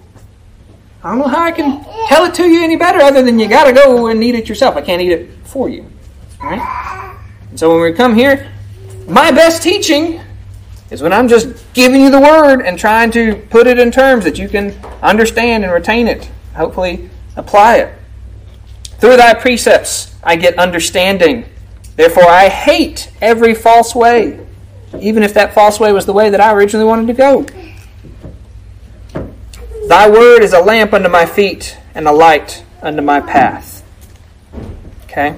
I 1.02 1.10
don't 1.10 1.18
know 1.18 1.28
how 1.28 1.42
I 1.42 1.50
can 1.50 1.84
tell 2.08 2.24
it 2.26 2.34
to 2.34 2.46
you 2.46 2.62
any 2.62 2.76
better 2.76 3.00
other 3.00 3.22
than 3.22 3.38
you 3.38 3.48
got 3.48 3.64
to 3.64 3.72
go 3.72 4.08
and 4.08 4.22
eat 4.22 4.34
it 4.34 4.48
yourself. 4.48 4.76
I 4.76 4.82
can't 4.82 5.00
eat 5.00 5.12
it 5.12 5.30
for 5.44 5.68
you. 5.68 5.90
Right? 6.40 6.60
And 7.50 7.58
so 7.58 7.70
when 7.72 7.80
we 7.82 7.92
come 7.92 8.14
here, 8.14 8.52
my 9.12 9.30
best 9.30 9.62
teaching 9.62 10.20
is 10.90 11.02
when 11.02 11.12
I'm 11.12 11.28
just 11.28 11.72
giving 11.74 12.00
you 12.00 12.10
the 12.10 12.20
word 12.20 12.62
and 12.62 12.78
trying 12.78 13.10
to 13.12 13.36
put 13.50 13.66
it 13.66 13.78
in 13.78 13.90
terms 13.90 14.24
that 14.24 14.38
you 14.38 14.48
can 14.48 14.72
understand 15.02 15.64
and 15.64 15.72
retain 15.72 16.08
it. 16.08 16.30
Hopefully, 16.54 17.10
apply 17.36 17.76
it. 17.76 17.98
Through 18.98 19.18
thy 19.18 19.34
precepts 19.34 20.14
I 20.22 20.36
get 20.36 20.58
understanding. 20.58 21.44
Therefore, 21.96 22.26
I 22.26 22.48
hate 22.48 23.12
every 23.20 23.54
false 23.54 23.94
way, 23.94 24.46
even 24.98 25.22
if 25.22 25.34
that 25.34 25.52
false 25.52 25.78
way 25.78 25.92
was 25.92 26.06
the 26.06 26.12
way 26.14 26.30
that 26.30 26.40
I 26.40 26.52
originally 26.54 26.86
wanted 26.86 27.06
to 27.08 27.12
go. 27.14 27.46
Thy 29.88 30.08
word 30.08 30.42
is 30.42 30.54
a 30.54 30.60
lamp 30.60 30.94
unto 30.94 31.10
my 31.10 31.26
feet 31.26 31.76
and 31.94 32.08
a 32.08 32.12
light 32.12 32.64
unto 32.80 33.02
my 33.02 33.20
path. 33.20 33.84
Okay? 35.04 35.36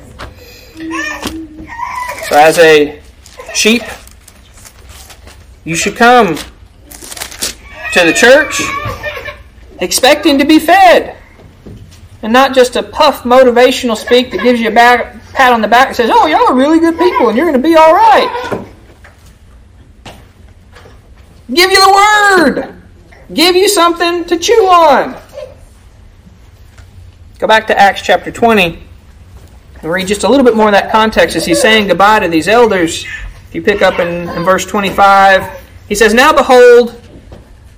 So, 2.29 2.37
as 2.37 2.59
a 2.59 3.04
sheep, 3.55 3.83
you 5.65 5.75
should 5.77 5.97
come 5.97 6.37
to 6.37 8.05
the 8.05 8.13
church 8.13 8.61
expecting 9.81 10.39
to 10.39 10.45
be 10.45 10.59
fed 10.59 11.17
and 12.23 12.33
not 12.33 12.55
just 12.55 12.77
a 12.77 12.83
puff 12.83 13.23
motivational 13.23 13.97
speak 13.97 14.31
that 14.31 14.43
gives 14.43 14.61
you 14.61 14.69
a 14.69 14.73
back, 14.73 15.23
pat 15.33 15.53
on 15.53 15.61
the 15.61 15.69
back 15.69 15.89
and 15.89 15.97
says, 15.97 16.11
Oh, 16.13 16.27
y'all 16.27 16.49
are 16.49 16.55
really 16.55 16.81
good 16.81 16.99
people 16.99 17.29
and 17.29 17.37
you're 17.37 17.47
going 17.47 17.61
to 17.61 17.69
be 17.69 17.77
all 17.77 17.95
right. 17.95 18.65
Give 21.53 21.71
you 21.71 21.79
the 21.79 21.93
word, 21.93 22.83
give 23.33 23.55
you 23.55 23.69
something 23.69 24.25
to 24.25 24.39
chew 24.39 24.67
on. 24.67 25.21
Go 27.39 27.47
back 27.47 27.67
to 27.67 27.79
Acts 27.79 28.01
chapter 28.01 28.33
20 28.33 28.83
and 29.83 29.93
read 29.93 30.07
just 30.07 30.25
a 30.25 30.29
little 30.29 30.45
bit 30.45 30.57
more 30.57 30.69
in 30.69 30.73
that 30.73 30.91
context 30.91 31.37
as 31.37 31.45
he's 31.45 31.61
saying 31.61 31.89
goodbye 31.89 32.21
to 32.21 32.29
these 32.29 32.49
elders. 32.49 33.05
You 33.55 33.63
pick 33.63 33.83
up 33.83 34.01
in, 34.01 34.29
in 34.31 34.43
verse 34.43 34.67
25, 34.67 35.63
he 35.89 35.95
says, 35.95 36.13
Now 36.13 36.33
behold, 36.33 37.01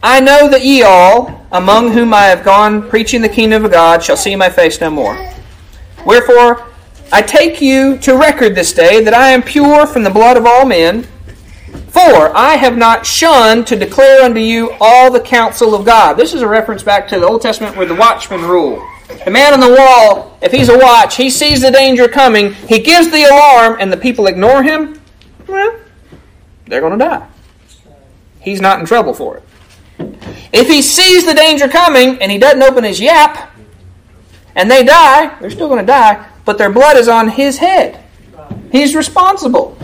I 0.03 0.21
know 0.21 0.49
that 0.49 0.65
ye 0.65 0.83
all, 0.83 1.47
among 1.53 1.93
whom 1.93 2.15
I 2.15 2.23
have 2.23 2.43
gone 2.43 2.89
preaching 2.89 3.21
the 3.21 3.29
kingdom 3.29 3.63
of 3.63 3.71
God, 3.71 4.03
shall 4.03 4.17
see 4.17 4.35
my 4.37 4.49
face 4.49 4.81
no 4.81 4.89
more. 4.89 5.33
Wherefore, 6.07 6.67
I 7.13 7.21
take 7.21 7.61
you 7.61 7.99
to 7.99 8.17
record 8.17 8.55
this 8.55 8.73
day 8.73 9.05
that 9.05 9.13
I 9.13 9.33
am 9.33 9.43
pure 9.43 9.87
from 9.87 10.03
the 10.03 10.09
blood 10.09 10.39
of 10.39 10.47
all 10.47 10.65
men. 10.65 11.07
For 11.89 12.35
I 12.35 12.57
have 12.57 12.79
not 12.79 13.05
shunned 13.05 13.67
to 13.67 13.77
declare 13.77 14.25
unto 14.25 14.41
you 14.41 14.71
all 14.81 15.11
the 15.11 15.21
counsel 15.21 15.75
of 15.75 15.85
God. 15.85 16.15
This 16.15 16.33
is 16.33 16.41
a 16.41 16.49
reference 16.49 16.83
back 16.83 17.07
to 17.09 17.21
the 17.21 17.27
Old 17.27 17.43
Testament 17.43 17.77
where 17.77 17.85
the 17.85 17.95
watchman 17.95 18.43
rule. 18.43 18.83
The 19.27 19.31
man 19.31 19.53
on 19.53 19.61
the 19.61 19.77
wall, 19.77 20.39
if 20.41 20.53
he's 20.53 20.71
a 20.71 20.79
watch, 20.79 21.17
he 21.17 21.29
sees 21.29 21.61
the 21.61 21.71
danger 21.71 22.09
coming, 22.09 22.55
he 22.55 22.79
gives 22.79 23.11
the 23.11 23.25
alarm, 23.25 23.77
and 23.79 23.93
the 23.93 23.97
people 23.97 24.27
ignore 24.27 24.63
him, 24.63 24.96
well, 25.47 25.79
they're 26.67 26.81
going 26.81 26.99
to 26.99 27.05
die. 27.05 27.27
He's 28.41 28.61
not 28.61 28.81
in 28.81 28.87
trouble 28.87 29.15
for 29.15 29.39
it. 29.39 29.43
If 30.53 30.69
he 30.69 30.83
sees 30.83 31.27
the 31.27 31.35
danger 31.35 31.69
coming 31.69 32.21
and 32.21 32.31
he 32.31 32.39
doesn't 32.39 32.63
open 32.63 32.85
his 32.85 33.01
yap, 33.01 33.53
and 34.55 34.71
they 34.71 34.85
die, 34.85 35.39
they're 35.41 35.51
still 35.51 35.69
going 35.69 35.81
to 35.81 35.87
die, 35.87 36.27
but 36.45 36.59
their 36.59 36.71
blood 36.71 36.97
is 36.97 37.09
on 37.09 37.29
his 37.29 37.59
head. 37.59 38.03
He's 38.73 38.95
responsible. 38.95 39.77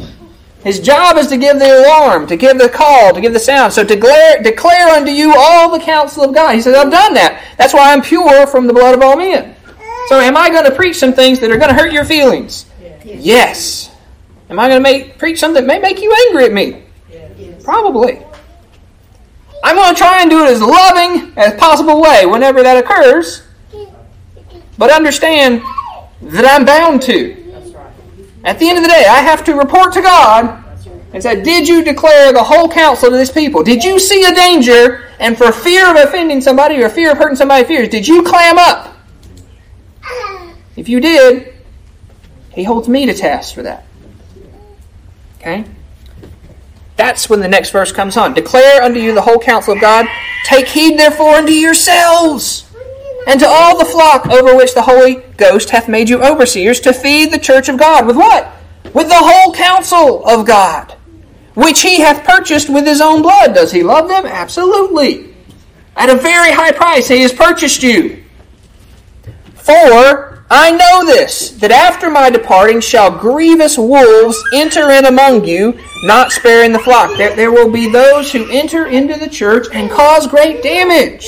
His 0.64 0.78
job 0.78 1.16
is 1.16 1.26
to 1.28 1.36
give 1.36 1.58
the 1.58 1.80
alarm, 1.84 2.28
to 2.28 2.36
give 2.36 2.56
the 2.56 2.68
call, 2.68 3.12
to 3.12 3.20
give 3.20 3.32
the 3.32 3.40
sound. 3.40 3.72
So 3.72 3.82
declare, 3.82 4.40
declare 4.42 4.88
unto 4.90 5.10
you 5.10 5.34
all 5.36 5.76
the 5.76 5.84
counsel 5.84 6.24
of 6.24 6.34
God. 6.34 6.54
He 6.54 6.60
says, 6.60 6.74
I've 6.76 6.90
done 6.90 7.14
that. 7.14 7.44
That's 7.58 7.74
why 7.74 7.92
I'm 7.92 8.00
pure 8.00 8.46
from 8.46 8.66
the 8.68 8.72
blood 8.72 8.94
of 8.94 9.02
all 9.02 9.16
men. 9.16 9.56
So 10.08 10.20
am 10.20 10.36
I 10.36 10.50
going 10.50 10.64
to 10.64 10.70
preach 10.70 10.96
some 10.96 11.12
things 11.12 11.40
that 11.40 11.50
are 11.50 11.56
going 11.56 11.70
to 11.70 11.74
hurt 11.74 11.92
your 11.92 12.04
feelings? 12.04 12.66
Yes. 13.04 13.91
Am 14.52 14.58
I 14.58 14.68
going 14.68 14.80
to 14.80 14.82
make 14.82 15.16
preach 15.16 15.40
something 15.40 15.64
that 15.64 15.66
may 15.66 15.78
make 15.78 16.02
you 16.02 16.14
angry 16.28 16.44
at 16.44 16.52
me? 16.52 16.82
Probably. 17.64 18.22
I'm 19.64 19.76
going 19.76 19.94
to 19.94 19.98
try 19.98 20.20
and 20.20 20.28
do 20.28 20.44
it 20.44 20.50
as 20.50 20.60
loving 20.60 21.32
as 21.38 21.58
possible 21.58 22.02
way 22.02 22.26
whenever 22.26 22.62
that 22.62 22.76
occurs. 22.76 23.44
But 24.76 24.90
understand 24.90 25.62
that 26.20 26.44
I'm 26.44 26.66
bound 26.66 27.00
to. 27.02 27.32
At 28.44 28.58
the 28.58 28.68
end 28.68 28.76
of 28.76 28.84
the 28.84 28.90
day, 28.90 29.06
I 29.08 29.20
have 29.20 29.42
to 29.44 29.54
report 29.54 29.94
to 29.94 30.02
God 30.02 30.62
and 31.14 31.22
say, 31.22 31.42
Did 31.42 31.66
you 31.66 31.82
declare 31.82 32.34
the 32.34 32.42
whole 32.42 32.68
counsel 32.68 33.08
to 33.08 33.16
this 33.16 33.30
people? 33.30 33.62
Did 33.62 33.82
you 33.82 33.98
see 33.98 34.22
a 34.26 34.34
danger 34.34 35.08
and 35.18 35.38
for 35.38 35.50
fear 35.50 35.90
of 35.90 35.96
offending 35.96 36.42
somebody 36.42 36.82
or 36.82 36.90
fear 36.90 37.12
of 37.12 37.16
hurting 37.16 37.36
somebody's 37.36 37.68
fears, 37.68 37.88
did 37.88 38.06
you 38.06 38.22
clam 38.22 38.58
up? 38.58 38.98
If 40.76 40.90
you 40.90 41.00
did, 41.00 41.54
he 42.52 42.64
holds 42.64 42.86
me 42.86 43.06
to 43.06 43.14
task 43.14 43.54
for 43.54 43.62
that. 43.62 43.86
Okay? 45.42 45.64
That's 46.96 47.28
when 47.28 47.40
the 47.40 47.48
next 47.48 47.70
verse 47.70 47.90
comes 47.90 48.16
on. 48.16 48.32
Declare 48.32 48.82
unto 48.82 49.00
you 49.00 49.12
the 49.12 49.22
whole 49.22 49.40
counsel 49.40 49.74
of 49.74 49.80
God. 49.80 50.06
Take 50.44 50.68
heed 50.68 50.96
therefore 50.96 51.34
unto 51.34 51.52
yourselves 51.52 52.70
and 53.26 53.40
to 53.40 53.46
all 53.46 53.76
the 53.76 53.84
flock 53.84 54.28
over 54.28 54.54
which 54.54 54.74
the 54.74 54.82
Holy 54.82 55.16
Ghost 55.36 55.70
hath 55.70 55.88
made 55.88 56.08
you 56.08 56.22
overseers 56.22 56.78
to 56.80 56.92
feed 56.92 57.32
the 57.32 57.40
church 57.40 57.68
of 57.68 57.76
God. 57.76 58.06
With 58.06 58.16
what? 58.16 58.52
With 58.94 59.08
the 59.08 59.18
whole 59.18 59.52
counsel 59.52 60.24
of 60.24 60.46
God, 60.46 60.92
which 61.54 61.82
he 61.82 62.00
hath 62.00 62.24
purchased 62.24 62.70
with 62.70 62.86
his 62.86 63.00
own 63.00 63.22
blood. 63.22 63.52
Does 63.52 63.72
he 63.72 63.82
love 63.82 64.08
them? 64.08 64.24
Absolutely. 64.24 65.34
At 65.96 66.08
a 66.08 66.16
very 66.16 66.52
high 66.52 66.72
price, 66.72 67.08
he 67.08 67.22
has 67.22 67.32
purchased 67.32 67.82
you. 67.82 68.22
For 69.54 70.31
I 70.54 70.70
know 70.70 71.06
this, 71.06 71.52
that 71.52 71.70
after 71.70 72.10
my 72.10 72.28
departing 72.28 72.82
shall 72.82 73.10
grievous 73.10 73.78
wolves 73.78 74.38
enter 74.52 74.90
in 74.90 75.06
among 75.06 75.46
you, 75.46 75.80
not 76.02 76.30
sparing 76.30 76.72
the 76.72 76.78
flock. 76.78 77.16
There, 77.16 77.34
there 77.34 77.50
will 77.50 77.70
be 77.70 77.90
those 77.90 78.30
who 78.30 78.50
enter 78.50 78.84
into 78.84 79.18
the 79.18 79.30
church 79.30 79.68
and 79.72 79.90
cause 79.90 80.26
great 80.26 80.62
damage. 80.62 81.26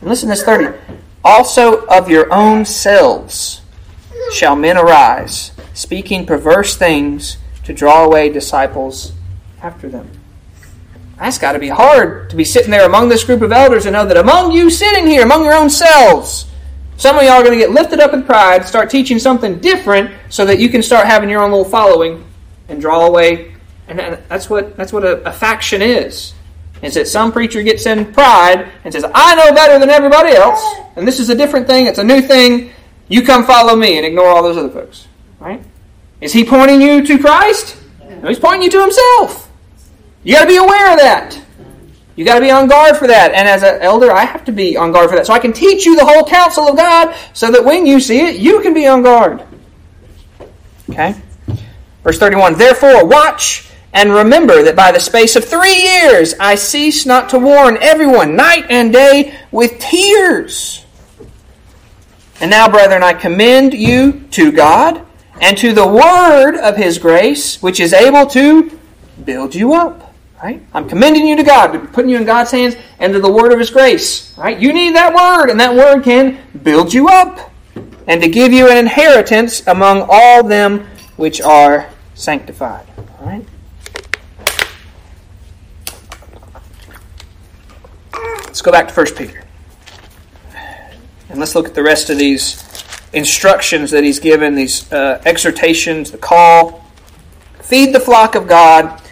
And 0.00 0.08
listen 0.08 0.30
to 0.30 0.34
this 0.34 0.44
30. 0.44 0.78
Also 1.22 1.84
of 1.88 2.08
your 2.08 2.32
own 2.32 2.64
selves 2.64 3.60
shall 4.32 4.56
men 4.56 4.78
arise, 4.78 5.52
speaking 5.74 6.24
perverse 6.24 6.74
things 6.74 7.36
to 7.64 7.74
draw 7.74 8.02
away 8.02 8.30
disciples 8.30 9.12
after 9.60 9.90
them. 9.90 10.08
That's 11.18 11.36
got 11.36 11.52
to 11.52 11.58
be 11.58 11.68
hard 11.68 12.30
to 12.30 12.36
be 12.36 12.44
sitting 12.44 12.70
there 12.70 12.86
among 12.86 13.10
this 13.10 13.24
group 13.24 13.42
of 13.42 13.52
elders 13.52 13.84
and 13.84 13.92
know 13.92 14.06
that 14.06 14.16
among 14.16 14.52
you 14.52 14.70
sitting 14.70 15.06
here, 15.06 15.22
among 15.22 15.44
your 15.44 15.52
own 15.52 15.68
selves, 15.68 16.46
some 16.96 17.16
of 17.16 17.22
y'all 17.22 17.32
are 17.32 17.42
going 17.42 17.58
to 17.58 17.64
get 17.64 17.70
lifted 17.70 18.00
up 18.00 18.12
in 18.14 18.22
pride, 18.22 18.64
start 18.64 18.90
teaching 18.90 19.18
something 19.18 19.58
different 19.58 20.10
so 20.28 20.44
that 20.44 20.58
you 20.58 20.68
can 20.68 20.82
start 20.82 21.06
having 21.06 21.28
your 21.28 21.42
own 21.42 21.50
little 21.50 21.64
following 21.64 22.24
and 22.68 22.80
draw 22.80 23.06
away. 23.06 23.54
And 23.88 23.98
that's 24.28 24.50
what, 24.50 24.76
that's 24.76 24.92
what 24.92 25.04
a, 25.04 25.28
a 25.28 25.32
faction 25.32 25.82
is 25.82 26.34
is 26.82 26.94
that 26.94 27.08
some 27.08 27.32
preacher 27.32 27.62
gets 27.62 27.86
in 27.86 28.12
pride 28.12 28.70
and 28.84 28.92
says, 28.92 29.04
I 29.14 29.34
know 29.34 29.54
better 29.54 29.78
than 29.78 29.90
everybody 29.90 30.34
else, 30.34 30.62
and 30.96 31.06
this 31.06 31.18
is 31.20 31.30
a 31.30 31.34
different 31.34 31.66
thing, 31.66 31.86
it's 31.86 31.98
a 31.98 32.04
new 32.04 32.20
thing, 32.20 32.72
you 33.08 33.22
come 33.22 33.44
follow 33.44 33.76
me 33.76 33.96
and 33.96 34.06
ignore 34.06 34.26
all 34.26 34.42
those 34.42 34.56
other 34.56 34.68
folks. 34.68 35.08
Right? 35.38 35.62
Is 36.20 36.32
he 36.32 36.44
pointing 36.44 36.80
you 36.80 37.04
to 37.06 37.18
Christ? 37.18 37.76
No, 38.22 38.28
he's 38.28 38.38
pointing 38.38 38.62
you 38.62 38.70
to 38.70 38.80
himself. 38.80 39.50
You 40.24 40.34
got 40.34 40.42
to 40.42 40.48
be 40.48 40.56
aware 40.56 40.92
of 40.92 40.98
that. 40.98 41.40
You 42.16 42.24
got 42.24 42.36
to 42.36 42.40
be 42.40 42.50
on 42.50 42.66
guard 42.66 42.96
for 42.96 43.06
that. 43.06 43.32
And 43.34 43.46
as 43.46 43.62
an 43.62 43.80
elder, 43.82 44.10
I 44.10 44.24
have 44.24 44.44
to 44.46 44.52
be 44.52 44.76
on 44.76 44.90
guard 44.90 45.10
for 45.10 45.16
that. 45.16 45.26
So 45.26 45.34
I 45.34 45.38
can 45.38 45.52
teach 45.52 45.84
you 45.84 45.96
the 45.96 46.04
whole 46.04 46.24
counsel 46.24 46.66
of 46.66 46.76
God 46.76 47.14
so 47.34 47.50
that 47.50 47.64
when 47.64 47.84
you 47.84 48.00
see 48.00 48.20
it, 48.20 48.36
you 48.36 48.60
can 48.62 48.72
be 48.72 48.86
on 48.86 49.02
guard. 49.02 49.42
Okay? 50.90 51.14
Verse 52.02 52.18
31 52.18 52.56
Therefore, 52.56 53.06
watch 53.06 53.68
and 53.92 54.12
remember 54.12 54.62
that 54.62 54.76
by 54.76 54.92
the 54.92 55.00
space 55.00 55.36
of 55.36 55.44
three 55.44 55.74
years 55.74 56.34
I 56.40 56.54
cease 56.54 57.04
not 57.04 57.28
to 57.30 57.38
warn 57.38 57.78
everyone 57.80 58.34
night 58.34 58.66
and 58.70 58.92
day 58.92 59.38
with 59.50 59.78
tears. 59.78 60.84
And 62.40 62.50
now, 62.50 62.68
brethren, 62.68 63.02
I 63.02 63.14
commend 63.14 63.72
you 63.72 64.24
to 64.32 64.52
God 64.52 65.02
and 65.40 65.56
to 65.58 65.72
the 65.72 65.86
word 65.86 66.56
of 66.56 66.76
his 66.76 66.98
grace, 66.98 67.62
which 67.62 67.80
is 67.80 67.92
able 67.92 68.26
to 68.26 68.78
build 69.24 69.54
you 69.54 69.74
up. 69.74 70.05
Right? 70.42 70.62
I'm 70.74 70.88
commending 70.88 71.26
you 71.26 71.36
to 71.36 71.42
God, 71.42 71.92
putting 71.92 72.10
you 72.10 72.18
in 72.18 72.24
God's 72.24 72.50
hands, 72.50 72.76
and 72.98 73.12
to 73.14 73.20
the 73.20 73.30
word 73.30 73.52
of 73.52 73.58
his 73.58 73.70
grace. 73.70 74.36
Right? 74.36 74.58
You 74.58 74.72
need 74.72 74.94
that 74.94 75.14
word, 75.14 75.50
and 75.50 75.58
that 75.60 75.74
word 75.74 76.04
can 76.04 76.38
build 76.62 76.92
you 76.92 77.08
up, 77.08 77.50
and 78.06 78.20
to 78.22 78.28
give 78.28 78.52
you 78.52 78.70
an 78.70 78.76
inheritance 78.76 79.66
among 79.66 80.06
all 80.08 80.42
them 80.42 80.86
which 81.16 81.40
are 81.40 81.88
sanctified. 82.14 82.86
All 83.18 83.26
right? 83.26 83.46
Let's 88.46 88.62
go 88.62 88.70
back 88.70 88.88
to 88.88 88.94
1 88.94 89.14
Peter. 89.14 89.42
And 91.28 91.40
let's 91.40 91.54
look 91.54 91.66
at 91.66 91.74
the 91.74 91.82
rest 91.82 92.10
of 92.10 92.18
these 92.18 92.62
instructions 93.12 93.90
that 93.90 94.04
he's 94.04 94.18
given, 94.18 94.54
these 94.54 94.90
uh, 94.92 95.20
exhortations, 95.24 96.10
the 96.10 96.18
call. 96.18 96.84
Feed 97.60 97.94
the 97.94 98.00
flock 98.00 98.34
of 98.34 98.46
God. 98.46 99.02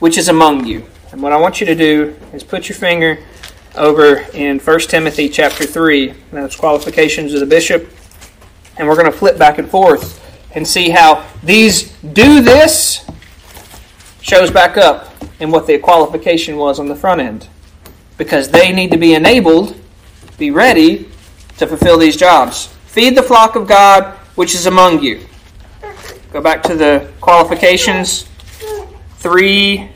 Which 0.00 0.18
is 0.18 0.28
among 0.28 0.66
you. 0.66 0.84
And 1.12 1.22
what 1.22 1.32
I 1.32 1.36
want 1.36 1.60
you 1.60 1.66
to 1.66 1.74
do 1.74 2.16
is 2.32 2.42
put 2.42 2.68
your 2.68 2.76
finger 2.76 3.18
over 3.76 4.26
in 4.34 4.58
1 4.58 4.80
Timothy 4.80 5.28
chapter 5.28 5.64
3, 5.64 6.12
that's 6.32 6.56
qualifications 6.56 7.32
of 7.32 7.40
the 7.40 7.46
bishop, 7.46 7.88
and 8.76 8.88
we're 8.88 8.96
going 8.96 9.10
to 9.10 9.16
flip 9.16 9.38
back 9.38 9.58
and 9.58 9.70
forth 9.70 10.16
and 10.54 10.66
see 10.66 10.90
how 10.90 11.26
these 11.42 11.92
do 11.98 12.40
this 12.40 13.08
shows 14.20 14.50
back 14.50 14.76
up 14.76 15.12
in 15.38 15.50
what 15.50 15.66
the 15.66 15.78
qualification 15.78 16.56
was 16.56 16.78
on 16.78 16.88
the 16.88 16.96
front 16.96 17.20
end. 17.20 17.48
Because 18.18 18.50
they 18.50 18.72
need 18.72 18.90
to 18.90 18.98
be 18.98 19.14
enabled, 19.14 19.80
be 20.38 20.50
ready 20.50 21.08
to 21.58 21.66
fulfill 21.66 21.98
these 21.98 22.16
jobs. 22.16 22.66
Feed 22.86 23.16
the 23.16 23.22
flock 23.22 23.54
of 23.54 23.66
God 23.66 24.16
which 24.34 24.54
is 24.54 24.66
among 24.66 25.02
you. 25.02 25.20
Go 26.32 26.40
back 26.40 26.62
to 26.64 26.74
the 26.74 27.10
qualifications. 27.20 28.26
3. 29.20 29.90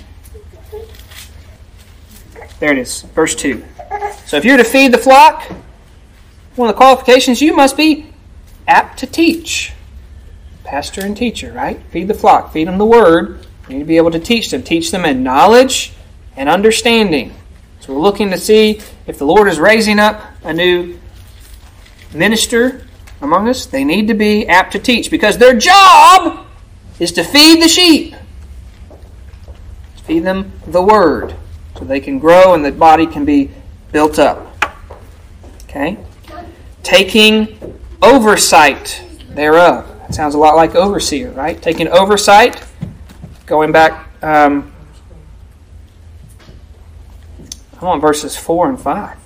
There 2.60 2.72
it 2.72 2.78
is, 2.78 3.02
verse 3.02 3.34
2. 3.34 3.64
So 4.26 4.36
if 4.36 4.44
you're 4.44 4.56
to 4.56 4.64
feed 4.64 4.92
the 4.92 4.98
flock, 4.98 5.42
one 6.56 6.68
of 6.68 6.74
the 6.74 6.78
qualifications, 6.78 7.42
you 7.42 7.54
must 7.54 7.76
be 7.76 8.06
apt 8.68 8.98
to 9.00 9.06
teach. 9.06 9.72
Pastor 10.62 11.04
and 11.04 11.16
teacher, 11.16 11.52
right? 11.52 11.82
Feed 11.90 12.08
the 12.08 12.14
flock, 12.14 12.52
feed 12.52 12.68
them 12.68 12.78
the 12.78 12.86
word. 12.86 13.46
You 13.68 13.74
need 13.74 13.80
to 13.80 13.86
be 13.86 13.96
able 13.96 14.10
to 14.10 14.20
teach 14.20 14.50
them. 14.50 14.62
Teach 14.62 14.90
them 14.90 15.04
in 15.04 15.22
knowledge 15.22 15.92
and 16.36 16.48
understanding. 16.48 17.34
So 17.80 17.94
we're 17.94 18.00
looking 18.00 18.30
to 18.30 18.38
see 18.38 18.80
if 19.06 19.18
the 19.18 19.26
Lord 19.26 19.48
is 19.48 19.58
raising 19.58 19.98
up 19.98 20.22
a 20.42 20.52
new 20.52 20.98
minister 22.12 22.86
among 23.20 23.48
us. 23.48 23.66
They 23.66 23.84
need 23.84 24.08
to 24.08 24.14
be 24.14 24.46
apt 24.46 24.72
to 24.72 24.78
teach 24.78 25.10
because 25.10 25.38
their 25.38 25.54
job 25.54 26.46
is 26.98 27.12
to 27.12 27.24
feed 27.24 27.62
the 27.62 27.68
sheep. 27.68 28.14
Feed 30.04 30.20
them 30.20 30.52
the 30.66 30.82
word 30.82 31.34
so 31.78 31.84
they 31.84 32.00
can 32.00 32.18
grow 32.18 32.54
and 32.54 32.64
the 32.64 32.72
body 32.72 33.06
can 33.06 33.24
be 33.24 33.50
built 33.90 34.18
up. 34.18 34.46
Okay? 35.64 35.98
Taking 36.82 37.78
oversight 38.02 39.02
thereof. 39.30 39.88
That 40.00 40.14
sounds 40.14 40.34
a 40.34 40.38
lot 40.38 40.56
like 40.56 40.74
overseer, 40.74 41.30
right? 41.30 41.60
Taking 41.60 41.88
oversight, 41.88 42.62
going 43.46 43.72
back, 43.72 44.08
um, 44.22 44.72
I'm 47.80 47.88
on 47.88 48.00
verses 48.00 48.36
4 48.36 48.68
and 48.70 48.80
5. 48.80 49.18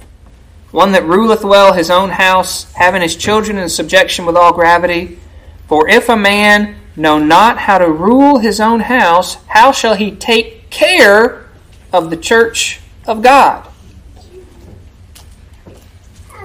One 0.70 0.92
that 0.92 1.04
ruleth 1.04 1.44
well 1.44 1.72
his 1.72 1.90
own 1.90 2.10
house, 2.10 2.70
having 2.72 3.02
his 3.02 3.16
children 3.16 3.58
in 3.58 3.68
subjection 3.68 4.26
with 4.26 4.36
all 4.36 4.52
gravity. 4.52 5.18
For 5.66 5.88
if 5.88 6.08
a 6.08 6.16
man 6.16 6.76
know 6.96 7.18
not 7.18 7.58
how 7.58 7.78
to 7.78 7.90
rule 7.90 8.38
his 8.38 8.60
own 8.60 8.80
house, 8.80 9.36
how 9.46 9.72
shall 9.72 9.94
he 9.94 10.10
take 10.10 10.57
care 10.70 11.46
of 11.92 12.10
the 12.10 12.16
church 12.16 12.80
of 13.06 13.22
God? 13.22 13.68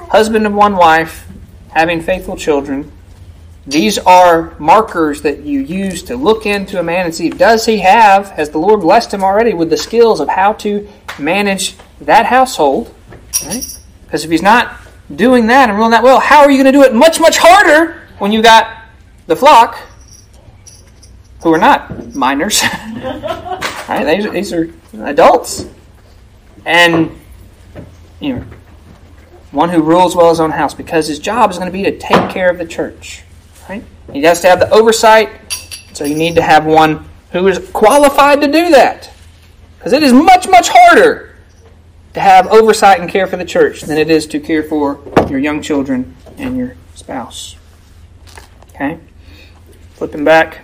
Husband 0.10 0.46
of 0.46 0.54
one 0.54 0.76
wife, 0.76 1.28
having 1.72 2.02
faithful 2.02 2.38
children, 2.38 2.92
these 3.66 3.98
are 3.98 4.54
markers 4.60 5.22
that 5.22 5.44
you 5.44 5.62
use 5.62 6.04
to 6.04 6.18
look 6.18 6.46
into 6.46 6.80
a 6.80 6.84
man 6.84 7.06
and 7.06 7.16
see 7.16 7.30
does 7.30 7.66
he 7.66 7.78
have, 7.80 8.30
has 8.32 8.50
the 8.50 8.58
Lord 8.58 8.82
blessed 8.82 9.14
him 9.14 9.24
already 9.24 9.54
with 9.54 9.70
the 9.70 9.78
skills 9.78 10.20
of 10.20 10.28
how 10.28 10.54
to 10.54 10.88
manage 11.18 11.76
that 12.02 12.26
household? 12.26 12.94
Right? 13.46 13.80
Because 14.06 14.26
if 14.26 14.32
he's 14.32 14.42
not 14.42 14.82
doing 15.16 15.48
that 15.48 15.70
and 15.70 15.78
ruling 15.78 15.92
that 15.92 16.04
well, 16.04 16.20
how 16.20 16.42
are 16.42 16.52
you 16.52 16.62
going 16.62 16.72
to 16.72 16.78
do 16.78 16.84
it 16.84 16.94
much, 16.94 17.20
much 17.22 17.38
harder 17.38 18.02
when 18.20 18.32
you 18.32 18.42
got 18.42 18.84
the 19.28 19.36
flock 19.36 19.78
who 21.42 21.54
are 21.54 21.58
not 21.58 22.14
minors? 22.14 22.62
right? 23.88 24.06
These, 24.06 24.32
these 24.32 24.54
are 24.54 24.74
adults. 25.06 25.66
And, 26.66 27.20
you 28.20 28.36
know, 28.36 28.46
one 29.52 29.70
who 29.70 29.82
rules 29.82 30.16
well 30.16 30.30
his 30.30 30.40
own 30.40 30.52
house 30.52 30.74
because 30.74 31.08
his 31.08 31.20
job 31.20 31.52
is 31.52 31.58
going 31.58 31.72
to 31.72 31.74
be 31.74 31.84
to 31.84 31.98
take 31.98 32.30
care 32.30 32.50
of 32.50 32.58
the 32.58 32.66
church. 32.66 33.24
Right? 33.70 33.84
He 34.12 34.24
has 34.24 34.42
to 34.42 34.50
have 34.50 34.60
the 34.60 34.70
oversight, 34.72 35.30
so 35.94 36.04
you 36.06 36.16
need 36.16 36.36
to 36.36 36.42
have 36.42 36.66
one 36.66 37.06
who 37.32 37.48
is 37.48 37.60
qualified 37.72 38.42
to 38.42 38.48
do 38.48 38.70
that. 38.72 39.12
Because 39.78 39.94
it 39.94 40.04
is 40.04 40.14
much, 40.14 40.48
much 40.48 40.70
harder 40.70 41.36
to 42.14 42.20
have 42.20 42.48
oversight 42.48 43.00
and 43.00 43.10
care 43.10 43.28
for 43.28 43.38
the 43.38 43.46
church 43.46 43.82
than 43.82 43.98
it 43.98 44.10
is 44.10 44.26
to 44.28 44.40
care 44.40 44.64
for 44.64 45.00
your 45.30 45.40
young 45.40 45.62
children 45.62 46.16
and 46.38 46.58
your 46.58 46.76
spouse. 46.96 47.56
Okay? 48.70 49.00
Flipping 49.94 50.24
back. 50.24 50.63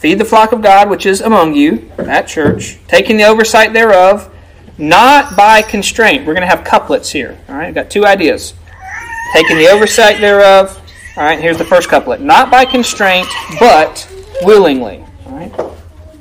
Feed 0.00 0.18
the 0.18 0.24
flock 0.24 0.52
of 0.52 0.62
God 0.62 0.88
which 0.88 1.04
is 1.04 1.20
among 1.20 1.54
you, 1.54 1.90
that 1.98 2.26
church, 2.26 2.78
taking 2.88 3.18
the 3.18 3.24
oversight 3.24 3.74
thereof, 3.74 4.34
not 4.78 5.36
by 5.36 5.60
constraint. 5.60 6.26
We're 6.26 6.32
going 6.32 6.40
to 6.40 6.46
have 6.46 6.64
couplets 6.64 7.10
here. 7.10 7.38
All 7.50 7.54
right, 7.54 7.66
I've 7.66 7.74
got 7.74 7.90
two 7.90 8.06
ideas. 8.06 8.54
Taking 9.34 9.58
the 9.58 9.68
oversight 9.68 10.18
thereof. 10.18 10.74
All 11.18 11.22
right, 11.22 11.38
here's 11.38 11.58
the 11.58 11.66
first 11.66 11.90
couplet. 11.90 12.22
Not 12.22 12.50
by 12.50 12.64
constraint, 12.64 13.28
but 13.60 14.10
willingly. 14.40 15.04
All 15.26 15.32
right, 15.32 15.52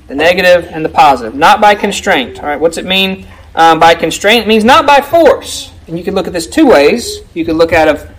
the 0.10 0.16
negative 0.16 0.66
and 0.66 0.84
the 0.84 0.90
positive. 0.90 1.34
Not 1.34 1.62
by 1.62 1.74
constraint. 1.74 2.40
All 2.40 2.48
right, 2.48 2.60
what's 2.60 2.78
it 2.78 2.86
mean 2.86 3.26
um, 3.56 3.80
by 3.80 3.96
constraint? 3.96 4.44
It 4.44 4.48
means 4.50 4.66
not 4.66 4.86
by 4.86 5.00
force. 5.00 5.72
And 5.88 5.98
you 5.98 6.04
can 6.04 6.16
look 6.16 6.28
at 6.28 6.34
this 6.34 6.48
two 6.48 6.68
ways. 6.68 7.22
You 7.34 7.46
could 7.46 7.56
look 7.56 7.72
at 7.72 7.88
it. 7.88 8.12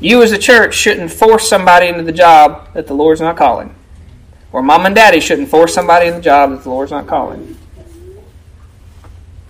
You 0.00 0.22
as 0.22 0.32
a 0.32 0.38
church 0.38 0.74
shouldn't 0.74 1.10
force 1.10 1.46
somebody 1.46 1.88
into 1.88 2.04
the 2.04 2.12
job 2.12 2.72
that 2.72 2.86
the 2.86 2.94
Lord's 2.94 3.20
not 3.20 3.36
calling. 3.36 3.74
Or 4.52 4.62
mom 4.62 4.86
and 4.86 4.94
daddy 4.94 5.20
shouldn't 5.20 5.48
force 5.48 5.74
somebody 5.74 6.08
in 6.08 6.14
the 6.14 6.20
job 6.20 6.50
that 6.50 6.62
the 6.62 6.70
Lord's 6.70 6.90
not 6.90 7.06
calling. 7.06 7.56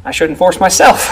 I 0.05 0.11
shouldn't 0.11 0.38
force 0.38 0.59
myself 0.59 1.09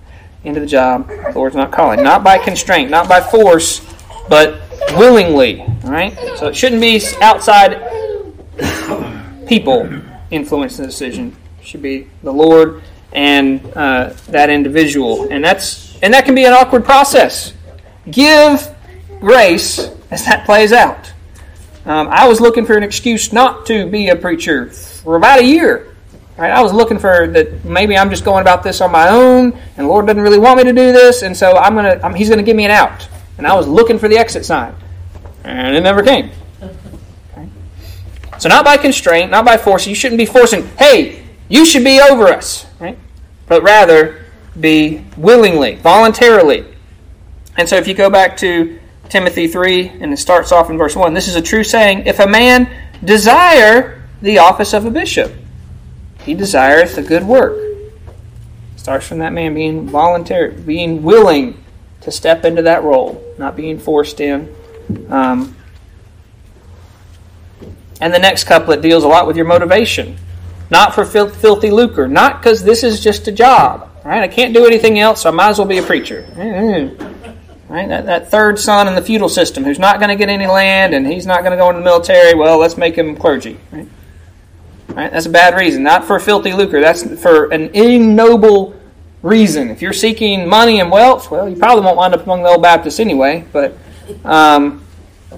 into 0.44 0.60
the 0.60 0.66
job 0.66 1.08
the 1.08 1.32
Lord's 1.34 1.56
not 1.56 1.70
calling. 1.70 2.02
Not 2.02 2.24
by 2.24 2.38
constraint, 2.38 2.90
not 2.90 3.08
by 3.08 3.20
force, 3.20 3.80
but 4.28 4.60
willingly. 4.96 5.60
All 5.60 5.90
right? 5.90 6.16
So 6.36 6.48
it 6.48 6.56
shouldn't 6.56 6.80
be 6.80 7.00
outside 7.20 7.78
people 9.46 9.88
influencing 10.30 10.84
the 10.84 10.90
decision. 10.90 11.36
It 11.60 11.66
should 11.66 11.82
be 11.82 12.08
the 12.22 12.32
Lord 12.32 12.82
and 13.12 13.64
uh, 13.74 14.14
that 14.28 14.50
individual. 14.50 15.28
And 15.30 15.44
that's 15.44 15.98
and 16.02 16.14
that 16.14 16.24
can 16.24 16.34
be 16.34 16.44
an 16.44 16.52
awkward 16.52 16.84
process. 16.84 17.52
Give 18.10 18.66
grace 19.20 19.90
as 20.10 20.24
that 20.24 20.44
plays 20.46 20.72
out. 20.72 21.12
Um, 21.88 22.08
I 22.10 22.28
was 22.28 22.38
looking 22.38 22.66
for 22.66 22.76
an 22.76 22.82
excuse 22.82 23.32
not 23.32 23.64
to 23.66 23.90
be 23.90 24.10
a 24.10 24.16
preacher 24.16 24.68
for 24.68 25.16
about 25.16 25.40
a 25.40 25.44
year. 25.44 25.94
Right? 26.36 26.52
I 26.52 26.60
was 26.60 26.70
looking 26.70 26.98
for 26.98 27.26
that 27.28 27.64
maybe 27.64 27.96
I'm 27.96 28.10
just 28.10 28.26
going 28.26 28.42
about 28.42 28.62
this 28.62 28.82
on 28.82 28.92
my 28.92 29.08
own, 29.08 29.52
and 29.52 29.86
the 29.86 29.88
Lord 29.88 30.06
doesn't 30.06 30.22
really 30.22 30.38
want 30.38 30.58
me 30.58 30.64
to 30.64 30.72
do 30.72 30.92
this, 30.92 31.22
and 31.22 31.34
so 31.34 31.56
I'm 31.56 31.74
gonna 31.74 31.98
I'm, 32.04 32.14
He's 32.14 32.28
gonna 32.28 32.42
give 32.42 32.56
me 32.56 32.66
an 32.66 32.70
out. 32.70 33.08
And 33.38 33.46
I 33.46 33.54
was 33.54 33.66
looking 33.66 33.98
for 33.98 34.06
the 34.06 34.18
exit 34.18 34.44
sign, 34.44 34.74
and 35.44 35.74
it 35.74 35.80
never 35.80 36.02
came. 36.02 36.30
Okay? 37.32 37.48
So 38.38 38.50
not 38.50 38.66
by 38.66 38.76
constraint, 38.76 39.30
not 39.30 39.46
by 39.46 39.56
force. 39.56 39.86
You 39.86 39.94
shouldn't 39.94 40.18
be 40.18 40.26
forcing. 40.26 40.66
Hey, 40.76 41.24
you 41.48 41.64
should 41.64 41.84
be 41.84 42.00
over 42.00 42.28
us, 42.28 42.66
right? 42.78 42.98
But 43.46 43.62
rather 43.62 44.26
be 44.60 45.04
willingly, 45.16 45.76
voluntarily. 45.76 46.66
And 47.56 47.66
so 47.66 47.76
if 47.76 47.88
you 47.88 47.94
go 47.94 48.10
back 48.10 48.36
to 48.38 48.77
Timothy 49.08 49.48
3, 49.48 49.88
and 50.00 50.12
it 50.12 50.18
starts 50.18 50.52
off 50.52 50.70
in 50.70 50.78
verse 50.78 50.94
1. 50.94 51.14
This 51.14 51.28
is 51.28 51.36
a 51.36 51.42
true 51.42 51.64
saying. 51.64 52.06
If 52.06 52.18
a 52.18 52.26
man 52.26 52.70
desire 53.02 54.02
the 54.20 54.38
office 54.38 54.72
of 54.72 54.84
a 54.84 54.90
bishop, 54.90 55.32
he 56.24 56.34
desireth 56.34 56.98
a 56.98 57.02
good 57.02 57.24
work. 57.24 57.56
starts 58.76 59.06
from 59.06 59.18
that 59.18 59.32
man 59.32 59.54
being 59.54 59.88
voluntary, 59.88 60.52
being 60.52 61.02
willing 61.02 61.62
to 62.02 62.10
step 62.10 62.44
into 62.44 62.62
that 62.62 62.82
role, 62.82 63.22
not 63.38 63.56
being 63.56 63.78
forced 63.78 64.20
in. 64.20 64.54
Um, 65.08 65.54
and 68.00 68.14
the 68.14 68.18
next 68.18 68.44
couplet 68.44 68.80
deals 68.82 69.04
a 69.04 69.08
lot 69.08 69.26
with 69.26 69.36
your 69.36 69.46
motivation. 69.46 70.16
Not 70.70 70.94
for 70.94 71.04
fil- 71.04 71.30
filthy 71.30 71.70
lucre, 71.70 72.08
not 72.08 72.40
because 72.40 72.62
this 72.62 72.84
is 72.84 73.02
just 73.02 73.26
a 73.26 73.32
job. 73.32 73.90
Right? 74.04 74.22
I 74.22 74.28
can't 74.28 74.54
do 74.54 74.66
anything 74.66 74.98
else, 74.98 75.22
so 75.22 75.30
I 75.30 75.32
might 75.32 75.50
as 75.50 75.58
well 75.58 75.66
be 75.66 75.78
a 75.78 75.82
preacher. 75.82 76.26
Mm-hmm. 76.34 77.07
Right? 77.68 77.88
That, 77.88 78.06
that 78.06 78.30
third 78.30 78.58
son 78.58 78.88
in 78.88 78.94
the 78.94 79.02
feudal 79.02 79.28
system 79.28 79.62
who's 79.62 79.78
not 79.78 79.98
going 79.98 80.08
to 80.08 80.16
get 80.16 80.30
any 80.30 80.46
land 80.46 80.94
and 80.94 81.06
he's 81.06 81.26
not 81.26 81.40
going 81.40 81.50
to 81.50 81.56
go 81.56 81.68
into 81.68 81.80
the 81.80 81.84
military, 81.84 82.34
well, 82.34 82.58
let's 82.58 82.78
make 82.78 82.96
him 82.96 83.14
clergy. 83.14 83.60
Right? 83.70 83.88
Right? 84.88 85.12
That's 85.12 85.26
a 85.26 85.30
bad 85.30 85.54
reason. 85.54 85.82
Not 85.82 86.04
for 86.04 86.18
filthy 86.18 86.52
lucre. 86.52 86.80
That's 86.80 87.20
for 87.20 87.52
an 87.52 87.74
ignoble 87.74 88.74
reason. 89.22 89.68
If 89.68 89.82
you're 89.82 89.92
seeking 89.92 90.48
money 90.48 90.80
and 90.80 90.90
wealth, 90.90 91.30
well, 91.30 91.48
you 91.48 91.56
probably 91.56 91.84
won't 91.84 91.98
wind 91.98 92.14
up 92.14 92.22
among 92.22 92.42
the 92.42 92.48
old 92.48 92.62
Baptists 92.62 93.00
anyway, 93.00 93.44
but 93.52 93.76
um, 94.24 94.82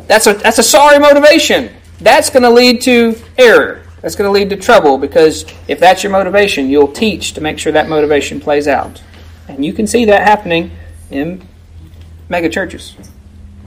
that's, 0.07 0.29
a, 0.29 0.35
that's 0.35 0.59
a 0.59 0.63
sorry 0.63 1.01
motivation. 1.01 1.75
That's 2.01 2.31
going 2.31 2.45
to 2.45 2.51
lead 2.51 2.81
to 2.83 3.17
error. 3.39 3.83
That's 4.03 4.15
going 4.15 4.29
to 4.29 4.33
lead 4.33 4.51
to 4.51 4.57
trouble 4.57 4.99
because 4.99 5.45
if 5.69 5.79
that's 5.79 6.03
your 6.03 6.13
motivation, 6.13 6.71
you'll 6.71 6.93
teach 6.93 7.33
to 7.35 7.41
make 7.41 7.59
sure 7.59 7.73
that 7.73 7.89
motivation 7.89 8.41
plays 8.41 8.67
out. 8.69 9.03
And 9.49 9.65
you 9.65 9.73
can 9.73 9.87
see 9.87 10.05
that 10.07 10.23
happening 10.23 10.71
in 11.11 11.47
mega 12.31 12.49
churches. 12.49 12.97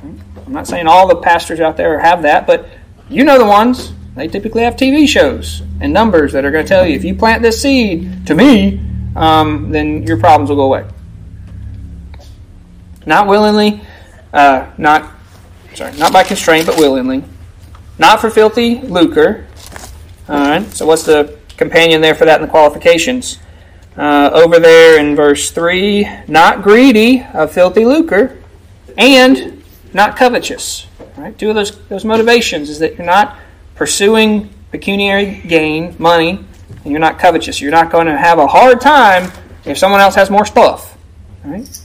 I'm 0.01 0.51
not 0.51 0.68
saying 0.68 0.88
all 0.88 1.07
the 1.07 1.18
pastors 1.18 1.59
out 1.59 1.78
there 1.78 1.99
have 1.99 2.24
that, 2.24 2.47
but 2.47 2.68
you 3.09 3.24
know 3.24 3.38
the 3.38 3.45
ones. 3.45 3.93
They 4.16 4.28
typically 4.28 4.64
have 4.64 4.76
TV 4.76 5.07
shows 5.07 5.61
and 5.82 5.91
numbers 5.91 6.34
that 6.34 6.45
are 6.45 6.51
going 6.51 6.66
to 6.66 6.70
tell 6.70 6.86
you 6.86 6.95
if 6.95 7.03
you 7.03 7.16
plant 7.16 7.41
this 7.41 7.61
seed 7.61 8.28
to 8.28 8.36
me, 8.36 8.80
um, 9.16 9.72
then 9.72 10.03
your 10.03 10.18
problems 10.18 10.49
will 10.49 10.57
go 10.57 10.66
away. 10.66 10.86
Not 13.05 13.28
willingly, 13.28 13.82
uh, 14.32 14.72
not 14.78 15.11
sorry, 15.74 15.97
not 15.97 16.14
by 16.14 16.24
constraint, 16.24 16.68
but 16.68 16.78
willingly. 16.78 17.24
Not 17.97 18.22
for 18.22 18.30
filthy 18.30 18.80
lucre. 18.82 19.47
All 20.30 20.36
right. 20.36 20.66
So 20.74 20.86
what's 20.86 21.03
the 21.03 21.38
companion 21.57 22.01
there 22.01 22.16
for 22.16 22.26
that 22.26 22.39
in 22.39 22.45
the 22.45 22.51
qualifications? 22.51 23.39
Uh, 23.97 24.30
over 24.34 24.59
there 24.59 24.99
in 24.99 25.16
verse 25.16 25.51
three, 25.51 26.07
not 26.28 26.64
greedy 26.64 27.24
of 27.34 27.51
filthy 27.51 27.86
lucre, 27.86 28.42
and 28.97 29.63
not 29.93 30.17
covetous. 30.17 30.87
Right? 31.17 31.37
Two 31.37 31.49
of 31.49 31.55
those 31.55 31.77
those 31.87 32.05
motivations 32.05 32.69
is 32.69 32.79
that 32.79 32.97
you're 32.97 33.05
not 33.05 33.37
pursuing 33.75 34.49
pecuniary 34.71 35.41
gain, 35.47 35.95
money, 35.99 36.43
and 36.83 36.91
you're 36.91 36.99
not 36.99 37.19
covetous. 37.19 37.61
You're 37.61 37.71
not 37.71 37.91
going 37.91 38.07
to 38.07 38.17
have 38.17 38.39
a 38.39 38.47
hard 38.47 38.81
time 38.81 39.31
if 39.65 39.77
someone 39.77 40.01
else 40.01 40.15
has 40.15 40.29
more 40.29 40.45
stuff. 40.45 40.97
Right? 41.43 41.81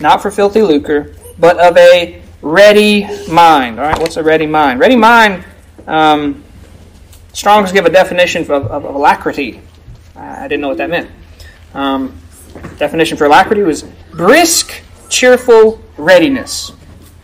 Not 0.00 0.22
for 0.22 0.30
filthy 0.30 0.62
lucre, 0.62 1.14
but 1.38 1.58
of 1.58 1.76
a 1.76 2.22
ready 2.42 3.06
mind. 3.28 3.80
All 3.80 3.86
right, 3.86 3.98
what's 3.98 4.16
a 4.16 4.22
ready 4.22 4.46
mind? 4.46 4.80
Ready 4.80 4.96
mind. 4.96 5.44
Um, 5.86 6.44
Strong's 7.32 7.72
give 7.72 7.86
a 7.86 7.90
definition 7.90 8.42
of, 8.42 8.50
of, 8.50 8.84
of 8.84 8.94
alacrity. 8.94 9.60
I 10.16 10.48
didn't 10.48 10.60
know 10.60 10.68
what 10.68 10.78
that 10.78 10.90
meant. 10.90 11.10
Um, 11.74 12.18
definition 12.78 13.16
for 13.16 13.26
alacrity 13.26 13.62
was 13.62 13.84
brisk, 14.10 14.82
cheerful 15.08 15.82
readiness. 15.96 16.72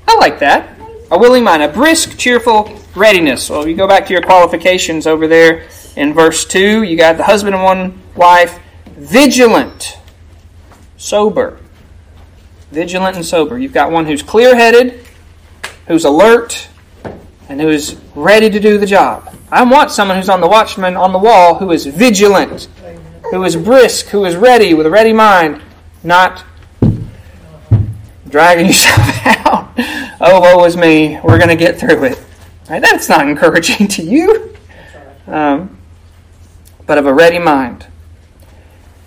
I 0.07 0.17
like 0.17 0.39
that. 0.41 0.79
A 1.11 1.19
willing 1.19 1.45
mind, 1.45 1.63
a 1.63 1.69
brisk, 1.69 2.19
cheerful 2.19 2.81
readiness. 2.95 3.51
Well, 3.51 3.69
you 3.69 3.77
go 3.77 3.87
back 3.87 4.07
to 4.07 4.13
your 4.13 4.23
qualifications 4.23 5.07
over 5.07 5.29
there 5.29 5.69
in 5.97 6.13
verse 6.13 6.45
2, 6.45 6.83
you 6.83 6.97
got 6.97 7.17
the 7.17 7.25
husband 7.25 7.55
and 7.55 7.63
one 7.63 8.03
wife, 8.17 8.59
vigilant, 8.97 9.99
sober. 10.97 11.59
Vigilant 12.73 13.17
and 13.17 13.25
sober. 13.25 13.59
You've 13.59 13.73
got 13.73 13.93
one 13.93 14.05
who's 14.05 14.23
clear 14.23 14.57
headed, 14.57 15.07
who's 15.87 16.05
alert, 16.05 16.69
and 17.49 17.61
who 17.61 17.69
is 17.69 17.97
ready 18.17 18.51
to 18.51 18.59
do 18.59 18.79
the 18.79 18.87
job. 18.87 19.37
I 19.53 19.63
want 19.63 19.93
someone 19.93 20.17
who's 20.17 20.29
on 20.29 20.41
the 20.41 20.49
watchman 20.49 20.97
on 20.97 21.13
the 21.13 21.19
wall 21.19 21.55
who 21.55 21.71
is 21.71 21.87
vigilant, 21.87 22.69
who 23.31 23.45
is 23.45 23.55
brisk, 23.55 24.07
who 24.07 24.25
is 24.25 24.35
ready 24.35 24.75
with 24.75 24.87
a 24.87 24.91
ready 24.91 25.13
mind, 25.13 25.63
not 26.03 26.45
dragging 28.35 28.67
yourself 28.67 29.27
out. 29.27 29.71
Oh, 30.21 30.41
woe 30.41 30.65
is 30.65 30.77
me. 30.77 31.21
We're 31.23 31.39
going 31.39 31.51
to 31.51 31.57
get 31.57 31.79
through 31.79 32.03
it. 32.03 32.21
Right? 32.69 32.83
That's 32.83 33.09
not 33.09 33.29
encouraging 33.29 33.87
to 33.97 34.03
you. 34.03 34.57
Um, 35.29 35.79
but 36.85 36.99
of 36.99 37.07
a 37.07 37.15
ready 37.15 37.39
mind. 37.39 37.87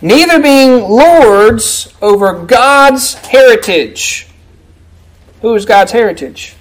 Neither 0.02 0.42
being 0.42 0.82
lords 0.82 1.94
over 2.02 2.46
God's 2.46 3.16
heritage. 3.16 4.30
Who 5.42 5.54
is 5.56 5.66
God's 5.66 5.92
heritage? 5.92 6.56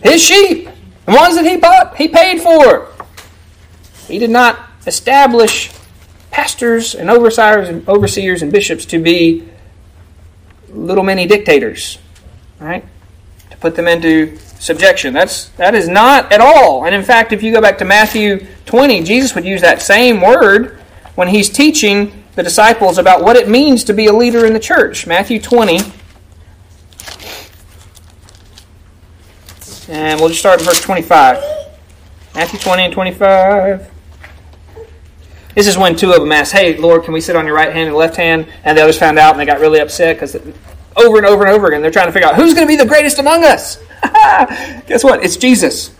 His 0.00 0.22
sheep. 0.22 0.68
The 1.04 1.12
ones 1.12 1.34
that 1.34 1.46
he 1.46 1.56
bought, 1.56 1.96
he 1.96 2.06
paid 2.06 2.40
for. 2.40 2.92
He 4.06 4.20
did 4.20 4.30
not 4.30 4.56
establish 4.86 5.72
pastors 6.30 6.94
and 6.94 7.10
overseers 7.10 7.68
and 7.68 7.88
overseers 7.88 8.40
and 8.40 8.52
bishops 8.52 8.84
to 8.86 9.02
be 9.02 9.48
little 10.70 11.04
mini 11.04 11.26
dictators, 11.26 11.98
right? 12.58 12.84
To 13.50 13.56
put 13.58 13.74
them 13.74 13.88
into 13.88 14.36
subjection. 14.38 15.12
That's 15.12 15.48
that 15.50 15.74
is 15.74 15.88
not 15.88 16.32
at 16.32 16.40
all. 16.40 16.84
And 16.84 16.94
in 16.94 17.02
fact, 17.02 17.32
if 17.32 17.42
you 17.42 17.52
go 17.52 17.60
back 17.60 17.78
to 17.78 17.84
Matthew 17.84 18.46
20, 18.66 19.02
Jesus 19.04 19.34
would 19.34 19.44
use 19.44 19.60
that 19.60 19.82
same 19.82 20.20
word 20.20 20.80
when 21.14 21.28
he's 21.28 21.48
teaching 21.50 22.24
the 22.34 22.42
disciples 22.42 22.98
about 22.98 23.22
what 23.22 23.36
it 23.36 23.48
means 23.48 23.84
to 23.84 23.92
be 23.92 24.06
a 24.06 24.12
leader 24.12 24.46
in 24.46 24.52
the 24.52 24.60
church. 24.60 25.06
Matthew 25.06 25.40
20 25.40 25.80
And 29.88 30.20
we'll 30.20 30.28
just 30.28 30.40
start 30.40 30.60
in 30.60 30.66
verse 30.66 30.82
25. 30.82 31.42
Matthew 32.34 32.58
20 32.60 32.82
and 32.84 32.92
25. 32.92 33.90
This 35.54 35.66
is 35.66 35.76
when 35.76 35.96
two 35.96 36.12
of 36.12 36.20
them 36.20 36.32
asked, 36.32 36.52
Hey, 36.52 36.76
Lord, 36.76 37.04
can 37.04 37.12
we 37.12 37.20
sit 37.20 37.36
on 37.36 37.46
your 37.46 37.54
right 37.54 37.72
hand 37.72 37.88
and 37.88 37.96
left 37.96 38.16
hand? 38.16 38.46
And 38.64 38.76
the 38.76 38.82
others 38.82 38.98
found 38.98 39.18
out 39.18 39.32
and 39.32 39.40
they 39.40 39.46
got 39.46 39.60
really 39.60 39.80
upset 39.80 40.16
because 40.16 40.36
over 40.96 41.16
and 41.16 41.26
over 41.26 41.44
and 41.44 41.54
over 41.54 41.68
again 41.68 41.82
they're 41.82 41.90
trying 41.90 42.06
to 42.06 42.12
figure 42.12 42.28
out 42.28 42.36
who's 42.36 42.54
going 42.54 42.66
to 42.66 42.68
be 42.68 42.76
the 42.76 42.86
greatest 42.86 43.18
among 43.18 43.44
us. 43.44 43.76
Guess 44.86 45.04
what? 45.04 45.24
It's 45.24 45.36
Jesus. 45.36 45.94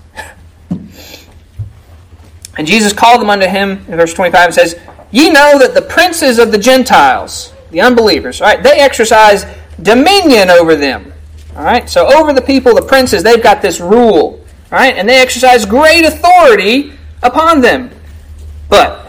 And 2.59 2.67
Jesus 2.67 2.93
called 2.93 3.21
them 3.21 3.31
unto 3.31 3.47
him 3.47 3.85
in 3.89 3.97
verse 3.97 4.13
25 4.13 4.47
and 4.47 4.55
says, 4.55 4.79
Ye 5.13 5.31
know 5.31 5.59
that 5.59 5.75
the 5.75 5.83
princes 5.83 6.39
of 6.39 6.51
the 6.51 6.59
Gentiles, 6.59 7.53
the 7.71 7.81
unbelievers, 7.81 8.41
right, 8.41 8.63
they 8.63 8.81
exercise 8.81 9.47
dominion 9.81 10.51
over 10.51 10.75
them. 10.75 11.13
All 11.57 11.65
right, 11.65 11.89
so 11.89 12.07
over 12.07 12.33
the 12.33 12.43
people, 12.43 12.75
the 12.75 12.83
princes, 12.83 13.23
they've 13.23 13.43
got 13.43 13.63
this 13.63 13.81
rule, 13.81 14.45
all 14.71 14.79
right, 14.79 14.97
and 14.97 15.09
they 15.09 15.21
exercise 15.21 15.65
great 15.65 16.05
authority 16.05 16.93
upon 17.23 17.61
them. 17.61 17.91
But 18.69 19.08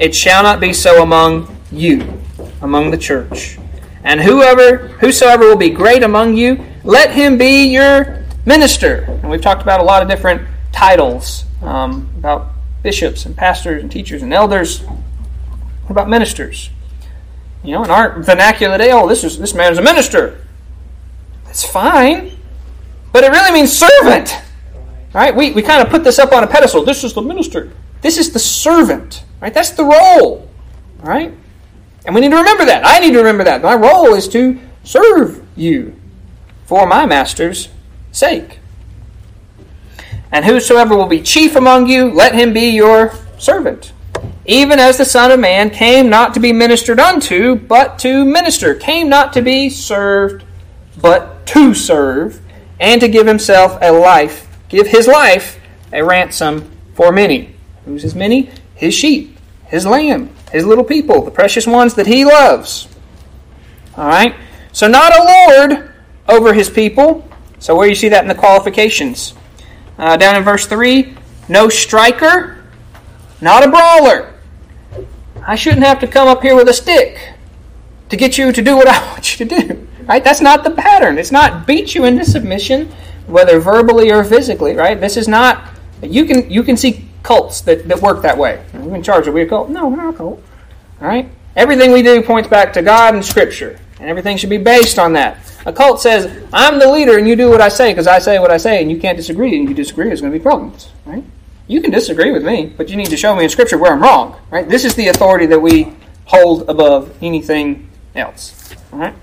it 0.00 0.14
shall 0.14 0.42
not 0.42 0.58
be 0.60 0.72
so 0.72 1.02
among 1.02 1.54
you, 1.70 2.20
among 2.62 2.90
the 2.90 2.96
church. 2.96 3.58
And 4.02 4.18
whoever, 4.18 4.88
whosoever 4.98 5.44
will 5.44 5.58
be 5.58 5.68
great 5.68 6.02
among 6.02 6.38
you, 6.38 6.64
let 6.84 7.12
him 7.12 7.36
be 7.36 7.66
your 7.66 8.24
minister. 8.46 9.02
And 9.02 9.30
we've 9.30 9.42
talked 9.42 9.60
about 9.60 9.78
a 9.78 9.82
lot 9.84 10.02
of 10.02 10.08
different 10.08 10.48
titles 10.72 11.44
um, 11.62 12.08
about 12.16 12.52
bishops 12.82 13.26
and 13.26 13.36
pastors 13.36 13.82
and 13.82 13.92
teachers 13.92 14.22
and 14.22 14.32
elders. 14.32 14.80
What 14.80 15.90
about 15.90 16.08
ministers? 16.08 16.70
You 17.62 17.72
know, 17.72 17.84
in 17.84 17.90
our 17.90 18.22
vernacular 18.22 18.78
today, 18.78 18.92
oh, 18.92 19.06
this 19.06 19.22
is 19.22 19.38
this 19.38 19.52
man's 19.52 19.76
a 19.76 19.82
minister. 19.82 20.46
That's 21.44 21.62
fine. 21.62 22.38
But 23.12 23.24
it 23.24 23.32
really 23.32 23.52
means 23.52 23.76
servant. 23.76 24.34
All 24.74 25.20
right? 25.20 25.36
We, 25.36 25.50
we 25.52 25.60
kind 25.60 25.82
of 25.82 25.90
put 25.90 26.04
this 26.04 26.18
up 26.18 26.32
on 26.32 26.42
a 26.42 26.46
pedestal. 26.46 26.84
This 26.84 27.04
is 27.04 27.12
the 27.12 27.20
minister. 27.20 27.70
This 28.00 28.16
is 28.16 28.32
the 28.32 28.38
servant. 28.38 29.24
Right? 29.40 29.52
That's 29.52 29.70
the 29.70 29.84
role. 29.84 30.48
Right? 30.98 31.32
And 32.04 32.14
we 32.14 32.20
need 32.20 32.30
to 32.30 32.36
remember 32.36 32.64
that. 32.66 32.82
I 32.84 32.98
need 32.98 33.12
to 33.12 33.18
remember 33.18 33.44
that. 33.44 33.62
My 33.62 33.74
role 33.74 34.14
is 34.14 34.28
to 34.28 34.58
serve 34.84 35.46
you 35.56 35.94
for 36.66 36.86
my 36.86 37.06
master's 37.06 37.68
sake. 38.12 38.58
And 40.32 40.44
whosoever 40.44 40.96
will 40.96 41.06
be 41.06 41.22
chief 41.22 41.56
among 41.56 41.88
you, 41.88 42.10
let 42.10 42.34
him 42.34 42.52
be 42.52 42.70
your 42.70 43.12
servant. 43.38 43.92
Even 44.46 44.78
as 44.78 44.96
the 44.96 45.04
Son 45.04 45.30
of 45.30 45.40
Man 45.40 45.70
came 45.70 46.08
not 46.08 46.34
to 46.34 46.40
be 46.40 46.52
ministered 46.52 47.00
unto, 47.00 47.56
but 47.56 47.98
to 48.00 48.24
minister, 48.24 48.74
came 48.74 49.08
not 49.08 49.32
to 49.32 49.42
be 49.42 49.68
served, 49.68 50.44
but 51.00 51.46
to 51.48 51.74
serve 51.74 52.40
and 52.78 53.00
to 53.00 53.08
give 53.08 53.26
himself 53.26 53.78
a 53.82 53.92
life, 53.92 54.48
give 54.68 54.86
his 54.86 55.06
life 55.06 55.60
a 55.92 56.02
ransom 56.02 56.70
for 56.94 57.12
many. 57.12 57.54
Who's 57.84 58.02
his 58.02 58.14
many? 58.14 58.50
His 58.80 58.94
sheep, 58.94 59.38
his 59.66 59.84
lamb, 59.84 60.30
his 60.52 60.64
little 60.64 60.84
people, 60.84 61.22
the 61.22 61.30
precious 61.30 61.66
ones 61.66 61.92
that 61.96 62.06
he 62.06 62.24
loves. 62.24 62.88
All 63.94 64.08
right? 64.08 64.34
So, 64.72 64.88
not 64.88 65.12
a 65.12 65.22
Lord 65.22 65.92
over 66.26 66.54
his 66.54 66.70
people. 66.70 67.28
So, 67.58 67.76
where 67.76 67.84
do 67.84 67.90
you 67.90 67.94
see 67.94 68.08
that 68.08 68.22
in 68.22 68.28
the 68.28 68.34
qualifications? 68.34 69.34
Uh, 69.98 70.16
down 70.16 70.34
in 70.34 70.44
verse 70.44 70.64
3 70.64 71.14
no 71.50 71.68
striker, 71.68 72.64
not 73.42 73.66
a 73.66 73.68
brawler. 73.68 74.32
I 75.46 75.56
shouldn't 75.56 75.82
have 75.82 76.00
to 76.00 76.06
come 76.06 76.26
up 76.26 76.40
here 76.40 76.56
with 76.56 76.68
a 76.68 76.72
stick 76.72 77.34
to 78.08 78.16
get 78.16 78.38
you 78.38 78.50
to 78.50 78.62
do 78.62 78.76
what 78.76 78.88
I 78.88 79.12
want 79.12 79.38
you 79.38 79.46
to 79.46 79.60
do. 79.60 79.88
Right? 80.06 80.24
That's 80.24 80.40
not 80.40 80.64
the 80.64 80.70
pattern. 80.70 81.18
It's 81.18 81.32
not 81.32 81.66
beat 81.66 81.94
you 81.94 82.06
into 82.06 82.24
submission, 82.24 82.90
whether 83.26 83.60
verbally 83.60 84.10
or 84.10 84.24
physically, 84.24 84.74
right? 84.74 84.98
This 84.98 85.18
is 85.18 85.28
not 85.28 85.68
you 86.02 86.24
can 86.24 86.50
you 86.50 86.62
can 86.62 86.78
see 86.78 87.09
cults 87.22 87.60
that, 87.62 87.88
that 87.88 88.00
work 88.00 88.22
that 88.22 88.36
way. 88.36 88.64
Are 88.74 88.80
we 88.80 88.94
in 88.94 89.02
charge? 89.02 89.26
Are 89.28 89.32
we 89.32 89.42
a 89.42 89.46
cult? 89.46 89.68
No, 89.70 89.88
we're 89.88 89.96
not 89.96 90.14
a 90.14 90.16
cult. 90.16 90.42
All 91.00 91.08
right? 91.08 91.28
Everything 91.56 91.92
we 91.92 92.02
do 92.02 92.22
points 92.22 92.48
back 92.48 92.72
to 92.74 92.82
God 92.82 93.14
and 93.14 93.24
Scripture, 93.24 93.78
and 93.98 94.08
everything 94.08 94.36
should 94.36 94.50
be 94.50 94.58
based 94.58 94.98
on 94.98 95.12
that. 95.14 95.38
A 95.66 95.72
cult 95.72 96.00
says, 96.00 96.44
I'm 96.52 96.78
the 96.78 96.90
leader 96.90 97.18
and 97.18 97.28
you 97.28 97.36
do 97.36 97.50
what 97.50 97.60
I 97.60 97.68
say 97.68 97.92
because 97.92 98.06
I 98.06 98.18
say 98.18 98.38
what 98.38 98.50
I 98.50 98.56
say 98.56 98.80
and 98.80 98.90
you 98.90 98.98
can't 98.98 99.16
disagree, 99.16 99.58
and 99.58 99.68
you 99.68 99.74
disagree, 99.74 100.06
there's 100.06 100.20
going 100.20 100.32
to 100.32 100.38
be 100.38 100.42
problems. 100.42 100.90
Right? 101.04 101.24
You 101.66 101.80
can 101.80 101.90
disagree 101.90 102.32
with 102.32 102.44
me, 102.44 102.72
but 102.76 102.88
you 102.88 102.96
need 102.96 103.10
to 103.10 103.16
show 103.16 103.34
me 103.34 103.44
in 103.44 103.50
Scripture 103.50 103.78
where 103.78 103.92
I'm 103.92 104.02
wrong. 104.02 104.40
Right? 104.50 104.68
This 104.68 104.84
is 104.84 104.94
the 104.94 105.08
authority 105.08 105.46
that 105.46 105.60
we 105.60 105.92
hold 106.24 106.68
above 106.68 107.16
anything 107.20 107.90
else. 108.14 108.74
All 108.92 108.98
right? 109.00 109.14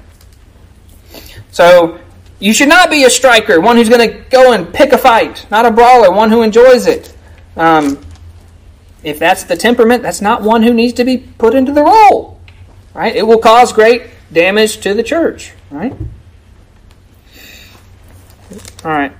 So 1.52 2.00
you 2.39 2.54
should 2.54 2.70
not 2.70 2.91
be 2.91 3.04
a 3.04 3.10
striker, 3.10 3.60
one 3.60 3.78
who's 3.78 3.89
going 3.89 4.08
to 4.08 4.20
go 4.30 4.54
and 4.54 4.72
pick 4.72 4.91
a 4.93 4.98
fight, 4.98 5.48
not 5.50 5.66
a 5.66 5.72
brawler, 5.72 6.12
one 6.12 6.30
who 6.30 6.43
enjoys 6.43 6.86
it. 6.86 7.16
Um, 7.58 7.99
if 9.03 9.20
that's 9.20 9.43
the 9.43 9.55
temperament, 9.55 10.03
that's 10.03 10.22
not 10.22 10.41
one 10.41 10.64
who 10.64 10.74
needs 10.74 10.93
to 10.93 11.03
be 11.03 11.18
put 11.18 11.55
into 11.55 11.72
the 11.72 11.84
role. 11.84 12.39
Right? 12.93 13.16
It 13.16 13.26
will 13.26 13.39
cause 13.39 13.74
great 13.74 14.03
damage 14.32 14.78
to 14.82 14.93
the 14.93 15.03
church. 15.03 15.53
Right? 15.70 15.93
All 18.84 18.91
right. 18.91 19.14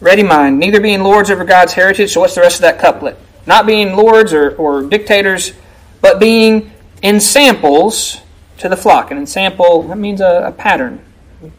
Ready 0.00 0.22
mind, 0.22 0.58
neither 0.58 0.80
being 0.80 1.02
lords 1.02 1.30
over 1.30 1.44
God's 1.44 1.72
heritage. 1.72 2.12
So 2.12 2.20
what's 2.20 2.34
the 2.34 2.40
rest 2.40 2.56
of 2.56 2.62
that 2.62 2.80
couplet? 2.80 3.16
not 3.46 3.66
being 3.66 3.96
lords 3.96 4.32
or, 4.32 4.54
or 4.56 4.82
dictators, 4.82 5.52
but 6.00 6.20
being 6.20 6.70
ensamples 7.02 8.20
to 8.58 8.68
the 8.68 8.76
flock. 8.76 9.10
An 9.10 9.18
ensample, 9.18 9.88
that 9.88 9.98
means 9.98 10.20
a, 10.20 10.44
a 10.46 10.52
pattern. 10.52 11.04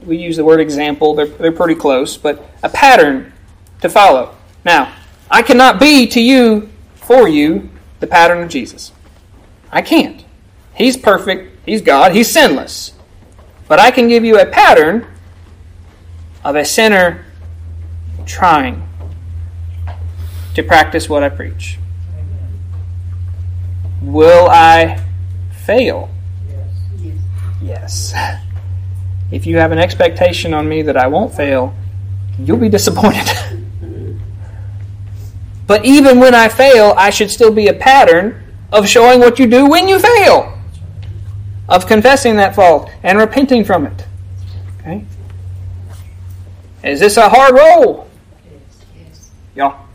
We 0.06 0.18
use 0.18 0.38
the 0.38 0.45
word 0.45 0.62
example, 0.62 1.16
they're, 1.16 1.26
they're 1.26 1.51
pretty 1.51 1.76
close, 1.76 2.16
but 2.16 2.49
a 2.62 2.70
pattern 2.70 3.34
to 3.82 3.89
follow. 3.89 4.36
Now, 4.64 4.95
I 5.34 5.42
cannot 5.42 5.80
be 5.80 6.06
to 6.10 6.22
you, 6.22 6.70
for 6.94 7.28
you, 7.28 7.72
the 8.00 8.06
pattern 8.06 8.44
of 8.44 8.50
Jesus. 8.50 8.92
I 9.72 9.82
can't. 9.82 10.24
He's 10.76 10.96
perfect, 10.96 11.66
He's 11.66 11.82
God, 11.82 12.12
He's 12.12 12.32
sinless. 12.32 12.94
But 13.68 13.80
I 13.80 13.90
can 13.90 14.08
give 14.08 14.24
you 14.24 14.40
a 14.40 14.46
pattern 14.46 15.08
of 16.46 16.56
a 16.56 16.64
sinner 16.64 17.26
trying 18.28 18.88
to 20.54 20.62
practice 20.62 21.10
what 21.10 21.24
I 21.24 21.30
preach. 21.30 21.80
Will 24.04 24.48
I 24.52 25.04
fail? 25.66 26.12
Yes. 27.60 28.14
If 29.32 29.48
you 29.48 29.58
have 29.58 29.72
an 29.72 29.80
expectation 29.80 30.54
on 30.54 30.70
me 30.70 30.84
that 30.84 30.96
I 30.96 31.08
won't 31.08 31.34
fail, 31.34 31.74
you'll 32.38 32.58
be 32.58 32.70
disappointed. 32.70 33.62
but 35.68 35.86
even 35.86 36.20
when 36.20 36.36
I 36.36 36.49
fail, 36.49 36.93
I 36.97 37.09
should 37.09 37.32
still 37.32 37.51
be 37.51 37.68
a 37.68 37.74
pattern 37.74 38.43
of 38.72 38.88
showing 38.88 39.20
what 39.20 39.39
you 39.39 39.47
do 39.47 39.66
when 39.68 39.88
you 39.88 39.99
fail, 39.99 40.57
of 41.70 41.88
confessing 41.88 42.36
that 42.38 42.55
fault 42.55 42.89
and 43.03 43.18
repenting 43.18 43.64
from 43.64 43.86
it. 43.86 44.05
Okay? 44.80 45.05
Is 46.84 46.99
this 46.99 47.18
a 47.18 47.30
hard 47.30 47.55
role? 47.55 48.09
Y'all. 49.55 49.86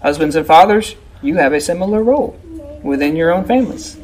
Husbands 0.00 0.36
and 0.36 0.46
fathers, 0.46 0.94
you 1.22 1.36
have 1.36 1.52
a 1.52 1.60
similar 1.60 2.02
role 2.02 2.38
within 2.82 3.16
your 3.16 3.32
own 3.32 3.44
families. 3.44 3.98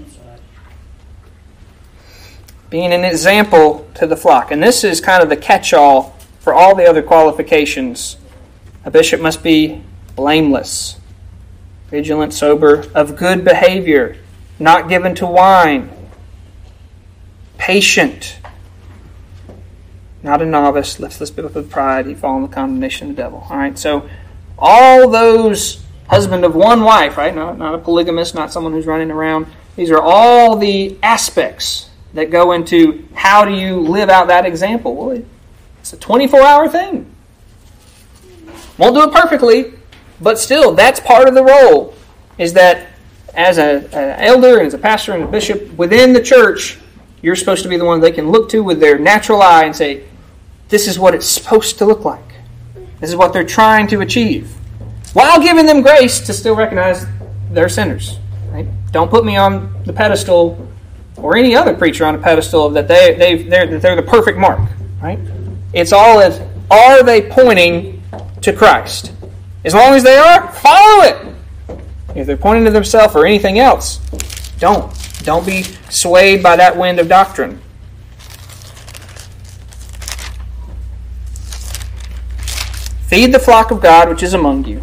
Being 2.71 2.93
an 2.93 3.05
example 3.05 3.89
to 3.95 4.07
the 4.07 4.17
flock. 4.17 4.51
And 4.51 4.61
this 4.61 4.83
is 4.83 5.01
kind 5.01 5.23
of 5.23 5.29
the 5.29 5.37
catch 5.37 5.73
all 5.73 6.17
for 6.41 6.53
all 6.53 6.75
the 6.75 6.89
other 6.89 7.03
qualifications. 7.03 8.17
A 8.85 8.91
bishop 8.91 9.21
must 9.21 9.43
be 9.43 9.83
blameless, 10.15 10.99
vigilant, 11.89 12.35
sober, 12.35 12.85
of 12.95 13.17
good 13.17 13.45
behavior, 13.45 14.17
not 14.59 14.89
given 14.89 15.15
to 15.17 15.27
wine, 15.27 15.91
patient, 17.57 18.39
not 20.23 20.43
a 20.43 20.47
novice, 20.47 20.97
bit 20.97 21.55
with 21.55 21.71
pride, 21.71 22.07
he 22.07 22.15
fall 22.15 22.37
in 22.37 22.43
the 22.43 22.49
condemnation 22.49 23.11
of 23.11 23.17
the 23.17 23.23
devil. 23.23 23.47
All 23.49 23.57
right, 23.57 23.79
so 23.79 24.09
all 24.59 25.09
those 25.09 25.83
husband 26.09 26.45
of 26.45 26.55
one 26.55 26.83
wife, 26.83 27.17
right? 27.17 27.35
Not, 27.35 27.59
not 27.59 27.75
a 27.75 27.79
polygamist, 27.79 28.35
not 28.35 28.53
someone 28.53 28.73
who's 28.73 28.87
running 28.87 29.11
around. 29.11 29.47
These 29.77 29.91
are 29.91 30.01
all 30.01 30.57
the 30.57 30.97
aspects 31.03 31.91
that 32.13 32.31
go 32.31 32.53
into 32.53 33.07
how 33.15 33.45
do 33.45 33.53
you 33.53 33.81
live 33.81 34.09
out 34.09 34.29
that 34.29 34.47
example. 34.47 34.95
Well, 34.95 35.23
it's 35.81 35.93
a 35.93 35.97
24 35.97 36.41
hour 36.43 36.69
thing. 36.69 37.14
Won't 38.79 38.95
do 38.95 39.03
it 39.03 39.13
perfectly, 39.13 39.75
but 40.21 40.39
still, 40.39 40.75
that's 40.75 41.01
part 41.01 41.29
of 41.29 41.35
the 41.35 41.45
role. 41.45 41.95
Is 42.39 42.53
that 42.55 42.89
as 43.35 43.59
an 43.59 43.87
elder 43.93 44.59
and 44.59 44.67
as 44.67 44.75
a 44.75 44.79
pastor 44.79 45.13
and 45.13 45.25
a 45.25 45.27
bishop 45.27 45.73
within 45.75 46.13
the 46.13 46.23
church, 46.23 46.79
you're 47.23 47.37
supposed 47.37 47.63
to 47.63 47.69
be 47.69 47.77
the 47.77 47.85
one 47.85 48.01
they 48.01 48.13
can 48.13 48.31
look 48.31 48.49
to 48.51 48.63
with 48.63 48.81
their 48.81 48.99
natural 48.99 49.43
eye 49.43 49.65
and 49.65 49.75
say, 49.75 50.05
this 50.69 50.89
is 50.89 50.99
what 50.99 51.15
it's 51.15 51.27
supposed 51.27 51.79
to 51.79 51.85
look 51.85 52.05
like. 52.05 52.25
This 53.01 53.11
is 53.11 53.17
what 53.17 53.33
they're 53.33 53.45
trying 53.45 53.87
to 53.89 54.01
achieve 54.01 54.51
while 55.15 55.41
giving 55.41 55.65
them 55.65 55.81
grace 55.81 56.21
to 56.21 56.33
still 56.33 56.55
recognize 56.55 57.07
they're 57.51 57.69
sinners. 57.69 58.19
Right? 58.51 58.67
Don't 58.93 59.11
put 59.11 59.25
me 59.25 59.37
on 59.37 59.83
the 59.85 59.93
pedestal 59.93 60.69
or 61.17 61.37
any 61.37 61.55
other 61.57 61.75
preacher 61.75 62.05
on 62.05 62.15
a 62.15 62.19
pedestal 62.19 62.69
that 62.71 62.89
they 62.89 63.15
they 63.15 63.43
they're, 63.45 63.79
they're 63.79 63.97
the 63.97 64.03
perfect 64.03 64.39
mark. 64.39 64.61
Right? 65.01 65.19
It's 65.73 65.93
all 65.93 66.21
as 66.21 66.41
are 66.71 67.03
they 67.03 67.29
pointing 67.31 67.94
to 68.45 68.53
Christ? 68.53 69.13
As 69.65 69.75
long 69.75 69.95
as 69.95 70.03
they 70.03 70.17
are, 70.17 70.53
follow 70.53 71.05
it. 71.05 71.35
If 72.15 72.27
they're 72.27 72.37
pointing 72.37 72.65
to 72.67 72.71
themselves 72.71 73.15
or 73.17 73.27
anything 73.27 73.59
else, 73.59 73.99
don't. 74.59 74.93
Don't 75.25 75.47
be 75.47 75.63
swayed 75.91 76.43
by 76.43 76.57
that 76.57 76.77
wind 76.77 76.99
of 77.01 77.09
doctrine. 77.09 77.61
Feed 83.09 83.33
the 83.33 83.39
flock 83.39 83.71
of 83.71 83.81
God 83.81 84.09
which 84.09 84.23
is 84.23 84.35
among 84.35 84.65
you 84.65 84.83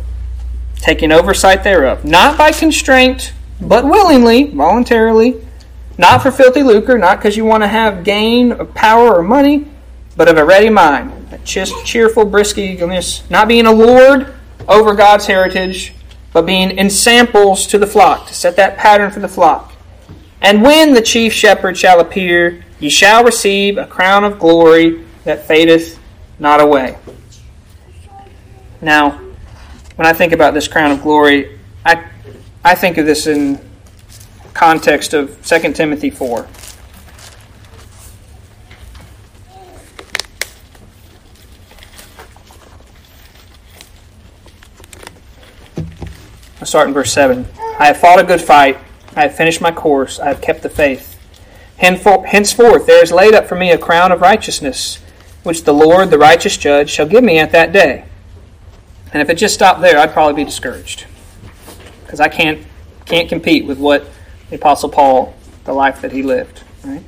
taking 0.81 1.11
oversight 1.11 1.63
thereof, 1.63 2.03
not 2.03 2.37
by 2.37 2.51
constraint, 2.51 3.33
but 3.61 3.85
willingly, 3.85 4.45
voluntarily, 4.45 5.39
not 5.97 6.21
for 6.23 6.31
filthy 6.31 6.63
lucre, 6.63 6.97
not 6.97 7.19
because 7.19 7.37
you 7.37 7.45
want 7.45 7.61
to 7.61 7.67
have 7.67 8.03
gain 8.03 8.51
of 8.51 8.73
power 8.73 9.15
or 9.15 9.21
money, 9.21 9.67
but 10.17 10.27
of 10.27 10.37
a 10.37 10.43
ready 10.43 10.69
mind, 10.69 11.20
a 11.31 11.37
cheerful, 11.39 12.25
brisk 12.25 12.57
eagerness, 12.57 13.29
not 13.29 13.47
being 13.47 13.65
a 13.65 13.71
lord 13.71 14.33
over 14.67 14.93
God's 14.93 15.25
heritage, 15.25 15.93
but 16.33 16.45
being 16.45 16.77
ensamples 16.77 17.67
to 17.67 17.77
the 17.77 17.87
flock, 17.87 18.27
to 18.27 18.33
set 18.33 18.55
that 18.55 18.77
pattern 18.77 19.11
for 19.11 19.19
the 19.19 19.27
flock. 19.27 19.73
And 20.41 20.63
when 20.63 20.93
the 20.93 21.01
chief 21.01 21.33
shepherd 21.33 21.77
shall 21.77 21.99
appear, 21.99 22.63
ye 22.79 22.89
shall 22.89 23.23
receive 23.23 23.77
a 23.77 23.85
crown 23.85 24.23
of 24.23 24.39
glory 24.39 25.03
that 25.23 25.45
fadeth 25.45 25.99
not 26.39 26.59
away. 26.59 26.97
Now, 28.81 29.21
when 29.95 30.07
I 30.07 30.13
think 30.13 30.33
about 30.33 30.53
this 30.53 30.67
crown 30.67 30.91
of 30.91 31.01
glory, 31.03 31.59
I, 31.85 32.09
I 32.63 32.75
think 32.75 32.97
of 32.97 33.05
this 33.05 33.27
in 33.27 33.59
context 34.53 35.13
of 35.13 35.45
2 35.45 35.73
Timothy 35.73 36.09
4. 36.09 36.47
Start 46.71 46.87
in 46.87 46.93
verse 46.93 47.13
7. 47.13 47.47
I 47.79 47.85
have 47.85 47.97
fought 47.97 48.19
a 48.19 48.23
good 48.23 48.41
fight. 48.41 48.79
I 49.15 49.21
have 49.23 49.35
finished 49.35 49.61
my 49.61 49.71
course. 49.71 50.19
I 50.19 50.27
have 50.27 50.41
kept 50.41 50.63
the 50.63 50.69
faith. 50.69 51.19
Henceforth 51.77 52.85
there 52.85 53.03
is 53.03 53.11
laid 53.11 53.33
up 53.33 53.47
for 53.47 53.55
me 53.55 53.71
a 53.71 53.77
crown 53.77 54.11
of 54.11 54.21
righteousness, 54.21 54.99
which 55.43 55.63
the 55.63 55.73
Lord, 55.73 56.09
the 56.09 56.17
righteous 56.17 56.57
judge, 56.57 56.89
shall 56.89 57.07
give 57.07 57.23
me 57.23 57.39
at 57.39 57.51
that 57.51 57.71
day 57.71 58.05
and 59.13 59.21
if 59.21 59.29
it 59.29 59.35
just 59.35 59.53
stopped 59.53 59.81
there, 59.81 59.97
I'd 59.97 60.13
probably 60.13 60.43
be 60.43 60.45
discouraged 60.45 61.05
because 62.03 62.19
I 62.19 62.29
can't 62.29 62.65
can't 63.05 63.27
compete 63.27 63.65
with 63.65 63.77
what 63.77 64.07
the 64.49 64.55
Apostle 64.55 64.89
Paul, 64.89 65.35
the 65.65 65.73
life 65.73 66.01
that 66.01 66.13
he 66.13 66.23
lived. 66.23 66.63
Right? 66.83 67.03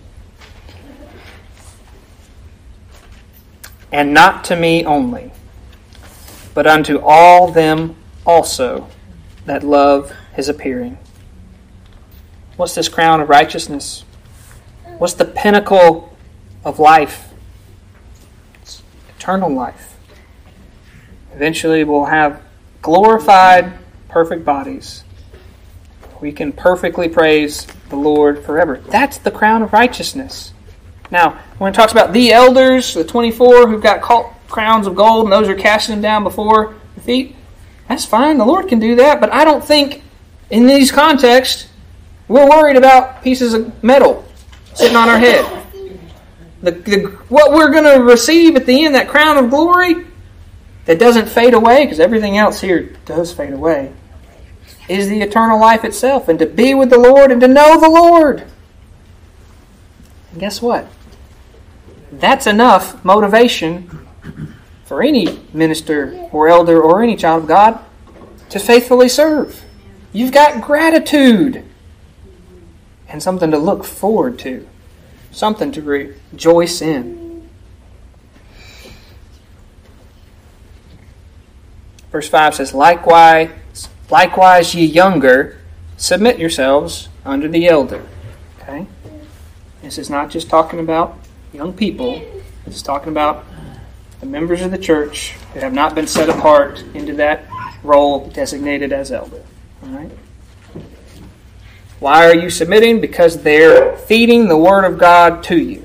And 3.92 4.14
not 4.14 4.44
to 4.46 4.56
me 4.56 4.84
only, 4.84 5.32
but 6.54 6.68
unto 6.68 7.00
all 7.00 7.52
them 7.52 7.96
also 8.26 8.90
that 9.46 9.64
love 9.64 10.14
is 10.38 10.50
appearing. 10.50 10.98
What's 12.56 12.76
this 12.76 12.88
crown 12.88 13.20
of 13.20 13.30
righteousness? 13.30 14.06
What's 14.98 15.14
the 15.14 15.26
pinnacle 15.26 16.16
of 16.64 16.80
life? 16.80 17.34
It's 18.62 18.84
eternal 19.18 19.50
life. 19.50 19.98
Eventually, 21.34 21.84
we'll 21.84 22.06
have 22.06 22.42
glorified, 22.82 23.74
perfect 24.08 24.46
bodies. 24.46 25.04
We 26.22 26.32
can 26.32 26.52
perfectly 26.52 27.10
praise 27.10 27.66
the 27.90 27.96
Lord 27.96 28.46
forever. 28.46 28.82
That's 28.88 29.18
the 29.18 29.32
crown 29.32 29.64
of 29.64 29.74
righteousness. 29.74 30.54
Now, 31.12 31.40
when 31.58 31.74
it 31.74 31.76
talks 31.76 31.92
about 31.92 32.14
the 32.14 32.32
elders, 32.32 32.94
the 32.94 33.04
24 33.04 33.68
who've 33.68 33.82
got 33.82 34.02
crowns 34.48 34.88
of 34.88 34.96
gold, 34.96 35.26
and 35.26 35.34
those 35.34 35.50
are 35.50 35.56
casting 35.56 35.96
them 35.96 36.02
down 36.02 36.24
before 36.24 36.76
the 36.96 37.02
feet, 37.02 37.36
that's 37.88 38.06
fine. 38.06 38.38
The 38.38 38.46
Lord 38.46 38.68
can 38.68 38.80
do 38.80 38.96
that. 38.96 39.20
But 39.20 39.32
I 39.34 39.44
don't 39.46 39.64
think 39.64 40.04
in 40.50 40.68
these 40.68 40.92
contexts 40.92 41.70
we're 42.28 42.50
worried 42.50 42.78
about 42.78 43.22
pieces 43.22 43.54
of 43.54 43.84
metal 43.84 44.26
sitting 44.74 44.96
on 44.96 45.10
our 45.10 45.20
head. 45.20 45.46
The, 46.62 46.72
the, 46.72 47.00
what 47.28 47.52
we're 47.52 47.72
going 47.72 47.84
to 47.84 48.04
receive 48.04 48.56
at 48.56 48.66
the 48.66 48.86
end, 48.86 48.96
that 48.96 49.10
crown 49.10 49.38
of 49.38 49.50
glory, 49.50 50.06
that 50.86 50.98
doesn't 50.98 51.28
fade 51.28 51.54
away, 51.54 51.86
because 51.86 52.00
everything 52.00 52.38
else 52.38 52.62
here 52.62 52.96
does 53.06 53.34
fade 53.34 53.54
away, 53.54 53.94
is 54.88 55.10
the 55.10 55.22
eternal 55.22 55.60
life 55.60 55.84
itself, 55.84 56.30
and 56.30 56.40
to 56.40 56.46
be 56.46 56.74
with 56.74 56.90
the 56.90 56.98
Lord 56.98 57.32
and 57.32 57.42
to 57.42 57.48
know 57.48 57.80
the 57.80 57.90
Lord. 57.90 58.46
And 60.32 60.40
guess 60.40 60.62
what? 60.62 60.88
That's 62.12 62.48
enough 62.48 63.04
motivation 63.04 64.08
for 64.94 65.02
any 65.02 65.40
minister 65.54 66.14
or 66.32 66.48
elder 66.48 66.80
or 66.80 67.02
any 67.02 67.16
child 67.16 67.42
of 67.42 67.48
God 67.48 67.84
to 68.48 68.60
faithfully 68.60 69.10
serve. 69.10 69.66
You've 70.12 70.32
got 70.32 70.62
gratitude 70.62 71.66
and 73.08 73.24
something 73.24 73.50
to 73.50 73.58
look 73.58 73.86
forward 73.86 74.38
to, 74.40 74.70
something 75.32 75.72
to 75.72 75.82
rejoice 75.82 76.80
in. 76.80 77.50
Verse 82.12 82.30
5 82.30 82.54
says, 82.54 82.76
Likewise, 82.76 83.50
likewise 84.12 84.76
ye 84.76 84.86
younger, 84.86 85.58
submit 85.98 86.38
yourselves 86.38 87.10
under 87.26 87.48
the 87.48 87.68
elder. 87.68 88.06
Okay? 88.62 88.86
This 89.82 89.98
is 89.98 90.12
not 90.12 90.30
just 90.30 90.52
talking 90.52 90.80
about 90.80 91.18
young 91.52 91.74
people, 91.74 92.22
it's 92.68 92.84
talking 92.84 93.10
about 93.10 93.44
the 94.24 94.30
members 94.30 94.62
of 94.62 94.72
the 94.72 94.78
church 94.78 95.32
who 95.54 95.60
have 95.60 95.74
not 95.74 95.94
been 95.94 96.08
set 96.08 96.30
apart 96.30 96.82
into 96.94 97.14
that 97.16 97.44
role 97.84 98.30
designated 98.30 98.94
as 98.94 99.12
elder. 99.12 99.44
All 99.84 99.90
right? 99.90 100.10
Why 102.00 102.30
are 102.30 102.34
you 102.34 102.50
submitting? 102.50 103.02
Because 103.02 103.44
they're 103.44 103.98
feeding 103.98 104.48
the 104.48 104.56
Word 104.56 104.86
of 104.86 104.98
God 104.98 105.44
to 105.44 105.58
you. 105.58 105.84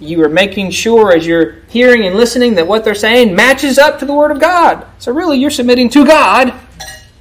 You 0.00 0.20
are 0.24 0.28
making 0.28 0.72
sure 0.72 1.12
as 1.12 1.24
you're 1.24 1.60
hearing 1.68 2.04
and 2.06 2.16
listening 2.16 2.56
that 2.56 2.66
what 2.66 2.84
they're 2.84 2.92
saying 2.92 3.36
matches 3.36 3.78
up 3.78 4.00
to 4.00 4.04
the 4.04 4.14
Word 4.14 4.32
of 4.32 4.40
God. 4.40 4.84
So 4.98 5.12
really, 5.12 5.38
you're 5.38 5.48
submitting 5.48 5.90
to 5.90 6.04
God 6.04 6.52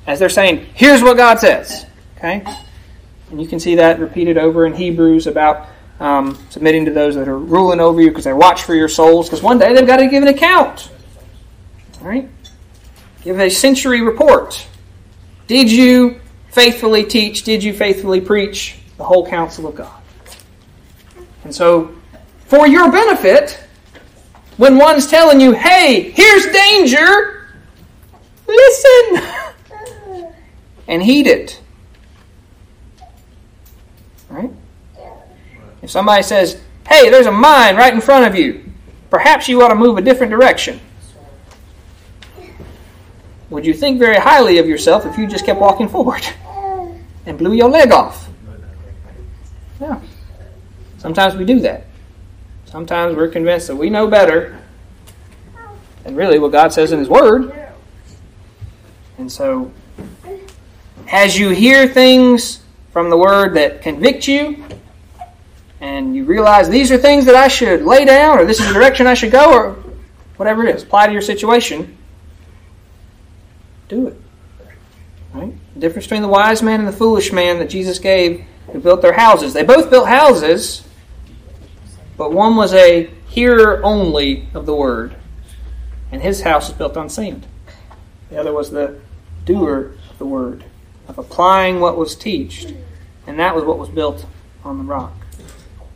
as 0.07 0.17
they're 0.17 0.29
saying, 0.29 0.65
here's 0.73 1.03
what 1.03 1.15
God 1.15 1.39
says. 1.39 1.85
Okay? 2.17 2.43
And 3.29 3.39
you 3.39 3.47
can 3.47 3.59
see 3.59 3.75
that 3.75 3.99
repeated 3.99 4.39
over 4.39 4.65
in 4.65 4.73
Hebrews 4.73 5.27
about 5.27 5.67
um, 5.99 6.37
submitting 6.49 6.85
to 6.85 6.91
those 6.91 7.15
that 7.15 7.27
are 7.27 7.37
ruling 7.37 7.79
over 7.79 8.01
you 8.01 8.09
because 8.09 8.23
they 8.23 8.33
watch 8.33 8.63
for 8.63 8.75
your 8.75 8.89
souls. 8.89 9.27
Because 9.27 9.41
one 9.41 9.59
day 9.59 9.73
they've 9.73 9.87
got 9.87 9.97
to 9.97 10.07
give 10.07 10.23
an 10.23 10.29
account. 10.29 10.91
All 12.01 12.07
right? 12.07 12.29
Give 13.21 13.39
a 13.39 13.49
century 13.49 14.01
report. 14.01 14.65
Did 15.47 15.71
you 15.71 16.21
faithfully 16.51 17.03
teach? 17.03 17.43
Did 17.43 17.63
you 17.63 17.73
faithfully 17.73 18.21
preach 18.21 18.77
the 18.97 19.03
whole 19.03 19.27
counsel 19.27 19.67
of 19.67 19.75
God? 19.75 20.01
And 21.43 21.53
so, 21.53 21.95
for 22.45 22.67
your 22.67 22.91
benefit, 22.91 23.63
when 24.57 24.77
one's 24.77 25.07
telling 25.07 25.39
you, 25.39 25.53
hey, 25.53 26.11
here's 26.11 26.45
danger, 26.47 27.47
listen 28.47 29.23
and 30.87 31.01
heed 31.01 31.27
it. 31.27 31.61
Right? 34.29 34.51
If 35.89 35.93
somebody 35.93 36.21
says, 36.21 36.61
hey, 36.87 37.09
there's 37.09 37.25
a 37.25 37.31
mine 37.31 37.75
right 37.75 37.91
in 37.91 37.99
front 37.99 38.27
of 38.27 38.35
you, 38.35 38.63
perhaps 39.09 39.49
you 39.49 39.63
ought 39.63 39.69
to 39.69 39.75
move 39.75 39.97
a 39.97 40.03
different 40.03 40.29
direction. 40.29 40.79
Would 43.49 43.65
you 43.65 43.73
think 43.73 43.97
very 43.97 44.17
highly 44.17 44.59
of 44.59 44.67
yourself 44.67 45.07
if 45.07 45.17
you 45.17 45.25
just 45.25 45.47
kept 45.47 45.59
walking 45.59 45.89
forward 45.89 46.21
and 47.25 47.39
blew 47.39 47.53
your 47.53 47.69
leg 47.69 47.91
off? 47.91 48.29
Yeah. 49.81 49.99
Sometimes 50.99 51.33
we 51.33 51.43
do 51.43 51.59
that. 51.61 51.87
Sometimes 52.65 53.15
we're 53.15 53.27
convinced 53.27 53.65
that 53.65 53.75
we 53.75 53.89
know 53.89 54.07
better 54.07 54.59
than 56.03 56.15
really 56.15 56.37
what 56.37 56.51
God 56.51 56.71
says 56.71 56.91
in 56.91 56.99
His 56.99 57.09
Word. 57.09 57.51
And 59.17 59.31
so, 59.31 59.71
as 61.11 61.39
you 61.39 61.49
hear 61.49 61.87
things 61.87 62.61
from 62.91 63.09
the 63.09 63.17
Word 63.17 63.55
that 63.55 63.81
convict 63.81 64.27
you, 64.27 64.63
and 65.81 66.15
you 66.15 66.25
realize 66.25 66.69
these 66.69 66.91
are 66.91 66.97
things 66.97 67.25
that 67.25 67.35
I 67.35 67.47
should 67.47 67.83
lay 67.83 68.05
down, 68.05 68.39
or 68.39 68.45
this 68.45 68.59
is 68.59 68.67
the 68.67 68.73
direction 68.73 69.07
I 69.07 69.13
should 69.13 69.31
go, 69.31 69.53
or 69.53 69.83
whatever 70.37 70.65
it 70.65 70.75
is, 70.75 70.83
apply 70.83 71.07
to 71.07 71.13
your 71.13 71.21
situation, 71.21 71.97
do 73.87 74.07
it. 74.07 74.21
Right? 75.33 75.53
The 75.73 75.79
difference 75.79 76.05
between 76.05 76.21
the 76.21 76.27
wise 76.27 76.61
man 76.63 76.79
and 76.79 76.87
the 76.87 76.93
foolish 76.93 77.31
man 77.31 77.59
that 77.59 77.69
Jesus 77.69 77.99
gave 77.99 78.45
who 78.71 78.79
built 78.79 79.01
their 79.01 79.13
houses. 79.13 79.53
They 79.53 79.63
both 79.63 79.89
built 79.89 80.07
houses, 80.07 80.83
but 82.17 82.31
one 82.31 82.55
was 82.55 82.73
a 82.73 83.09
hearer 83.27 83.81
only 83.83 84.47
of 84.53 84.65
the 84.65 84.75
word, 84.75 85.15
and 86.11 86.21
his 86.21 86.41
house 86.41 86.67
was 86.67 86.77
built 86.77 86.97
on 86.97 87.09
sand. 87.09 87.45
The 88.29 88.37
other 88.37 88.53
was 88.53 88.71
the 88.71 88.99
doer 89.45 89.95
of 90.09 90.17
the 90.17 90.25
word, 90.25 90.65
of 91.07 91.17
applying 91.17 91.79
what 91.79 91.97
was 91.97 92.15
taught, 92.15 92.73
and 93.25 93.39
that 93.39 93.55
was 93.55 93.63
what 93.63 93.79
was 93.79 93.89
built 93.89 94.25
on 94.63 94.77
the 94.77 94.83
rock. 94.83 95.13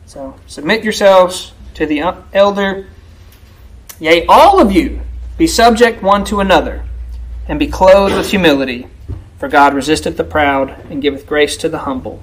So 0.06 0.34
submit 0.46 0.84
yourselves 0.84 1.52
to 1.74 1.86
the 1.86 2.02
uh, 2.02 2.14
elder. 2.32 2.86
Yea, 3.98 4.26
all 4.26 4.60
of 4.60 4.72
you 4.72 5.00
be 5.36 5.46
subject 5.46 6.02
one 6.02 6.24
to 6.26 6.40
another, 6.40 6.84
and 7.48 7.58
be 7.58 7.66
clothed 7.66 8.14
with 8.14 8.30
humility. 8.30 8.86
For 9.38 9.48
God 9.48 9.74
resisteth 9.74 10.16
the 10.16 10.24
proud, 10.24 10.70
and 10.90 11.02
giveth 11.02 11.26
grace 11.26 11.56
to 11.58 11.68
the 11.68 11.80
humble. 11.80 12.22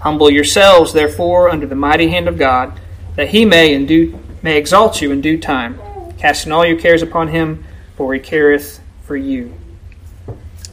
Humble 0.00 0.30
yourselves, 0.30 0.92
therefore, 0.92 1.48
under 1.48 1.66
the 1.66 1.74
mighty 1.74 2.08
hand 2.08 2.28
of 2.28 2.38
God, 2.38 2.78
that 3.16 3.28
he 3.28 3.44
may 3.44 3.72
in 3.72 3.86
due, 3.86 4.18
may 4.42 4.56
exalt 4.56 5.00
you 5.00 5.12
in 5.12 5.20
due 5.20 5.38
time, 5.38 5.78
casting 6.18 6.52
all 6.52 6.66
your 6.66 6.78
cares 6.78 7.02
upon 7.02 7.28
him, 7.28 7.64
for 7.96 8.12
he 8.14 8.20
careth 8.20 8.80
for 9.02 9.16
you. 9.16 9.54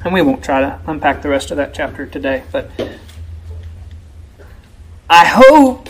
And 0.03 0.14
we 0.14 0.22
won't 0.22 0.43
try 0.43 0.62
to 0.62 0.80
unpack 0.86 1.22
the 1.22 1.30
rest 1.30 1.49
of 1.51 1.58
that 1.58 1.74
chapter 1.74 2.06
today, 2.06 2.43
but 2.51 2.70
I 5.10 5.26
hope 5.26 5.89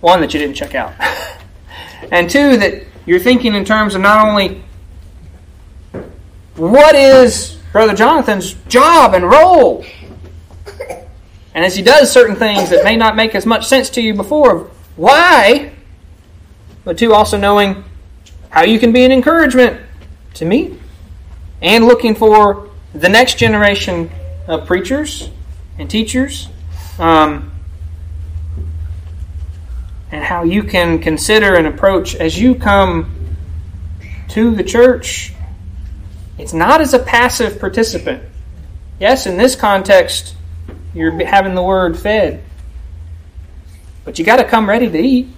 one 0.00 0.20
that 0.20 0.32
you 0.32 0.40
didn't 0.40 0.56
check 0.56 0.74
out, 0.74 0.94
and 2.12 2.30
two 2.30 2.56
that 2.58 2.84
you're 3.06 3.18
thinking 3.18 3.54
in 3.54 3.64
terms 3.64 3.94
of 3.94 4.00
not 4.00 4.26
only 4.26 4.62
what 6.56 6.94
is 6.94 7.58
Brother 7.72 7.94
Jonathan's 7.94 8.54
job 8.68 9.14
and 9.14 9.24
role 9.24 9.84
and 11.58 11.64
as 11.64 11.74
he 11.74 11.82
does 11.82 12.12
certain 12.12 12.36
things 12.36 12.70
that 12.70 12.84
may 12.84 12.94
not 12.94 13.16
make 13.16 13.34
as 13.34 13.44
much 13.44 13.66
sense 13.66 13.90
to 13.90 14.00
you 14.00 14.14
before, 14.14 14.70
why? 14.94 15.72
But 16.84 16.98
two, 16.98 17.12
also 17.12 17.36
knowing 17.36 17.82
how 18.50 18.62
you 18.62 18.78
can 18.78 18.92
be 18.92 19.04
an 19.04 19.10
encouragement 19.10 19.80
to 20.34 20.44
me 20.44 20.78
and 21.60 21.84
looking 21.84 22.14
for 22.14 22.70
the 22.94 23.08
next 23.08 23.38
generation 23.38 24.08
of 24.46 24.66
preachers 24.68 25.30
and 25.78 25.90
teachers 25.90 26.48
um, 27.00 27.50
and 30.10 30.24
how 30.24 30.42
you 30.42 30.62
can 30.62 30.98
consider 30.98 31.54
and 31.54 31.66
approach 31.66 32.14
as 32.14 32.38
you 32.38 32.54
come 32.54 33.36
to 34.28 34.54
the 34.54 34.64
church. 34.64 35.32
It's 36.38 36.52
not 36.52 36.80
as 36.80 36.94
a 36.94 36.98
passive 36.98 37.58
participant. 37.58 38.22
Yes, 39.00 39.26
in 39.26 39.36
this 39.36 39.54
context, 39.54 40.34
you're 40.94 41.24
having 41.24 41.54
the 41.54 41.62
word 41.62 41.98
fed. 41.98 42.42
But 44.04 44.18
you 44.18 44.24
got 44.24 44.36
to 44.36 44.44
come 44.44 44.68
ready 44.68 44.88
to 44.88 44.98
eat, 44.98 45.28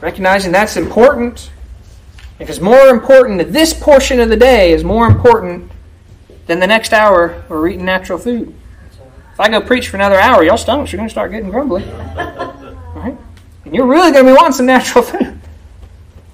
recognizing 0.00 0.52
that's 0.52 0.76
important. 0.76 1.50
Because 2.38 2.60
more 2.60 2.88
important, 2.88 3.52
this 3.52 3.72
portion 3.74 4.20
of 4.20 4.28
the 4.28 4.36
day 4.36 4.72
is 4.72 4.82
more 4.82 5.06
important 5.06 5.70
than 6.46 6.58
the 6.58 6.66
next 6.66 6.92
hour 6.92 7.44
we're 7.48 7.68
eating 7.68 7.84
natural 7.84 8.18
food. 8.18 8.54
If 9.32 9.40
I 9.40 9.48
go 9.48 9.60
preach 9.60 9.88
for 9.88 9.96
another 9.96 10.18
hour, 10.18 10.42
y'all 10.42 10.56
stomachs 10.56 10.92
are 10.92 10.96
going 10.96 11.08
to 11.08 11.12
start 11.12 11.30
getting 11.30 11.50
grumbly. 11.50 11.84
And 13.70 13.76
you're 13.76 13.86
really 13.86 14.10
going 14.10 14.24
to 14.26 14.32
be 14.32 14.36
wanting 14.36 14.52
some 14.52 14.66
natural 14.66 15.04
food. 15.04 15.40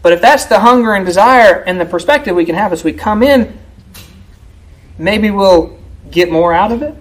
But 0.00 0.14
if 0.14 0.22
that's 0.22 0.46
the 0.46 0.58
hunger 0.58 0.94
and 0.94 1.04
desire 1.04 1.62
and 1.64 1.78
the 1.78 1.84
perspective 1.84 2.34
we 2.34 2.46
can 2.46 2.54
have 2.54 2.72
as 2.72 2.82
we 2.82 2.94
come 2.94 3.22
in, 3.22 3.58
maybe 4.96 5.30
we'll 5.30 5.78
get 6.10 6.32
more 6.32 6.54
out 6.54 6.72
of 6.72 6.80
it. 6.80 6.94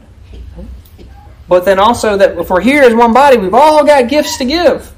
But 1.48 1.64
then 1.64 1.80
also 1.80 2.18
that 2.18 2.38
if 2.38 2.49
we're 2.49 2.60
here 2.60 2.84
as 2.84 2.94
one 2.94 3.14
body, 3.14 3.38
we've 3.38 3.53
all 3.53 3.86
got 3.86 4.10
gifts 4.10 4.38
to 4.40 4.44
give. 4.44 4.94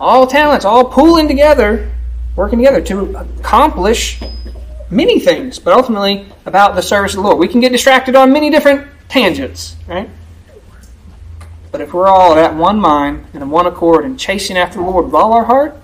All 0.00 0.26
talents, 0.26 0.64
all 0.64 0.86
pooling 0.86 1.28
together, 1.28 1.92
working 2.34 2.58
together 2.58 2.80
to 2.80 3.14
accomplish 3.14 4.22
many 4.88 5.20
things, 5.20 5.58
but 5.58 5.74
ultimately 5.74 6.32
about 6.46 6.76
the 6.76 6.82
service 6.82 7.12
of 7.12 7.18
the 7.18 7.28
Lord. 7.28 7.36
We 7.36 7.48
can 7.48 7.60
get 7.60 7.72
distracted 7.72 8.16
on 8.16 8.32
many 8.32 8.48
different 8.48 8.88
tangents, 9.10 9.76
right? 9.86 10.08
But 11.76 11.82
if 11.82 11.92
we're 11.92 12.08
all 12.08 12.38
at 12.38 12.54
one 12.54 12.80
mind 12.80 13.26
and 13.34 13.42
in 13.42 13.50
one 13.50 13.66
accord 13.66 14.06
and 14.06 14.18
chasing 14.18 14.56
after 14.56 14.78
the 14.78 14.84
Lord 14.86 15.04
with 15.04 15.14
all 15.14 15.34
our 15.34 15.44
heart, 15.44 15.76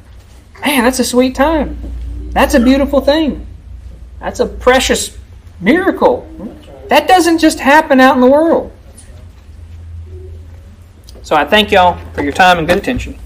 man, 0.62 0.84
that's 0.84 0.98
a 1.00 1.04
sweet 1.04 1.34
time. 1.34 1.76
That's 2.30 2.54
a 2.54 2.60
beautiful 2.60 3.02
thing. 3.02 3.46
That's 4.18 4.40
a 4.40 4.46
precious 4.46 5.18
miracle. 5.60 6.26
That 6.88 7.08
doesn't 7.08 7.40
just 7.40 7.60
happen 7.60 8.00
out 8.00 8.14
in 8.14 8.22
the 8.22 8.26
world. 8.26 8.72
So 11.24 11.36
I 11.36 11.44
thank 11.44 11.70
y'all 11.70 12.02
for 12.14 12.22
your 12.22 12.32
time 12.32 12.56
and 12.56 12.66
good 12.66 12.78
attention. 12.78 13.18